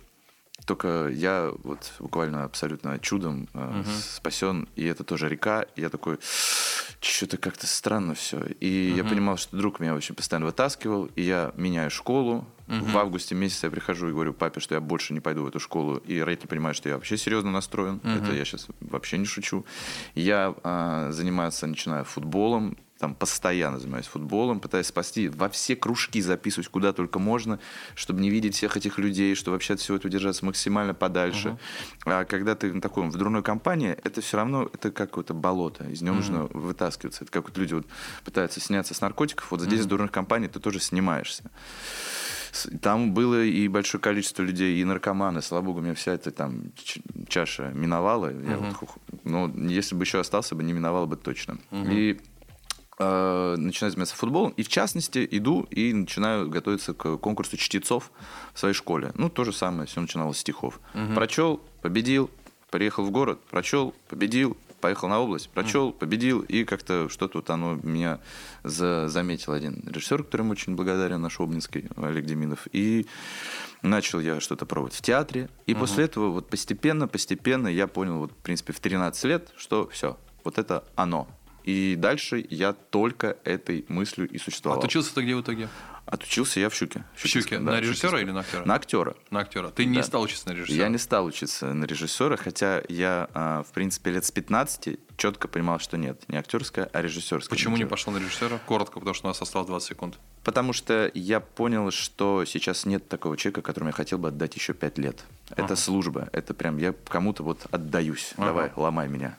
только 0.69 1.07
я 1.07 1.51
вот 1.63 1.93
буквально 1.97 2.43
абсолютно 2.43 2.99
чудом 2.99 3.49
uh-huh. 3.53 3.83
спасен, 3.87 4.67
и 4.75 4.85
это 4.85 5.03
тоже 5.03 5.27
река. 5.27 5.63
И 5.75 5.81
я 5.81 5.89
такой, 5.89 6.19
что-то 7.01 7.37
как-то 7.37 7.65
странно 7.65 8.13
все. 8.13 8.45
И 8.59 8.91
uh-huh. 8.91 8.97
я 8.97 9.03
понимал, 9.03 9.37
что 9.37 9.57
друг 9.57 9.79
меня 9.79 9.95
очень 9.95 10.13
постоянно 10.13 10.45
вытаскивал, 10.45 11.09
и 11.15 11.23
я 11.23 11.53
меняю 11.55 11.89
школу. 11.89 12.45
Uh-huh. 12.67 12.91
В 12.91 12.97
августе 12.99 13.33
месяце 13.33 13.65
я 13.65 13.71
прихожу 13.71 14.09
и 14.09 14.11
говорю 14.11 14.31
папе, 14.31 14.59
что 14.59 14.75
я 14.75 14.79
больше 14.79 15.15
не 15.15 15.21
пойду 15.21 15.41
в 15.41 15.47
эту 15.47 15.59
школу, 15.59 15.97
и 16.05 16.19
родители 16.19 16.49
понимают, 16.49 16.77
что 16.77 16.87
я 16.87 16.95
вообще 16.95 17.17
серьезно 17.17 17.49
настроен. 17.49 17.99
Uh-huh. 18.03 18.23
Это 18.23 18.35
я 18.35 18.45
сейчас 18.45 18.67
вообще 18.79 19.17
не 19.17 19.25
шучу. 19.25 19.65
Я 20.13 20.53
а, 20.63 21.11
заниматься 21.11 21.65
начинаю 21.65 22.05
футболом, 22.05 22.77
там 22.99 23.15
постоянно 23.15 23.79
занимаюсь 23.79 24.07
футболом, 24.07 24.59
пытаюсь 24.59 24.87
спасти, 24.87 25.29
во 25.29 25.49
все 25.49 25.75
кружки 25.75 26.21
записываюсь, 26.21 26.67
куда 26.67 26.91
только 26.91 27.17
можно, 27.17 27.59
чтобы 27.95 28.19
не 28.19 28.29
видеть 28.29 28.55
всех 28.55 28.75
этих 28.75 28.97
людей, 28.97 29.35
чтобы 29.35 29.55
вообще 29.55 29.75
от 29.75 29.79
всего 29.79 29.95
этого 29.95 30.11
держаться 30.11 30.45
максимально 30.45 30.93
подальше. 30.93 31.57
Uh-huh. 32.05 32.21
А 32.21 32.25
когда 32.25 32.55
ты 32.55 32.71
на 32.73 32.81
таком 32.81 33.09
в 33.09 33.15
дурной 33.15 33.41
компании, 33.41 33.97
это 34.03 34.19
все 34.19 34.37
равно 34.37 34.69
это 34.73 34.91
какое-то 34.91 35.33
болото, 35.33 35.85
из 35.85 36.01
него 36.01 36.15
uh-huh. 36.15 36.17
нужно 36.17 36.43
вытаскиваться. 36.47 37.23
Это 37.23 37.31
как 37.31 37.45
вот 37.45 37.57
люди 37.57 37.73
вот 37.73 37.87
пытаются 38.25 38.59
сняться 38.59 38.93
с 38.93 38.99
наркотиков, 38.99 39.49
вот 39.49 39.61
здесь 39.61 39.79
uh-huh. 39.79 39.83
в 39.83 39.87
дурных 39.87 40.11
компаниях 40.11 40.51
ты 40.51 40.59
тоже 40.59 40.81
снимаешься. 40.81 41.49
Там 42.81 43.13
было 43.13 43.43
и 43.43 43.67
большое 43.67 44.01
количество 44.01 44.41
людей, 44.41 44.81
и 44.81 44.83
наркоманы. 44.83 45.41
Слава 45.41 45.65
богу, 45.65 45.79
у 45.79 45.81
меня 45.83 45.93
вся 45.93 46.13
эта 46.13 46.31
там 46.31 46.71
чаша 47.29 47.71
миновала. 47.73 48.27
Я 48.27 48.55
uh-huh. 48.55 48.75
вот, 48.81 48.89
но 49.23 49.47
если 49.69 49.95
бы 49.95 50.03
еще 50.03 50.19
остался 50.19 50.55
бы, 50.55 50.63
не 50.63 50.73
миновала 50.73 51.05
бы 51.05 51.15
точно. 51.15 51.59
Uh-huh. 51.71 51.93
И 51.93 52.19
начинаю 52.99 53.91
заниматься 53.91 54.15
футболом, 54.15 54.53
и 54.57 54.63
в 54.63 54.67
частности 54.67 55.25
иду 55.31 55.63
и 55.71 55.93
начинаю 55.93 56.49
готовиться 56.49 56.93
к 56.93 57.17
конкурсу 57.17 57.55
чтецов 57.55 58.11
в 58.53 58.59
своей 58.59 58.73
школе. 58.73 59.11
Ну, 59.15 59.29
то 59.29 59.45
же 59.45 59.53
самое, 59.53 59.87
все 59.87 60.01
начиналось 60.01 60.37
с 60.37 60.41
стихов. 60.41 60.81
Угу. 60.93 61.15
Прочел, 61.15 61.61
победил, 61.81 62.29
приехал 62.69 63.05
в 63.05 63.11
город, 63.11 63.39
прочел, 63.49 63.93
победил, 64.09 64.57
поехал 64.79 65.07
на 65.07 65.19
область, 65.19 65.49
прочел, 65.49 65.91
победил, 65.91 66.41
и 66.41 66.63
как-то 66.63 67.09
что-то 67.09 67.39
вот 67.39 67.49
оно 67.49 67.75
меня 67.75 68.19
за, 68.63 69.07
заметил 69.07 69.53
один 69.53 69.83
режиссер, 69.87 70.23
которому 70.23 70.51
очень 70.51 70.75
благодарен, 70.75 71.21
наш 71.21 71.39
Обнинский, 71.39 71.87
Олег 71.95 72.25
Деминов, 72.25 72.67
и 72.71 73.05
начал 73.81 74.19
я 74.19 74.39
что-то 74.39 74.65
пробовать 74.65 74.95
в 74.95 75.01
театре, 75.01 75.49
и 75.65 75.73
угу. 75.73 75.81
после 75.81 76.05
этого 76.05 76.29
вот 76.29 76.49
постепенно, 76.49 77.07
постепенно 77.07 77.67
я 77.67 77.87
понял, 77.87 78.19
вот, 78.19 78.31
в 78.31 78.35
принципе, 78.35 78.73
в 78.73 78.79
13 78.79 79.23
лет, 79.25 79.53
что 79.57 79.87
все, 79.89 80.17
вот 80.43 80.57
это 80.57 80.83
оно, 80.95 81.27
и 81.69 81.95
дальше 81.95 82.43
я 82.49 82.73
только 82.73 83.37
этой 83.43 83.85
мыслью 83.89 84.27
и 84.27 84.39
существовал. 84.39 84.79
Отучился 84.79 85.13
ты 85.13 85.21
где 85.21 85.35
в 85.35 85.41
итоге? 85.41 85.69
Отучился 86.07 86.59
я 86.59 86.69
в 86.69 86.73
Щуке. 86.73 87.03
В 87.13 87.27
Щуке? 87.27 87.59
Да, 87.59 87.73
на 87.73 87.79
режиссера 87.79 88.19
или 88.19 88.31
на 88.31 88.39
актера? 88.39 88.65
На 88.65 88.73
актера. 88.73 89.15
На 89.29 89.41
актера. 89.41 89.69
Ты 89.69 89.83
да. 89.83 89.89
не 89.91 90.01
стал 90.01 90.23
учиться 90.23 90.49
на 90.49 90.53
режиссера? 90.53 90.83
Я 90.85 90.89
не 90.89 90.97
стал 90.97 91.25
учиться 91.25 91.71
на 91.71 91.85
режиссера, 91.85 92.37
хотя 92.37 92.81
я, 92.89 93.29
а, 93.35 93.61
в 93.61 93.71
принципе, 93.71 94.09
лет 94.09 94.25
с 94.25 94.31
15 94.31 94.97
четко 95.15 95.47
понимал, 95.47 95.77
что 95.77 95.97
нет, 95.97 96.23
не 96.27 96.37
актерская, 96.37 96.89
а 96.91 97.03
режиссерская. 97.03 97.51
Почему 97.51 97.77
не 97.77 97.85
пошел 97.85 98.11
на 98.11 98.17
режиссера? 98.17 98.59
Коротко, 98.65 98.99
потому 98.99 99.13
что 99.13 99.27
у 99.27 99.29
нас 99.29 99.39
осталось 99.39 99.67
20 99.67 99.89
секунд. 99.89 100.17
Потому 100.43 100.73
что 100.73 101.11
я 101.13 101.39
понял, 101.39 101.91
что 101.91 102.45
сейчас 102.45 102.87
нет 102.87 103.07
такого 103.07 103.37
человека, 103.37 103.61
которому 103.61 103.89
я 103.89 103.93
хотел 103.93 104.17
бы 104.17 104.29
отдать 104.29 104.55
еще 104.55 104.73
5 104.73 104.97
лет. 104.97 105.23
Это 105.51 105.65
ага. 105.65 105.75
служба, 105.75 106.29
это 106.33 106.55
прям 106.55 106.79
я 106.79 106.95
кому-то 107.07 107.43
вот 107.43 107.67
отдаюсь. 107.69 108.33
Ага. 108.37 108.47
Давай, 108.47 108.71
ломай 108.75 109.07
меня. 109.07 109.37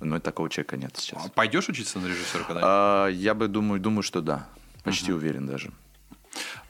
Но 0.00 0.18
такого 0.20 0.50
человека 0.50 0.76
нет 0.76 0.96
сейчас. 0.96 1.26
А 1.26 1.28
пойдешь 1.28 1.68
учиться 1.68 1.98
на 1.98 2.06
режиссера 2.06 2.40
когда-нибудь? 2.40 2.64
А, 2.64 3.08
я 3.08 3.34
бы 3.34 3.48
думаю, 3.48 3.80
думаю, 3.80 4.02
что 4.02 4.20
да. 4.20 4.48
Почти 4.82 5.12
угу. 5.12 5.18
уверен 5.18 5.46
даже. 5.46 5.70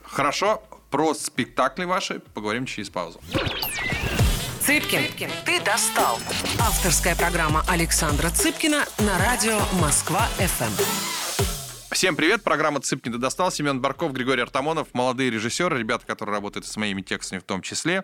Хорошо. 0.03 0.63
Про 0.89 1.13
спектакли 1.13 1.83
ваши 1.83 2.19
поговорим 2.33 2.65
через 2.65 2.89
паузу. 2.89 3.19
Цыпкин, 4.61 5.01
Цыпкин, 5.07 5.29
ты 5.45 5.61
достал. 5.61 6.17
Авторская 6.59 7.15
программа 7.15 7.63
Александра 7.67 8.29
Цыпкина 8.29 8.85
на 8.99 9.19
радио 9.19 9.59
Москва-ФМ. 9.81 11.45
Всем 11.91 12.15
привет, 12.15 12.43
программа 12.43 12.81
«Цыпкин 12.81 13.13
ты 13.13 13.17
достал». 13.19 13.51
Семен 13.51 13.79
Барков, 13.79 14.11
Григорий 14.11 14.41
Артамонов, 14.41 14.87
молодые 14.93 15.29
режиссеры, 15.29 15.77
ребята, 15.79 16.05
которые 16.05 16.33
работают 16.33 16.65
с 16.65 16.75
моими 16.77 17.01
текстами 17.01 17.39
в 17.39 17.43
том 17.43 17.61
числе. 17.61 18.03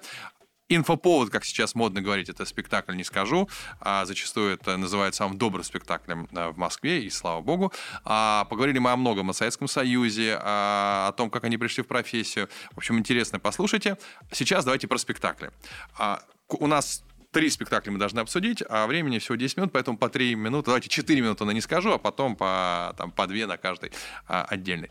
Инфоповод, 0.76 1.30
как 1.30 1.44
сейчас 1.44 1.76
модно 1.76 2.02
говорить, 2.02 2.30
это 2.30 2.46
спектакль 2.46 2.96
не 2.96 3.04
скажу. 3.04 3.50
А 3.82 4.06
зачастую 4.06 4.54
это 4.54 4.78
называют 4.78 5.16
самым 5.16 5.38
добрым 5.38 5.64
спектаклем 5.64 6.30
э, 6.32 6.50
в 6.50 6.58
Москве, 6.58 7.04
и 7.04 7.10
слава 7.10 7.42
богу. 7.42 7.74
А, 8.06 8.46
поговорили 8.46 8.80
мы 8.80 8.92
о 8.92 8.96
многом, 8.96 9.30
о 9.30 9.34
Советском 9.34 9.68
Союзе, 9.68 10.38
о, 10.42 11.10
о 11.10 11.12
том, 11.12 11.30
как 11.30 11.44
они 11.44 11.58
пришли 11.58 11.84
в 11.84 11.88
профессию. 11.88 12.48
В 12.72 12.78
общем, 12.78 12.98
интересно, 12.98 13.40
послушайте. 13.40 13.98
Сейчас 14.32 14.64
давайте 14.64 14.88
про 14.88 14.98
спектакли. 14.98 15.52
А, 15.98 16.22
у 16.48 16.68
нас 16.68 17.04
три 17.32 17.50
спектакля 17.50 17.92
мы 17.92 18.00
должны 18.00 18.20
обсудить, 18.20 18.64
а 18.70 18.88
времени 18.88 19.20
всего 19.20 19.36
10 19.36 19.58
минут, 19.58 19.72
поэтому 19.74 19.98
по 19.98 20.10
3 20.10 20.36
минуты, 20.36 20.68
давайте 20.68 20.90
4 20.90 21.20
минуты 21.20 21.44
на 21.46 21.52
не 21.52 21.62
скажу, 21.62 21.92
а 21.92 21.98
потом 21.98 22.36
по, 22.36 22.94
там, 22.98 23.12
по 23.12 23.28
2 23.28 23.48
на 23.48 23.58
каждый 23.58 23.92
а, 24.28 24.44
отдельный. 24.44 24.90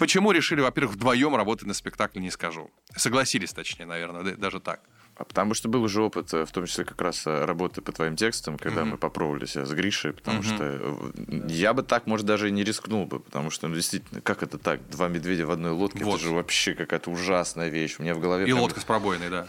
Почему 0.00 0.32
решили, 0.32 0.62
во-первых, 0.62 0.94
вдвоем 0.94 1.36
работать 1.36 1.66
на 1.66 1.74
спектакле, 1.74 2.22
не 2.22 2.30
скажу. 2.30 2.70
Согласились, 2.96 3.52
точнее, 3.52 3.84
наверное, 3.84 4.34
даже 4.34 4.58
так. 4.58 4.80
А 5.20 5.24
потому 5.24 5.52
что 5.52 5.68
был 5.68 5.82
уже 5.82 6.00
опыт, 6.00 6.32
э, 6.32 6.46
в 6.46 6.50
том 6.50 6.64
числе 6.64 6.86
как 6.86 6.98
раз 7.02 7.26
э, 7.26 7.44
работы 7.44 7.82
по 7.82 7.92
твоим 7.92 8.16
текстам, 8.16 8.56
когда 8.56 8.80
mm-hmm. 8.80 8.92
мы 8.92 8.96
попробовали 8.96 9.44
себя 9.44 9.66
с 9.66 9.70
Гришей, 9.70 10.14
потому 10.14 10.40
mm-hmm. 10.40 10.54
что 10.54 10.64
э, 10.64 11.52
я 11.52 11.74
бы 11.74 11.82
так, 11.82 12.06
может, 12.06 12.24
даже 12.24 12.48
и 12.48 12.50
не 12.50 12.64
рискнул 12.64 13.04
бы, 13.04 13.20
потому 13.20 13.50
что, 13.50 13.68
ну, 13.68 13.74
действительно, 13.74 14.22
как 14.22 14.42
это 14.42 14.56
так? 14.56 14.80
Два 14.88 15.08
медведя 15.08 15.44
в 15.44 15.50
одной 15.50 15.72
лодке, 15.72 16.04
вот. 16.04 16.14
это 16.14 16.24
же 16.24 16.30
вообще 16.30 16.74
какая-то 16.74 17.10
ужасная 17.10 17.68
вещь. 17.68 17.96
У 17.98 18.02
меня 18.02 18.14
в 18.14 18.20
голове... 18.20 18.44
И 18.44 18.46
прям... 18.46 18.60
лодка 18.60 18.80
с 18.80 18.84
пробоиной, 18.84 19.28
да. 19.28 19.48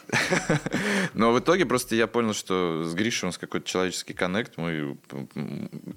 Но 1.13 1.31
в 1.31 1.39
итоге 1.39 1.65
просто 1.65 1.95
я 1.95 2.07
понял, 2.07 2.33
что 2.33 2.83
с 2.83 2.93
Гришей 2.93 3.27
у 3.27 3.29
нас 3.29 3.37
какой-то 3.37 3.65
человеческий 3.65 4.13
коннект, 4.13 4.57
мы... 4.57 4.97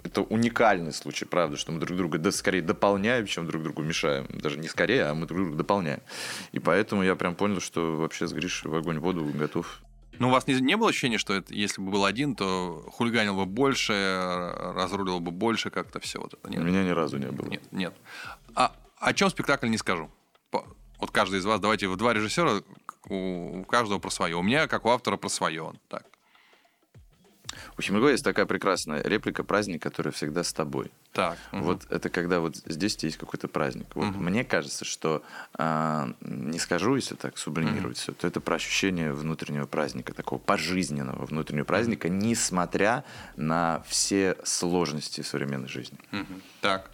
Это 0.04 0.22
уникальный 0.22 0.92
случай, 0.92 1.24
правда, 1.24 1.56
что 1.56 1.72
мы 1.72 1.80
друг 1.80 1.98
друга 1.98 2.18
да, 2.18 2.30
скорее 2.30 2.62
дополняем, 2.62 3.26
чем 3.26 3.48
друг 3.48 3.64
другу 3.64 3.82
мешаем. 3.82 4.28
Даже 4.28 4.56
не 4.56 4.68
скорее, 4.68 5.06
а 5.06 5.14
мы 5.14 5.26
друг 5.26 5.40
друга 5.40 5.56
дополняем. 5.56 5.98
И 6.52 6.60
поэтому 6.60 7.02
я 7.02 7.16
прям 7.16 7.34
понял, 7.34 7.58
что 7.58 7.96
вообще 7.96 8.28
с 8.28 8.32
Гришей 8.32 8.70
в 8.70 8.76
огонь 8.76 9.00
в 9.00 9.06
готов 9.64 9.84
ну, 10.18 10.28
у 10.28 10.30
вас 10.30 10.46
не, 10.46 10.54
не 10.60 10.76
было 10.76 10.90
ощущения, 10.90 11.18
что 11.18 11.34
это, 11.34 11.52
если 11.54 11.80
бы 11.80 11.90
был 11.90 12.04
один, 12.04 12.36
то 12.36 12.84
хулиганил 12.92 13.34
бы 13.34 13.46
больше, 13.46 14.52
разрулил 14.56 15.20
бы 15.20 15.30
больше 15.30 15.70
как-то 15.70 15.98
все 16.00 16.20
вот 16.20 16.34
это? 16.34 16.48
Нет? 16.50 16.60
У 16.60 16.64
меня 16.64 16.84
ни 16.84 16.90
разу 16.90 17.18
не 17.18 17.26
было. 17.26 17.48
Нет, 17.48 17.72
нет. 17.72 17.94
А 18.54 18.74
о 18.98 19.12
чем 19.12 19.30
спектакль 19.30 19.68
не 19.68 19.78
скажу. 19.78 20.10
Вот 20.52 21.10
каждый 21.10 21.40
из 21.40 21.44
вас, 21.44 21.60
давайте, 21.60 21.88
в 21.88 21.96
два 21.96 22.14
режиссера, 22.14 22.62
у 23.08 23.64
каждого 23.64 23.98
про 23.98 24.10
свое. 24.10 24.36
У 24.36 24.42
меня, 24.42 24.68
как 24.68 24.86
у 24.86 24.90
автора, 24.90 25.16
про 25.16 25.28
свое. 25.28 25.72
Так. 25.88 26.06
У 27.78 27.82
Хемингуэя 27.82 28.12
есть 28.12 28.24
такая 28.24 28.46
прекрасная 28.46 29.02
реплика 29.02 29.44
«Праздник, 29.44 29.82
который 29.82 30.12
всегда 30.12 30.42
с 30.44 30.52
тобой». 30.52 30.90
Так. 31.12 31.38
Угу. 31.52 31.62
Вот 31.62 31.86
это 31.90 32.08
когда 32.08 32.40
вот 32.40 32.56
здесь 32.66 32.96
есть 33.02 33.16
какой-то 33.16 33.48
праздник. 33.48 33.86
Вот 33.94 34.10
угу. 34.10 34.18
Мне 34.18 34.44
кажется, 34.44 34.84
что 34.84 35.22
а, 35.54 36.12
не 36.20 36.58
скажу, 36.58 36.96
если 36.96 37.14
так 37.14 37.38
сублимировать 37.38 37.96
угу. 37.96 38.02
все, 38.02 38.12
то 38.12 38.26
это 38.26 38.40
про 38.40 38.56
ощущение 38.56 39.12
внутреннего 39.12 39.66
праздника, 39.66 40.12
такого 40.12 40.38
пожизненного 40.38 41.26
внутреннего 41.26 41.64
праздника, 41.64 42.06
угу. 42.06 42.14
несмотря 42.14 43.04
на 43.36 43.82
все 43.86 44.36
сложности 44.44 45.20
современной 45.20 45.68
жизни. 45.68 45.98
Угу. 46.12 46.40
Так. 46.60 46.90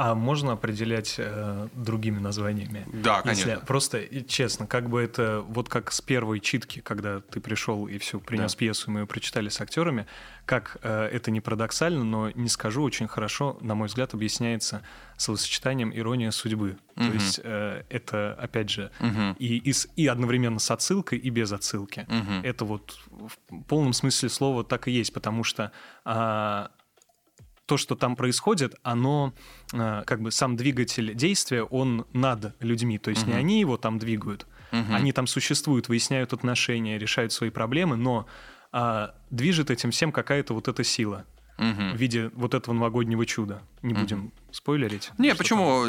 А 0.00 0.14
можно 0.14 0.52
определять 0.52 1.16
э, 1.18 1.68
другими 1.74 2.20
названиями? 2.20 2.86
Да, 2.92 3.22
конечно. 3.22 3.50
Если, 3.50 3.66
просто 3.66 4.24
честно, 4.28 4.68
как 4.68 4.88
бы 4.88 5.02
это 5.02 5.44
вот 5.48 5.68
как 5.68 5.90
с 5.90 6.00
первой 6.00 6.38
читки, 6.38 6.78
когда 6.78 7.18
ты 7.18 7.40
пришел 7.40 7.88
и 7.88 7.98
все 7.98 8.20
принес 8.20 8.52
да. 8.52 8.58
пьесу, 8.58 8.92
мы 8.92 9.00
ее 9.00 9.06
прочитали 9.08 9.48
с 9.48 9.60
актерами, 9.60 10.06
как 10.46 10.76
э, 10.82 11.06
это 11.06 11.32
не 11.32 11.40
парадоксально, 11.40 12.04
но 12.04 12.30
не 12.30 12.48
скажу, 12.48 12.84
очень 12.84 13.08
хорошо, 13.08 13.58
на 13.60 13.74
мой 13.74 13.88
взгляд, 13.88 14.14
объясняется 14.14 14.82
словосочетанием 15.16 15.92
ирония 15.92 16.30
судьбы. 16.30 16.78
Угу. 16.94 17.04
То 17.04 17.12
есть 17.12 17.40
э, 17.42 17.82
это 17.88 18.34
опять 18.34 18.70
же 18.70 18.92
угу. 19.00 19.34
и, 19.40 19.56
и, 19.56 19.74
и 19.96 20.06
одновременно 20.06 20.60
с 20.60 20.70
отсылкой 20.70 21.18
и 21.18 21.28
без 21.28 21.50
отсылки. 21.50 22.06
Угу. 22.08 22.46
Это 22.46 22.64
вот 22.64 22.96
в 23.10 23.62
полном 23.66 23.92
смысле 23.92 24.28
слова 24.28 24.62
так 24.62 24.86
и 24.86 24.92
есть, 24.92 25.12
потому 25.12 25.42
что 25.42 25.72
э, 26.04 26.68
то, 27.68 27.76
что 27.76 27.94
там 27.94 28.16
происходит, 28.16 28.74
оно 28.82 29.34
э, 29.72 30.02
как 30.06 30.22
бы 30.22 30.32
сам 30.32 30.56
двигатель 30.56 31.14
действия, 31.14 31.62
он 31.62 32.06
над 32.12 32.54
людьми. 32.60 32.98
То 32.98 33.10
есть 33.10 33.22
угу. 33.22 33.30
не 33.30 33.36
они 33.36 33.60
его 33.60 33.76
там 33.76 33.98
двигают, 33.98 34.46
угу. 34.72 34.92
они 34.92 35.12
там 35.12 35.26
существуют, 35.26 35.88
выясняют 35.88 36.32
отношения, 36.32 36.98
решают 36.98 37.32
свои 37.32 37.50
проблемы, 37.50 37.96
но 37.96 38.26
а, 38.72 39.14
движет 39.30 39.70
этим 39.70 39.90
всем 39.90 40.12
какая-то 40.12 40.54
вот 40.54 40.68
эта 40.68 40.82
сила 40.82 41.24
угу. 41.58 41.94
в 41.94 41.96
виде 41.96 42.30
вот 42.34 42.54
этого 42.54 42.74
новогоднего 42.74 43.26
чуда. 43.26 43.62
Не 43.82 43.92
угу. 43.92 44.00
будем 44.00 44.32
спойлерить. 44.50 45.10
Не, 45.18 45.34
почему? 45.34 45.84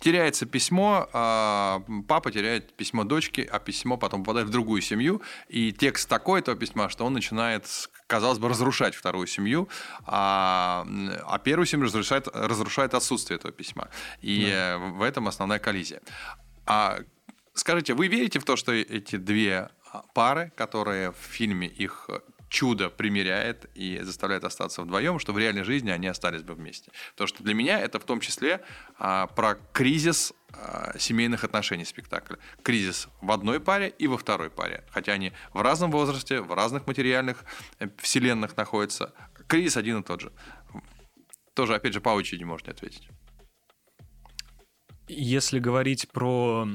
Теряется 0.00 0.46
письмо, 0.46 1.08
а 1.12 1.82
папа 2.06 2.30
теряет 2.30 2.72
письмо 2.74 3.04
дочки, 3.04 3.48
а 3.50 3.58
письмо 3.58 3.96
потом 3.96 4.24
попадает 4.24 4.48
в 4.48 4.50
другую 4.50 4.82
семью, 4.82 5.22
и 5.48 5.72
текст 5.72 6.08
такой 6.08 6.40
этого 6.40 6.56
письма, 6.56 6.88
что 6.88 7.04
он 7.04 7.12
начинает, 7.12 7.66
казалось 8.06 8.38
бы, 8.38 8.48
разрушать 8.48 8.94
вторую 8.94 9.26
семью, 9.26 9.68
а, 10.04 10.86
а 11.26 11.38
первую 11.38 11.66
семью 11.66 11.86
разрушает, 11.86 12.28
разрушает 12.32 12.94
отсутствие 12.94 13.36
этого 13.36 13.52
письма. 13.52 13.88
И 14.20 14.50
да. 14.50 14.78
в 14.78 15.02
этом 15.02 15.28
основная 15.28 15.58
коллизия. 15.58 16.00
А 16.66 17.00
скажите, 17.54 17.94
вы 17.94 18.08
верите 18.08 18.38
в 18.38 18.44
то, 18.44 18.56
что 18.56 18.72
эти 18.72 19.16
две 19.16 19.70
пары, 20.14 20.52
которые 20.56 21.12
в 21.12 21.16
фильме 21.16 21.66
их 21.66 22.10
чудо 22.48 22.90
примеряет 22.90 23.70
и 23.74 24.00
заставляет 24.02 24.44
остаться 24.44 24.82
вдвоем, 24.82 25.18
что 25.18 25.32
в 25.32 25.38
реальной 25.38 25.64
жизни 25.64 25.90
они 25.90 26.06
остались 26.06 26.42
бы 26.42 26.54
вместе. 26.54 26.90
Потому 27.12 27.28
что 27.28 27.42
для 27.42 27.54
меня 27.54 27.80
это 27.80 27.98
в 28.00 28.04
том 28.04 28.20
числе 28.20 28.60
а, 28.98 29.26
про 29.26 29.56
кризис 29.72 30.32
а, 30.52 30.98
семейных 30.98 31.44
отношений 31.44 31.84
спектакля. 31.84 32.38
Кризис 32.62 33.08
в 33.20 33.30
одной 33.30 33.60
паре 33.60 33.88
и 33.98 34.06
во 34.06 34.18
второй 34.18 34.50
паре. 34.50 34.84
Хотя 34.90 35.12
они 35.12 35.32
в 35.52 35.60
разном 35.60 35.90
возрасте, 35.90 36.40
в 36.40 36.52
разных 36.52 36.86
материальных 36.86 37.44
э, 37.78 37.88
вселенных 37.98 38.56
находятся. 38.56 39.12
Кризис 39.46 39.76
один 39.76 40.00
и 40.00 40.02
тот 40.02 40.20
же. 40.20 40.32
Тоже, 41.54 41.74
опять 41.74 41.92
же, 41.92 42.00
по 42.00 42.10
очереди 42.10 42.44
можно 42.44 42.72
ответить. 42.72 43.08
Если 45.08 45.58
говорить 45.58 46.08
про 46.10 46.66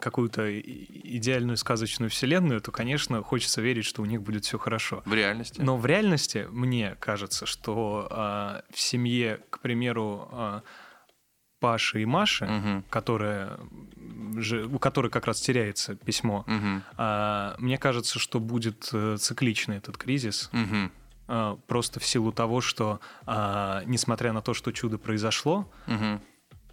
какую-то 0.00 0.60
идеальную 0.60 1.56
сказочную 1.56 2.10
вселенную, 2.10 2.60
то, 2.60 2.70
конечно, 2.70 3.22
хочется 3.22 3.60
верить, 3.60 3.84
что 3.84 4.02
у 4.02 4.04
них 4.04 4.22
будет 4.22 4.44
все 4.44 4.58
хорошо. 4.58 5.02
В 5.04 5.14
реальности. 5.14 5.60
Но 5.60 5.76
в 5.76 5.86
реальности 5.86 6.46
мне 6.50 6.96
кажется, 7.00 7.46
что 7.46 8.08
э, 8.10 8.62
в 8.72 8.80
семье, 8.80 9.40
к 9.50 9.60
примеру, 9.60 10.28
э, 10.32 10.60
Паши 11.60 12.02
и 12.02 12.06
Маши, 12.06 12.46
угу. 12.46 12.84
которая, 12.88 13.58
у 14.72 14.78
которой 14.78 15.10
как 15.10 15.26
раз 15.26 15.40
теряется 15.40 15.94
письмо, 15.94 16.44
угу. 16.46 16.82
э, 16.96 17.54
мне 17.58 17.76
кажется, 17.76 18.18
что 18.18 18.40
будет 18.40 18.88
э, 18.92 19.16
цикличный 19.18 19.76
этот 19.76 19.96
кризис. 19.96 20.50
Угу 20.52 20.90
просто 21.68 22.00
в 22.00 22.04
силу 22.04 22.32
того, 22.32 22.60
что, 22.60 22.98
а, 23.24 23.84
несмотря 23.86 24.32
на 24.32 24.42
то, 24.42 24.52
что 24.52 24.72
чудо 24.72 24.98
произошло, 24.98 25.70
угу. 25.86 26.20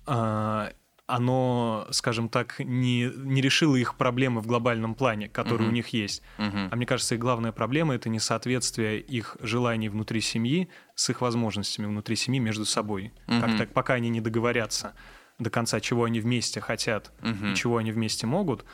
а, 0.08 0.72
оно, 1.08 1.88
скажем 1.92 2.28
так, 2.28 2.60
не, 2.60 3.10
не 3.16 3.42
решило 3.42 3.78
их 3.78 3.96
проблемы 3.96 4.42
в 4.42 4.48
глобальном 4.48 4.94
плане, 4.94 5.30
которые 5.30 5.68
uh-huh. 5.68 5.72
у 5.72 5.74
них 5.74 5.88
есть. 5.90 6.22
Uh-huh. 6.38 6.68
А 6.70 6.76
мне 6.76 6.86
кажется, 6.86 7.16
их 7.16 7.22
главная 7.22 7.54
проблема 7.54 7.96
это 7.96 8.10
несоответствие 8.10 9.00
их 9.00 9.38
желаний 9.40 9.88
внутри 9.88 10.20
семьи 10.20 10.70
с 10.96 11.10
их 11.10 11.22
возможностями 11.22 11.86
внутри 11.86 12.18
семьи 12.18 12.40
между 12.42 12.66
собой. 12.66 13.14
Uh-huh. 13.28 13.40
Как 13.40 13.58
так, 13.58 13.74
пока 13.74 13.94
они 13.94 14.10
не 14.10 14.20
договорятся 14.20 14.94
до 15.40 15.50
конца, 15.50 15.80
чего 15.80 16.04
они 16.04 16.20
вместе 16.20 16.60
хотят 16.60 17.14
uh-huh. 17.22 17.54
и 17.54 17.56
чего 17.56 17.78
они 17.78 17.94
вместе 17.94 18.28
могут, 18.28 18.66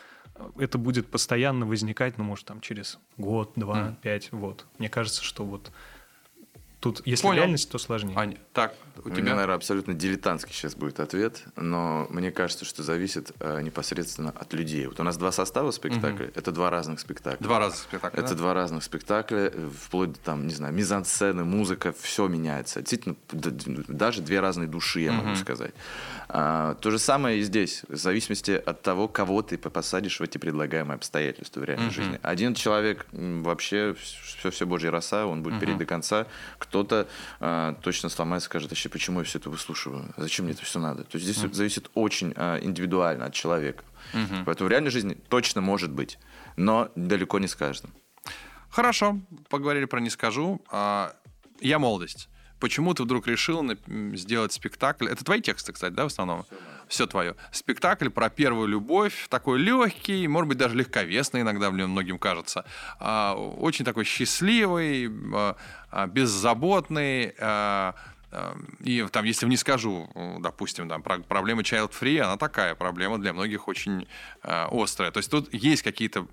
это 0.58 0.80
будет 0.80 1.12
постоянно 1.12 1.68
возникать, 1.68 2.18
ну, 2.18 2.24
может, 2.24 2.48
там 2.48 2.62
через 2.62 2.98
год, 3.18 3.52
два, 3.56 3.78
uh-huh. 3.78 3.96
пять, 4.02 4.32
вот. 4.32 4.66
Мне 4.80 4.90
кажется, 4.90 5.24
что 5.24 5.46
вот 5.46 5.72
Тут, 6.84 7.02
если 7.06 7.24
Понял. 7.24 7.38
реальность, 7.38 7.70
то 7.70 7.78
сложнее. 7.78 8.14
Аня, 8.18 8.38
так, 8.52 8.76
у, 8.98 9.08
у 9.08 9.10
тебя, 9.10 9.22
меня, 9.22 9.36
наверное, 9.36 9.56
абсолютно 9.56 9.94
дилетантский 9.94 10.54
сейчас 10.54 10.76
будет 10.76 11.00
ответ, 11.00 11.42
но 11.56 12.08
мне 12.10 12.30
кажется, 12.30 12.66
что 12.66 12.84
зависит 12.84 13.32
э, 13.40 13.62
непосредственно 13.62 14.32
от 14.32 14.52
людей. 14.52 14.86
Вот 14.88 15.00
у 15.00 15.04
нас 15.04 15.16
два 15.16 15.32
состава 15.32 15.72
спектакля, 15.72 16.26
угу. 16.26 16.34
это 16.36 16.52
два 16.52 16.70
разных 16.70 17.00
спектакля. 17.00 17.42
Два 17.42 17.60
разных 17.60 17.80
спектакля. 17.80 18.20
Это 18.20 18.32
да? 18.32 18.36
два 18.36 18.54
разных 18.54 18.84
спектакля, 18.84 19.54
вплоть 19.82 20.12
до 20.12 20.20
там, 20.20 20.46
не 20.46 20.54
знаю, 20.54 20.74
мизансцены, 20.74 21.46
музыка, 21.46 21.94
все 21.98 22.28
меняется. 22.28 22.82
Действительно, 22.82 23.16
даже 23.32 24.22
две 24.22 24.42
разные 24.42 24.68
души, 24.68 25.00
я 25.00 25.14
угу. 25.14 25.22
могу 25.22 25.36
сказать. 25.38 25.74
А, 26.28 26.76
то 26.76 26.92
же 26.92 27.00
самое 27.00 27.40
и 27.40 27.44
здесь, 27.44 27.84
в 27.88 27.96
зависимости 27.96 28.52
от 28.52 28.82
того, 28.82 29.08
кого 29.08 29.42
ты 29.42 29.58
посадишь 29.58 30.20
в 30.20 30.24
эти 30.24 30.38
предлагаемые 30.38 30.96
обстоятельства 30.96 31.62
в 31.62 31.64
реальной 31.64 31.88
угу. 31.88 31.94
жизни. 31.94 32.20
Один 32.22 32.56
человек 32.56 33.06
вообще 33.14 33.96
все, 33.96 34.52
все 34.52 34.66
божья 34.66 34.92
роса, 34.92 35.26
он 35.26 35.44
будет 35.44 35.54
угу. 35.54 35.62
перейти 35.62 35.80
до 35.80 35.86
конца 35.86 36.28
кто-то 36.74 37.08
э, 37.40 37.76
точно 37.84 38.10
сломается, 38.10 38.46
скажет, 38.50 38.72
вообще, 38.72 38.90
почему 38.90 39.20
я 39.20 39.26
все 39.26 39.38
это 39.38 39.52
выслушиваю? 39.52 40.12
Зачем 40.18 40.46
мне 40.46 40.56
это 40.56 40.66
все 40.66 40.80
надо? 40.80 41.04
То 41.04 41.18
есть 41.18 41.26
здесь 41.30 41.44
mm. 41.44 41.54
зависит 41.54 41.92
очень 41.94 42.34
э, 42.36 42.60
индивидуально 42.64 43.26
от 43.26 43.34
человека. 43.34 43.84
Mm-hmm. 44.14 44.44
Поэтому 44.46 44.68
в 44.68 44.72
реальной 44.72 44.90
жизни 44.90 45.14
точно 45.30 45.62
может 45.62 45.92
быть, 45.92 46.18
но 46.58 46.90
далеко 46.96 47.38
не 47.38 47.48
с 47.48 47.56
каждым. 47.56 47.92
Хорошо, 48.72 49.20
поговорили 49.50 49.86
про 49.86 50.00
«не 50.00 50.10
скажу». 50.10 50.62
А, 50.72 51.16
я 51.62 51.78
молодость. 51.78 52.28
Почему 52.64 52.94
ты 52.94 53.04
вдруг 53.04 53.28
решил 53.28 53.62
сделать 54.14 54.54
спектакль? 54.54 55.10
Это 55.10 55.26
твои 55.26 55.42
тексты, 55.42 55.74
кстати, 55.74 55.92
да, 55.92 56.04
в 56.04 56.08
основном? 56.08 56.46
Все, 56.48 56.56
Все 56.88 57.08
твое. 57.08 57.36
Спектакль 57.52 58.08
про 58.08 58.30
первую 58.30 58.70
любовь, 58.70 59.28
такой 59.28 59.60
легкий, 59.60 60.26
может 60.30 60.48
быть, 60.48 60.58
даже 60.58 60.74
легковесный 60.74 61.42
иногда 61.42 61.70
многим 61.72 62.18
кажется. 62.18 62.64
А, 63.02 63.36
очень 63.36 63.84
такой 63.84 64.06
счастливый, 64.06 65.12
а, 65.92 66.08
беззаботный, 66.08 67.36
Эм, 67.38 67.94
и 68.80 69.08
там, 69.12 69.26
если 69.26 69.46
не 69.46 69.58
скажу, 69.58 70.10
допустим, 70.40 70.90
там, 70.90 71.02
про 71.04 71.20
проблема 71.20 71.62
child 71.62 71.92
free, 71.92 72.20
она 72.20 72.38
такая 72.38 72.76
проблема 72.76 73.18
для 73.20 73.34
многих 73.34 73.68
очень 73.68 74.08
э, 74.44 74.68
острая. 74.72 75.12
То 75.12 75.20
есть 75.20 75.30
тут 75.30 75.54
есть 75.54 75.84
какие-то 75.84 76.28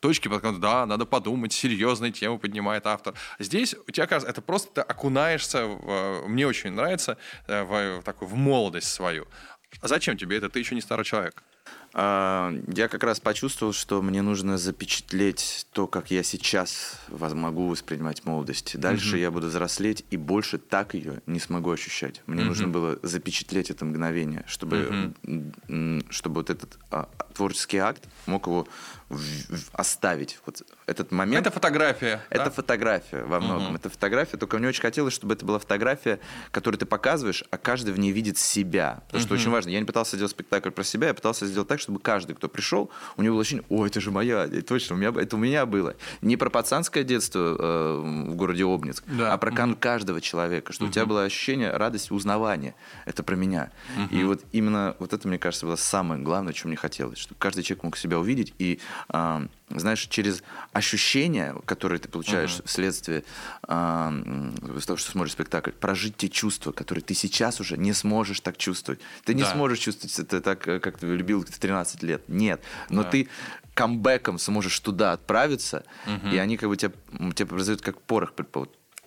точки, 0.00 0.28
под 0.28 0.60
да, 0.60 0.86
надо 0.86 1.06
подумать, 1.06 1.52
серьезные 1.52 2.12
темы 2.12 2.38
поднимает 2.38 2.86
автор. 2.86 3.14
Здесь 3.38 3.74
у 3.86 3.90
тебя, 3.90 4.06
кажется, 4.06 4.30
это 4.30 4.42
просто 4.42 4.70
ты 4.74 4.80
окунаешься, 4.80 5.66
в, 5.66 6.26
мне 6.28 6.46
очень 6.46 6.72
нравится, 6.72 7.16
э, 7.46 7.62
в, 7.62 8.00
в, 8.00 8.02
такую, 8.02 8.28
в 8.28 8.34
молодость 8.34 8.92
свою. 8.92 9.26
А 9.80 9.88
зачем 9.88 10.16
тебе 10.16 10.36
это? 10.36 10.48
Ты 10.48 10.58
еще 10.58 10.74
не 10.74 10.80
старый 10.80 11.04
человек. 11.04 11.42
А, 11.92 12.52
я 12.68 12.88
как 12.88 13.02
раз 13.02 13.18
почувствовал, 13.20 13.72
что 13.72 14.00
мне 14.02 14.22
нужно 14.22 14.58
запечатлеть 14.58 15.66
то, 15.72 15.86
как 15.86 16.10
я 16.10 16.22
сейчас 16.22 17.00
могу 17.08 17.68
воспринимать 17.68 18.24
молодость. 18.24 18.78
Дальше 18.78 19.16
угу. 19.16 19.16
я 19.16 19.30
буду 19.30 19.48
взрослеть 19.48 20.04
и 20.10 20.16
больше 20.16 20.58
так 20.58 20.94
ее 20.94 21.20
не 21.26 21.40
смогу 21.40 21.70
ощущать. 21.70 22.22
Мне 22.26 22.42
угу. 22.42 22.50
нужно 22.50 22.68
было 22.68 22.98
запечатлеть 23.02 23.70
это 23.70 23.84
мгновение, 23.84 24.44
чтобы, 24.46 25.12
угу. 25.22 26.04
чтобы 26.10 26.36
вот 26.36 26.50
этот 26.50 26.78
а, 26.90 27.08
творческий 27.34 27.78
акт 27.78 28.08
мог 28.26 28.46
его 28.46 28.68
оставить. 29.72 30.38
Вот 30.46 30.62
этот 30.86 31.10
момент. 31.10 31.46
Это 31.46 31.54
фотография. 31.54 32.22
Это 32.30 32.44
да? 32.44 32.50
фотография 32.50 33.24
во 33.24 33.40
многом. 33.40 33.68
Угу. 33.68 33.76
Это 33.76 33.90
фотография, 33.90 34.36
только 34.36 34.58
мне 34.58 34.68
очень 34.68 34.82
хотелось, 34.82 35.14
чтобы 35.14 35.34
это 35.34 35.44
была 35.44 35.58
фотография, 35.58 36.20
которую 36.52 36.78
ты 36.78 36.86
показываешь, 36.86 37.44
а 37.50 37.58
каждый 37.58 37.92
в 37.92 37.98
ней 37.98 38.12
видит 38.12 38.38
себя. 38.38 39.02
Потому 39.06 39.22
угу. 39.22 39.26
что 39.26 39.34
очень 39.34 39.50
важно. 39.50 39.70
Я 39.70 39.80
не 39.80 39.84
пытался 39.84 40.16
сделать 40.16 40.30
спектакль 40.30 40.70
про 40.70 40.84
себя, 40.84 41.08
я 41.08 41.14
пытался 41.14 41.46
сделать 41.46 41.68
так, 41.68 41.80
чтобы 41.80 41.98
каждый, 41.98 42.34
кто 42.34 42.48
пришел, 42.48 42.90
у 43.16 43.22
него 43.22 43.34
было 43.34 43.42
ощущение, 43.42 43.64
о, 43.68 43.86
это 43.86 44.00
же 44.00 44.10
моя, 44.10 44.48
точно, 44.62 44.94
у 44.94 44.98
меня, 44.98 45.12
это 45.20 45.36
у 45.36 45.38
меня 45.38 45.66
было. 45.66 45.96
Не 46.20 46.36
про 46.36 46.50
пацанское 46.50 47.02
детство 47.02 47.56
э, 47.58 48.30
в 48.30 48.34
городе 48.36 48.64
Обнинск, 48.64 49.04
да. 49.06 49.32
а 49.32 49.38
про 49.38 49.50
угу. 49.50 49.76
каждого 49.76 50.20
человека, 50.20 50.72
что 50.72 50.84
угу. 50.84 50.90
у 50.90 50.92
тебя 50.92 51.06
было 51.06 51.24
ощущение 51.24 51.72
радости, 51.72 52.12
узнавания. 52.12 52.74
Это 53.06 53.22
про 53.22 53.34
меня. 53.34 53.70
Угу. 53.96 54.16
И 54.16 54.24
вот 54.24 54.42
именно 54.52 54.94
вот 54.98 55.12
это, 55.12 55.26
мне 55.26 55.38
кажется, 55.38 55.66
было 55.66 55.76
самое 55.76 56.22
главное, 56.22 56.52
что 56.52 56.68
мне 56.68 56.76
хотелось, 56.76 57.18
чтобы 57.18 57.38
каждый 57.38 57.62
человек 57.62 57.84
мог 57.84 57.96
себя 57.96 58.18
увидеть 58.18 58.54
и 58.58 58.80
э, 59.08 59.46
знаешь, 59.70 60.06
через 60.08 60.42
ощущения, 60.72 61.54
которые 61.64 61.98
ты 61.98 62.08
получаешь 62.08 62.58
uh-huh. 62.58 62.66
вследствие 62.66 63.24
э, 63.68 64.52
того, 64.86 64.96
что 64.96 65.10
смотришь 65.10 65.32
спектакль, 65.32 65.70
прожить 65.70 66.16
те 66.16 66.28
чувства, 66.28 66.72
которые 66.72 67.02
ты 67.02 67.14
сейчас 67.14 67.60
уже 67.60 67.76
не 67.76 67.92
сможешь 67.92 68.40
так 68.40 68.56
чувствовать. 68.56 69.00
Ты 69.24 69.34
не 69.34 69.42
да. 69.42 69.52
сможешь 69.52 69.78
чувствовать 69.78 70.18
это 70.18 70.40
так, 70.40 70.66
э, 70.66 70.80
как 70.80 70.98
ты 70.98 71.06
любил 71.06 71.44
в 71.44 71.58
13 71.58 72.02
лет. 72.02 72.28
Нет. 72.28 72.60
Но 72.88 73.02
да. 73.02 73.10
ты 73.10 73.28
камбэком 73.74 74.38
сможешь 74.38 74.78
туда 74.80 75.12
отправиться, 75.12 75.84
uh-huh. 76.06 76.34
и 76.34 76.38
они 76.38 76.56
как 76.56 76.68
бы 76.68 76.76
тебя, 76.76 76.92
тебя 77.34 77.46
произойдут 77.46 77.82
как 77.84 78.00
порох 78.02 78.32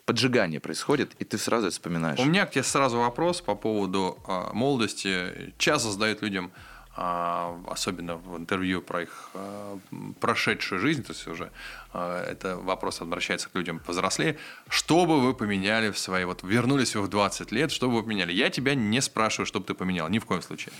поджигание 0.06 0.60
происходит, 0.60 1.14
и 1.20 1.24
ты 1.24 1.38
сразу 1.38 1.68
это 1.68 1.74
вспоминаешь. 1.74 2.20
У 2.20 2.26
меня 2.26 2.46
к 2.46 2.52
тебе 2.52 2.64
сразу 2.64 2.98
вопрос 2.98 3.42
по 3.42 3.56
поводу 3.56 4.20
э, 4.28 4.54
молодости. 4.54 5.54
Часто 5.58 5.92
задают 5.92 6.22
людям 6.22 6.52
особенно 6.96 8.18
в 8.18 8.38
интервью 8.38 8.82
про 8.82 9.02
их 9.04 9.30
а, 9.34 9.80
прошедшую 10.20 10.80
жизнь, 10.80 11.04
то 11.04 11.14
есть 11.14 11.28
уже 11.28 11.52
а, 11.92 12.24
это 12.24 12.58
вопрос 12.58 13.02
обращается 13.02 13.50
к 13.50 13.56
людям 13.56 13.80
повзрослее, 13.80 14.38
что 14.70 15.06
бы 15.06 15.20
вы 15.20 15.34
поменяли 15.34 15.90
в 15.90 15.98
своей, 15.98 16.26
вот 16.26 16.44
вернулись 16.44 16.96
вы 16.96 17.02
в 17.02 17.08
20 17.08 17.52
лет, 17.52 17.72
что 17.72 17.90
бы 17.90 17.96
вы 17.96 18.04
поменяли? 18.04 18.32
Я 18.32 18.52
тебя 18.52 18.76
не 18.76 19.02
спрашиваю, 19.02 19.48
что 19.48 19.60
бы 19.60 19.66
ты 19.66 19.74
поменял, 19.74 20.08
ни 20.10 20.20
в 20.20 20.26
коем 20.26 20.44
случае. 20.44 20.72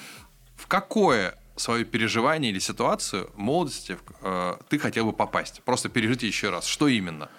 В 0.56 0.68
какое 0.68 1.36
свое 1.56 1.84
переживание 1.84 2.52
или 2.52 2.60
ситуацию 2.60 3.32
молодости 3.36 3.98
ты 4.70 4.80
хотел 4.80 5.06
бы 5.06 5.14
попасть? 5.14 5.62
Просто 5.64 5.90
пережить 5.90 6.24
еще 6.24 6.52
раз. 6.52 6.66
Что 6.66 6.88
именно? 6.88 7.30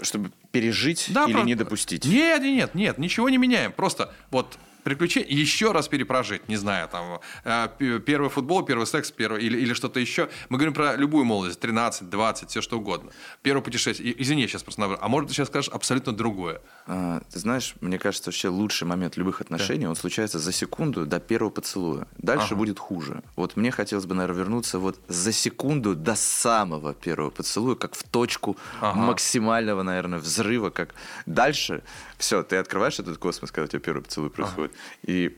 Чтобы 0.00 0.32
пережить 0.52 1.06
да, 1.10 1.26
или 1.26 1.32
про... 1.32 1.42
не 1.42 1.54
допустить? 1.54 2.04
Нет, 2.06 2.42
нет, 2.42 2.74
нет, 2.74 2.98
ничего 2.98 3.28
не 3.28 3.38
меняем. 3.38 3.72
Просто 3.72 4.12
вот 4.30 4.58
приключения, 4.82 5.28
еще 5.28 5.72
раз 5.72 5.88
перепрожить, 5.88 6.48
не 6.48 6.56
знаю, 6.56 6.88
там, 6.88 7.20
э, 7.44 8.00
первый 8.04 8.30
футбол, 8.30 8.62
первый 8.62 8.86
секс, 8.86 9.10
первый, 9.10 9.42
или, 9.42 9.58
или 9.58 9.74
что-то 9.74 10.00
еще. 10.00 10.28
Мы 10.48 10.58
говорим 10.58 10.74
про 10.74 10.96
любую 10.96 11.24
молодость, 11.24 11.60
13, 11.60 12.08
20, 12.08 12.50
все 12.50 12.60
что 12.60 12.78
угодно. 12.78 13.10
Первое 13.42 13.62
путешествие. 13.62 14.20
Извини, 14.20 14.42
я 14.42 14.48
сейчас 14.48 14.62
просто 14.62 14.80
набрал. 14.80 14.98
А 15.02 15.08
может, 15.08 15.28
ты 15.28 15.34
сейчас 15.34 15.48
скажешь 15.48 15.70
абсолютно 15.70 16.12
другое? 16.12 16.60
А, 16.86 17.20
ты 17.32 17.38
знаешь, 17.38 17.74
мне 17.80 17.98
кажется, 17.98 18.30
вообще 18.30 18.48
лучший 18.48 18.86
момент 18.86 19.16
любых 19.16 19.40
отношений, 19.40 19.84
да. 19.84 19.90
он 19.90 19.96
случается 19.96 20.38
за 20.38 20.52
секунду 20.52 21.06
до 21.06 21.20
первого 21.20 21.50
поцелуя. 21.50 22.06
Дальше 22.18 22.48
ага. 22.48 22.56
будет 22.56 22.78
хуже. 22.78 23.22
Вот 23.36 23.56
мне 23.56 23.70
хотелось 23.70 24.06
бы, 24.06 24.14
наверное, 24.14 24.40
вернуться 24.40 24.78
вот 24.78 24.98
за 25.08 25.32
секунду 25.32 25.94
до 25.94 26.14
самого 26.14 26.94
первого 26.94 27.30
поцелуя, 27.30 27.74
как 27.74 27.94
в 27.94 28.02
точку 28.04 28.56
ага. 28.80 28.98
максимального, 28.98 29.82
наверное, 29.82 30.18
взрыва, 30.18 30.70
как 30.70 30.94
дальше 31.26 31.82
все, 32.20 32.42
ты 32.42 32.56
открываешь 32.56 32.98
этот 32.98 33.18
космос, 33.18 33.50
когда 33.50 33.64
у 33.64 33.68
тебя 33.68 33.80
первый 33.80 34.02
поцелуй 34.02 34.30
происходит, 34.30 34.72
ага. 34.72 35.12
и 35.12 35.36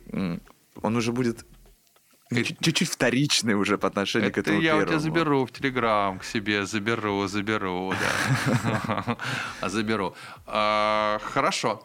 он 0.82 0.96
уже 0.96 1.12
будет 1.12 1.46
чуть-чуть 2.30 2.88
вторичный 2.88 3.54
уже 3.54 3.78
по 3.78 3.88
отношению 3.88 4.30
это 4.30 4.42
к 4.42 4.44
этому 4.44 4.60
я 4.60 4.72
первому. 4.72 4.86
тебя 4.86 4.98
заберу 4.98 5.46
в 5.46 5.52
Телеграм 5.52 6.18
к 6.18 6.24
себе, 6.24 6.66
заберу, 6.66 7.26
заберу, 7.26 7.92
да. 7.92 9.16
Заберу. 9.68 10.14
А, 10.46 11.20
хорошо. 11.22 11.84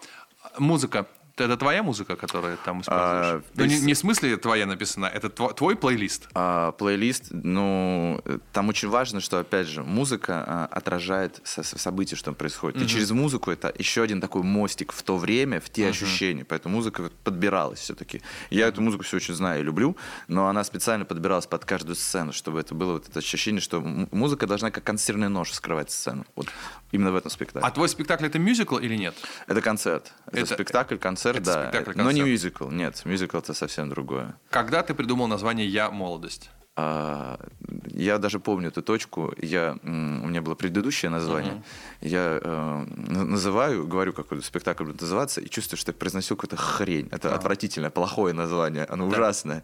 Музыка. 0.58 1.08
Это 1.38 1.56
твоя 1.56 1.84
музыка, 1.84 2.16
которая 2.16 2.58
там 2.58 2.82
используешь? 2.82 3.26
А, 3.26 3.42
ну, 3.56 3.66
не, 3.66 3.80
не 3.80 3.94
в 3.94 3.98
смысле 3.98 4.38
твоя 4.38 4.66
написана, 4.66 5.06
это 5.06 5.28
тво- 5.28 5.54
твой 5.54 5.76
плейлист? 5.76 6.28
А, 6.34 6.72
плейлист, 6.72 7.28
ну, 7.32 8.20
там 8.54 8.70
очень 8.70 8.90
важно, 8.90 9.22
что, 9.22 9.38
опять 9.40 9.68
же, 9.68 9.84
музыка 9.84 10.44
а, 10.48 10.66
отражает 10.72 11.40
со- 11.44 11.62
со- 11.62 11.78
события, 11.78 12.16
что 12.16 12.26
там 12.26 12.36
происходит. 12.36 12.82
И 12.82 12.88
через 12.88 13.12
музыку 13.12 13.52
это 13.52 13.72
еще 13.78 14.02
один 14.02 14.20
такой 14.20 14.42
мостик 14.42 14.92
в 14.92 15.04
то 15.04 15.18
время, 15.18 15.60
в 15.60 15.70
те 15.70 15.88
ощущения. 15.90 16.44
Поэтому 16.44 16.76
музыка 16.76 17.12
подбиралась 17.24 17.80
все-таки. 17.80 18.22
Я 18.50 18.68
эту 18.68 18.82
музыку 18.82 19.04
все 19.04 19.18
очень 19.18 19.36
знаю 19.36 19.62
и 19.62 19.64
люблю, 19.64 19.96
но 20.28 20.48
она 20.48 20.64
специально 20.64 21.06
подбиралась 21.06 21.46
под 21.46 21.66
каждую 21.66 21.96
сцену, 21.96 22.34
чтобы 22.34 22.60
это 22.62 22.74
было 22.74 22.94
вот 22.94 23.10
это 23.10 23.20
ощущение, 23.20 23.62
что 23.62 23.80
музыка 23.82 24.48
должна 24.48 24.72
как 24.72 24.84
консервный 24.84 25.30
нож 25.30 25.52
вскрывать 25.52 25.92
сцену. 25.92 26.26
Вот 26.36 26.48
именно 26.92 27.12
в 27.12 27.16
этом 27.16 27.30
спектакле. 27.30 27.62
А 27.68 27.70
твой 27.72 27.90
спектакль 27.90 28.26
это 28.26 28.40
мюзикл 28.40 28.78
или 28.78 28.96
нет? 28.96 29.16
Это 29.46 29.62
концерт. 29.62 30.14
Это, 30.28 30.40
Это- 30.40 30.54
спектакль, 30.56 30.96
концерт, 30.98 31.27
это 31.30 31.42
да. 31.42 31.64
спектакль, 31.70 31.92
Но 31.96 32.12
не 32.12 32.22
концерт. 32.22 32.28
мюзикл. 32.30 32.70
Нет, 32.70 33.02
мюзикл 33.06 33.38
это 33.38 33.54
совсем 33.54 33.90
другое. 33.90 34.36
Когда 34.50 34.82
ты 34.84 34.94
придумал 34.94 35.28
название 35.28 35.68
«Я 35.68 35.90
молодость»? 35.92 36.50
А, 36.80 37.40
Я 37.88 38.20
даже 38.20 38.40
помню 38.40 38.68
эту 38.68 38.84
точку. 38.84 39.34
Я, 39.42 39.78
у 39.84 39.88
меня 40.28 40.42
было 40.44 40.54
предыдущее 40.54 41.10
название. 41.10 41.64
Я 42.02 42.40
э, 42.40 42.86
на- 42.88 43.26
называю, 43.26 43.88
говорю, 43.88 44.14
какой 44.14 44.44
спектакль 44.44 44.84
будет 44.84 45.02
называться, 45.02 45.42
и 45.42 45.50
чувствую, 45.50 45.80
что 45.80 45.90
я 45.92 45.96
произносил 45.98 46.38
какую-то 46.38 46.56
хрень. 46.56 47.08
Это 47.12 47.34
отвратительное, 47.34 47.90
плохое 47.90 48.36
название, 48.36 48.86
оно 48.86 49.08
ужасное. 49.08 49.64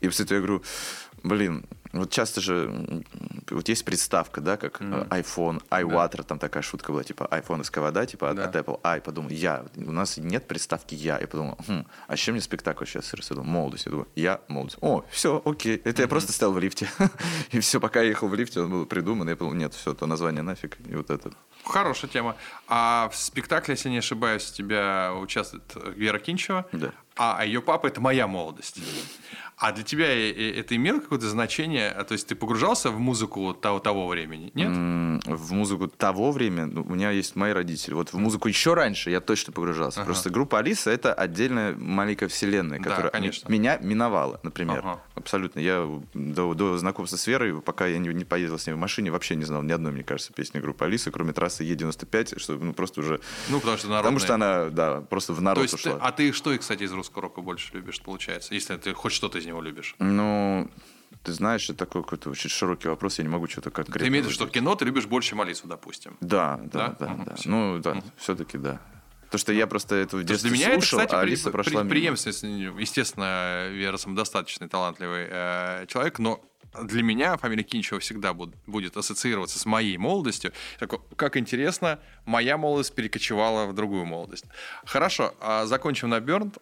И 0.00 0.06
после 0.08 0.24
этого 0.24 0.38
я 0.38 0.42
говорю, 0.44 0.62
блин, 1.22 1.64
вот 1.92 2.10
часто 2.10 2.40
же 2.40 3.02
вот 3.50 3.68
есть 3.68 3.84
приставка, 3.84 4.40
да, 4.42 4.56
как 4.58 4.80
э, 4.82 4.84
iPhone, 5.10 5.62
iWater, 5.70 6.22
там 6.22 6.38
такая 6.38 6.62
шутка 6.62 6.92
была, 6.92 7.02
типа 7.02 7.26
айфоновская 7.26 7.82
вода, 7.82 8.04
типа 8.04 8.30
от, 8.30 8.36
Да. 8.36 8.44
от 8.44 8.56
Apple. 8.56 8.80
I, 8.84 9.00
подумал, 9.00 9.30
я. 9.30 9.64
У 9.76 9.90
нас 9.92 10.18
нет 10.18 10.46
приставки 10.46 10.94
я. 10.94 11.18
Я 11.18 11.26
подумал, 11.26 11.56
хм, 11.66 11.86
а 12.06 12.16
с 12.16 12.20
чем 12.20 12.34
мне 12.34 12.42
спектакль 12.42 12.84
сейчас 12.84 13.12
рисую? 13.14 13.42
Молодость. 13.42 13.86
Я 13.86 13.90
думаю, 13.90 14.08
я 14.16 14.40
молодость. 14.48 14.78
О, 14.82 15.04
все, 15.10 15.40
окей. 15.44 15.80
Это 15.84 16.02
я 16.02 16.08
просто 16.08 16.32
стоял 16.32 16.52
в 16.52 16.58
лифте. 16.58 16.90
И 17.52 17.60
все, 17.60 17.80
пока 17.80 18.02
я 18.02 18.08
ехал 18.08 18.28
в 18.28 18.34
лифте, 18.34 18.60
он 18.60 18.70
был 18.70 18.86
придуман. 18.86 19.28
Я 19.28 19.36
подумал, 19.36 19.54
нет, 19.54 19.72
все, 19.72 19.94
то 19.94 20.06
название 20.06 20.42
нафиг. 20.42 20.76
И 20.86 20.94
вот 20.94 21.08
это. 21.10 21.30
Хорошая 21.64 22.10
тема. 22.10 22.36
А 22.68 23.08
в 23.10 23.16
спектакле, 23.16 23.74
если 23.74 23.88
не 23.88 23.98
ошибаюсь, 23.98 24.50
у 24.50 24.54
тебя 24.54 25.12
участвует 25.14 25.64
Вера 25.96 26.18
Кинчева, 26.18 26.66
Да. 26.72 26.92
А 27.18 27.44
ее 27.44 27.60
папа– 27.60 27.86
это 27.88 28.00
«Моя 28.00 28.26
молодость». 28.26 28.78
А 29.60 29.72
для 29.72 29.82
тебя 29.82 30.06
э- 30.06 30.30
э- 30.30 30.60
это 30.60 30.76
имело 30.76 31.00
какое-то 31.00 31.28
значение? 31.28 31.90
А, 31.90 32.04
То 32.04 32.12
есть 32.12 32.28
ты 32.28 32.36
погружался 32.36 32.90
в 32.90 33.00
музыку 33.00 33.52
того, 33.54 33.80
того 33.80 34.06
времени? 34.06 34.52
Нет? 34.54 34.68
М, 34.68 35.20
В 35.26 35.52
музыку 35.52 35.88
того 35.88 36.30
времени 36.30 36.66
ну, 36.66 36.82
у 36.82 36.94
меня 36.94 37.10
есть 37.10 37.34
мои 37.34 37.50
родители. 37.52 37.94
Вот 37.94 38.12
в 38.12 38.18
музыку 38.18 38.46
еще 38.46 38.74
раньше 38.74 39.10
я 39.10 39.20
точно 39.20 39.52
погружался. 39.52 40.04
Просто 40.04 40.30
группа 40.30 40.60
Алиса 40.60 40.92
это 40.92 41.12
отдельная 41.12 41.74
маленькая 41.76 42.28
вселенная, 42.28 42.78
Да, 42.78 42.88
которая 42.90 43.10
конечно. 43.10 43.48
м- 43.48 43.52
меня 43.52 43.78
миновала, 43.78 44.38
например. 44.44 44.78
Ага. 44.78 45.00
Абсолютно. 45.16 45.58
Я 45.58 45.88
до, 46.14 46.54
до 46.54 46.78
знакомства 46.78 47.16
с 47.16 47.26
Верой, 47.26 47.60
пока 47.60 47.88
я 47.88 47.98
не, 47.98 48.10
не 48.14 48.24
поездил 48.24 48.60
с 48.60 48.66
ней 48.68 48.74
в 48.74 48.78
машине, 48.78 49.10
вообще 49.10 49.34
не 49.34 49.44
знал 49.44 49.62
ни 49.64 49.72
одной, 49.72 49.90
мне 49.90 50.04
кажется, 50.04 50.32
песни 50.32 50.60
группы 50.60 50.84
Алисы, 50.84 51.10
кроме 51.10 51.32
трассы 51.32 51.64
Е95, 51.64 52.38
что 52.38 52.52
ну, 52.52 52.74
просто 52.74 53.00
уже. 53.00 53.18
Ну, 53.48 53.58
потому 53.58 53.76
что 53.76 53.88
Потому 53.88 54.02
народная. 54.02 54.20
что 54.24 54.34
она, 54.34 54.64
да, 54.70 55.00
просто 55.00 55.32
в 55.32 55.36
То 55.38 55.42
народ 55.42 55.62
есть 55.64 55.82
ты- 55.82 55.90
ушла. 55.90 55.98
а 56.00 56.12
ты 56.12 56.30
что, 56.32 56.56
кстати, 56.56 56.84
из 56.84 56.92
русского 56.92 57.07
рока 57.16 57.40
больше 57.40 57.72
любишь, 57.74 58.00
получается? 58.00 58.54
Если 58.54 58.76
ты 58.76 58.92
хоть 58.94 59.12
что-то 59.12 59.38
из 59.38 59.46
него 59.46 59.60
любишь. 59.62 59.94
Ну, 59.98 60.70
ты 61.22 61.32
знаешь, 61.32 61.64
это 61.70 61.78
такой 61.80 62.02
какой-то 62.02 62.30
очень 62.30 62.50
широкий 62.50 62.88
вопрос, 62.88 63.18
я 63.18 63.24
не 63.24 63.30
могу 63.30 63.46
что-то 63.48 63.70
конкретно. 63.70 64.00
Ты 64.02 64.08
имеешь 64.08 64.24
в 64.24 64.28
виду, 64.28 64.34
что 64.34 64.46
кино 64.48 64.74
ты 64.74 64.84
любишь 64.84 65.06
больше 65.06 65.34
Алису, 65.36 65.66
допустим? 65.66 66.16
Да, 66.20 66.60
да, 66.62 66.88
Да? 66.88 66.96
да, 67.00 67.08
Мгм, 67.12 67.24
да. 67.24 67.34
Ну, 67.44 67.78
да, 67.78 68.02
все-таки 68.16 68.58
да. 68.58 68.80
То, 69.30 69.36
что 69.36 69.52
я 69.52 69.66
просто 69.66 69.94
это 69.96 70.16
в 70.16 70.24
детстве 70.24 70.48
для 70.50 70.58
меня 70.58 70.72
слушал, 70.74 71.00
это, 71.00 71.08
кстати, 71.08 71.18
а 71.20 71.22
при- 71.22 71.28
Алиса 71.30 71.44
при- 71.44 71.52
прошла 71.52 71.80
мимо. 71.82 71.90
преемственность. 71.90 72.42
Естественно, 72.80 73.68
Вера 73.68 73.96
самодостаточный, 73.98 74.68
талантливый 74.68 75.26
э, 75.28 75.84
человек, 75.88 76.18
но 76.18 76.42
для 76.82 77.02
меня 77.02 77.36
фамилия 77.36 77.62
Кинчева 77.64 78.00
всегда 78.00 78.32
буд- 78.32 78.54
будет 78.66 78.96
ассоциироваться 78.96 79.58
с 79.58 79.66
моей 79.66 79.96
молодостью. 79.98 80.52
Такой, 80.78 81.00
как 81.16 81.36
интересно, 81.36 81.98
моя 82.24 82.56
молодость 82.56 82.94
перекочевала 82.94 83.66
в 83.66 83.74
другую 83.74 84.04
молодость. 84.04 84.44
Хорошо, 84.84 85.34
а 85.40 85.66
закончим 85.66 86.08
на 86.10 86.20
Бёрн. 86.20 86.52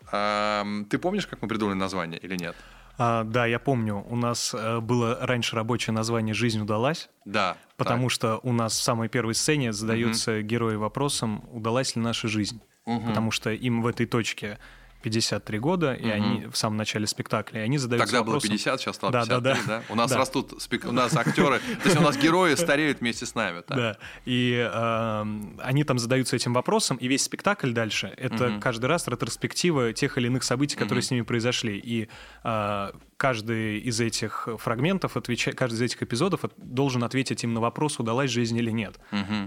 Ты 0.88 0.98
помнишь, 0.98 1.26
как 1.26 1.42
мы 1.42 1.48
придумали 1.48 1.74
название 1.76 2.18
или 2.20 2.36
нет? 2.36 2.57
А, 2.98 3.24
да, 3.24 3.44
я 3.44 3.59
помню, 3.59 4.07
у 4.09 4.16
нас 4.16 4.54
э, 4.54 4.80
было 4.80 5.18
раньше 5.20 5.54
рабочее 5.54 5.92
название 5.92 6.34
«Жизнь 6.34 6.61
удалась», 6.62 7.11
Да. 7.26 7.59
потому 7.76 8.09
что 8.09 8.40
у 8.42 8.52
нас 8.54 8.72
в 8.78 8.82
самой 8.82 9.11
первой 9.11 9.34
сцене 9.34 9.74
задаются 9.74 10.40
герои 10.40 10.76
вопросом, 10.76 11.44
удалась 11.52 11.94
ли 11.94 12.00
наша 12.00 12.26
жизнь. 12.26 12.62
Потому 12.86 13.30
что 13.32 13.50
им 13.50 13.82
в 13.82 13.86
этой 13.86 14.07
точке 14.07 14.59
53 15.07 15.59
года, 15.61 15.94
и 15.94 16.09
они 16.11 16.46
в 16.50 16.57
самом 16.57 16.76
начале 16.76 17.07
спектакля, 17.07 17.61
и 17.61 17.64
они 17.64 17.78
задаются 17.78 18.07
Тогда 18.09 18.24
было 18.24 18.34
вопросом... 18.34 18.50
50, 18.50 18.80
сейчас 18.80 18.96
стало 18.96 19.12
Да, 19.12 19.20
53, 19.20 19.40
да, 19.40 19.54
да? 19.54 19.61
да. 19.66 19.82
У 19.88 19.94
нас 19.94 20.11
Да. 20.11 20.18
растут, 20.18 20.52
спек- 20.54 20.88
у 20.88 20.92
нас 20.92 21.16
актеры, 21.16 21.61
то 21.82 21.88
есть 21.88 21.96
у 21.96 22.02
нас 22.02 22.16
герои 22.16 22.57
стареют 22.57 22.98
вместе 23.00 23.24
с 23.24 23.36
нами. 23.36 23.61
так? 23.61 23.76
Да, 23.76 23.96
и 24.24 24.68
эм, 24.72 25.61
они 25.62 25.84
там 25.84 26.00
задаются 26.00 26.34
этим 26.34 26.52
вопросом, 26.54 26.96
и 26.96 27.07
весь 27.07 27.22
спектакль 27.22 27.70
дальше— 27.72 28.12
это 28.16 28.59
каждый 28.61 28.86
раз 28.86 29.07
ретроспектива 29.07 29.92
тех 29.92 30.18
или 30.18 30.26
иных 30.26 30.42
событий, 30.42 30.76
которые 30.76 31.02
с 31.02 31.11
ними 31.12 31.22
произошли. 31.22 31.78
И 31.78 32.09
э, 32.42 32.90
каждый 33.16 33.78
из 33.78 34.00
этих 34.00 34.48
фрагментов, 34.58 35.16
отвеча... 35.16 35.52
каждый 35.52 35.76
из 35.76 35.82
этих 35.82 36.02
эпизодов 36.02 36.44
от- 36.44 36.52
должен 36.56 37.02
ответить 37.04 37.42
им 37.44 37.54
на 37.54 37.60
вопрос, 37.60 37.98
удалась 37.98 38.30
жизнь 38.30 38.56
или 38.56 38.70
нет. 38.70 38.98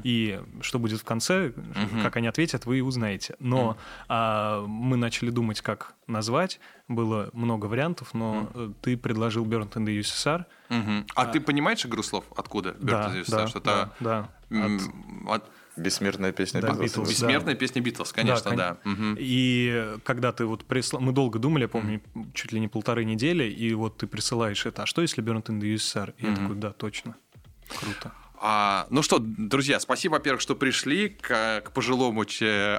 И 0.03 0.41
что 0.61 0.79
будет 0.79 0.99
в 0.99 1.03
конце, 1.03 1.53
как 2.03 2.15
они 2.17 2.27
ответят, 2.27 2.65
вы 2.65 2.79
и 2.79 2.81
узнаете. 2.81 3.35
Но 3.39 3.77
а, 4.07 4.65
мы 4.65 4.97
начали 4.97 5.29
думать, 5.29 5.61
как 5.61 5.93
назвать. 6.07 6.59
Было 6.87 7.29
много 7.33 7.67
вариантов, 7.67 8.15
но 8.15 8.49
э, 8.55 8.71
ты 8.81 8.97
предложил 8.97 9.45
Burnt 9.45 9.73
in 9.73 9.85
the 9.85 9.99
USSR. 9.99 10.45
Мгм. 10.69 11.05
А 11.13 11.27
ты 11.27 11.39
понимаешь 11.39 11.85
игру 11.85 12.01
слов? 12.01 12.25
Откуда? 12.35 12.73
Да, 12.79 13.09
Bird 13.09 13.13
of 13.13 13.21
the 13.21 13.25
да, 13.31 13.37
Star? 13.43 13.47
Что 13.47 13.59
да, 13.59 13.91
да. 13.99 14.29
м, 14.49 15.27
от- 15.29 15.47
Бессмертная 15.79 16.31
песня 16.31 16.61
Да, 16.61 16.69
Битлз. 16.71 16.83
Битлз. 16.91 17.07
да. 17.07 17.11
бессмертная 17.11 17.55
песня 17.55 17.81
Битлз, 17.81 18.11
конечно, 18.13 18.49
кон- 18.49 18.57
да. 18.57 18.77
Мгм. 18.83 19.15
И 19.19 19.95
когда 20.03 20.31
ты 20.31 20.45
вот 20.45 20.65
прислал... 20.65 21.01
Мы 21.01 21.11
долго 21.11 21.39
думали, 21.39 21.63
я 21.63 21.67
помню, 21.67 22.01
чуть 22.33 22.51
ли 22.51 22.59
не 22.59 22.67
полторы 22.67 23.05
недели, 23.05 23.43
и 23.45 23.73
вот 23.73 23.97
ты 23.97 24.07
присылаешь 24.07 24.65
это. 24.65 24.83
А 24.83 24.85
что, 24.85 25.01
если 25.01 25.23
Burnt 25.23 25.45
in 25.45 25.59
the 25.59 25.73
USSR? 25.75 26.13
И 26.17 26.25
я 26.27 26.35
такой, 26.35 26.55
да, 26.55 26.71
точно. 26.71 27.15
Круто. 27.79 28.11
А, 28.41 28.87
ну 28.89 29.01
что, 29.01 29.19
друзья, 29.19 29.79
спасибо, 29.79 30.13
во-первых, 30.13 30.41
что 30.41 30.55
пришли 30.55 31.09
к, 31.09 31.61
к 31.65 31.71
пожилому 31.71 32.25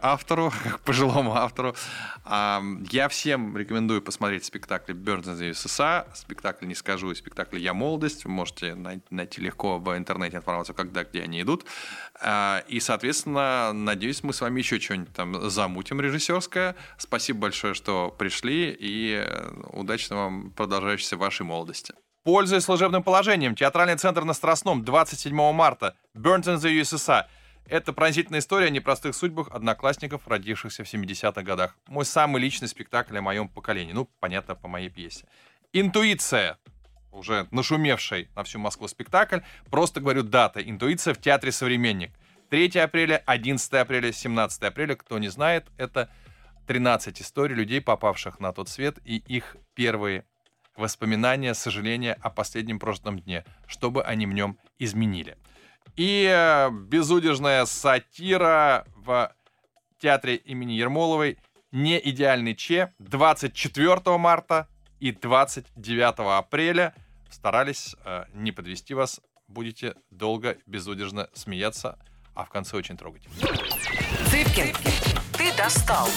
автору, 0.02 0.52
к 0.64 0.80
пожилому 0.80 1.36
автору. 1.36 1.76
А, 2.24 2.62
я 2.90 3.08
всем 3.08 3.56
рекомендую 3.56 4.00
посмотреть 4.00 4.44
спектакль 4.44 4.92
Burns 4.92 5.24
in 5.24 5.50
USSR, 5.50 6.06
спектакль 6.14 6.66
«Не 6.66 6.74
скажу» 6.74 7.14
спектакль 7.14 7.58
«Я 7.58 7.74
молодость». 7.74 8.24
Вы 8.24 8.30
можете 8.30 8.74
най- 8.74 9.02
найти 9.10 9.40
легко 9.42 9.78
в 9.78 9.96
интернете 9.96 10.38
информацию, 10.38 10.74
когда, 10.74 11.04
где 11.04 11.22
они 11.22 11.42
идут. 11.42 11.66
А, 12.20 12.64
и, 12.68 12.80
соответственно, 12.80 13.72
надеюсь, 13.74 14.22
мы 14.22 14.32
с 14.32 14.40
вами 14.40 14.60
еще 14.60 14.80
что-нибудь 14.80 15.12
там 15.12 15.50
замутим 15.50 16.00
режиссерское. 16.00 16.74
Спасибо 16.96 17.40
большое, 17.40 17.74
что 17.74 18.14
пришли, 18.18 18.74
и 18.78 19.24
э, 19.26 19.50
удачно 19.72 20.16
вам 20.16 20.50
продолжающейся 20.52 21.16
вашей 21.16 21.42
молодости. 21.42 21.94
Пользуясь 22.22 22.64
служебным 22.64 23.02
положением, 23.02 23.54
театральный 23.54 23.96
центр 23.96 24.24
на 24.24 24.34
Страстном 24.34 24.84
27 24.84 25.34
марта. 25.52 25.96
Burnt 26.14 26.42
in 26.42 26.58
USSR. 26.58 27.24
Это 27.64 27.94
пронзительная 27.94 28.40
история 28.40 28.66
о 28.66 28.70
непростых 28.70 29.14
судьбах 29.14 29.48
одноклассников, 29.50 30.28
родившихся 30.28 30.84
в 30.84 30.92
70-х 30.92 31.40
годах. 31.42 31.78
Мой 31.86 32.04
самый 32.04 32.42
личный 32.42 32.68
спектакль 32.68 33.16
о 33.16 33.22
моем 33.22 33.48
поколении. 33.48 33.94
Ну, 33.94 34.06
понятно, 34.20 34.54
по 34.54 34.68
моей 34.68 34.90
пьесе. 34.90 35.24
Интуиция. 35.72 36.58
Уже 37.10 37.48
нашумевший 37.52 38.28
на 38.36 38.44
всю 38.44 38.58
Москву 38.58 38.86
спектакль. 38.86 39.38
Просто 39.70 40.00
говорю 40.00 40.22
дата. 40.22 40.60
Интуиция 40.60 41.14
в 41.14 41.20
Театре 41.20 41.52
«Современник». 41.52 42.12
3 42.50 42.80
апреля, 42.80 43.22
11 43.24 43.72
апреля, 43.72 44.12
17 44.12 44.62
апреля. 44.64 44.94
Кто 44.94 45.18
не 45.18 45.28
знает, 45.28 45.68
это 45.78 46.10
13 46.66 47.22
историй 47.22 47.56
людей, 47.56 47.80
попавших 47.80 48.40
на 48.40 48.52
тот 48.52 48.68
свет, 48.68 48.98
и 49.04 49.16
их 49.16 49.56
первые 49.74 50.24
воспоминания, 50.80 51.54
сожаления 51.54 52.14
о 52.14 52.30
последнем 52.30 52.80
прожитом 52.80 53.20
дне, 53.20 53.44
чтобы 53.66 54.02
они 54.02 54.26
в 54.26 54.32
нем 54.32 54.58
изменили. 54.78 55.36
И 55.96 56.28
э, 56.28 56.70
безудержная 56.70 57.64
сатира 57.66 58.84
в 58.96 59.32
театре 60.00 60.36
имени 60.36 60.72
Ермоловой 60.72 61.38
«Не 61.72 62.00
идеальный 62.02 62.54
Че» 62.54 62.92
24 62.98 64.18
марта 64.18 64.68
и 64.98 65.12
29 65.12 66.14
апреля. 66.38 66.94
Старались 67.30 67.94
э, 68.04 68.24
не 68.34 68.50
подвести 68.50 68.94
вас. 68.94 69.20
Будете 69.46 69.94
долго, 70.10 70.56
безудержно 70.66 71.28
смеяться, 71.32 71.98
а 72.34 72.44
в 72.44 72.50
конце 72.50 72.76
очень 72.76 72.96
трогать. 72.96 73.22
Цыпкин, 74.30 74.74
ты 75.36 75.56
достал. 75.56 76.08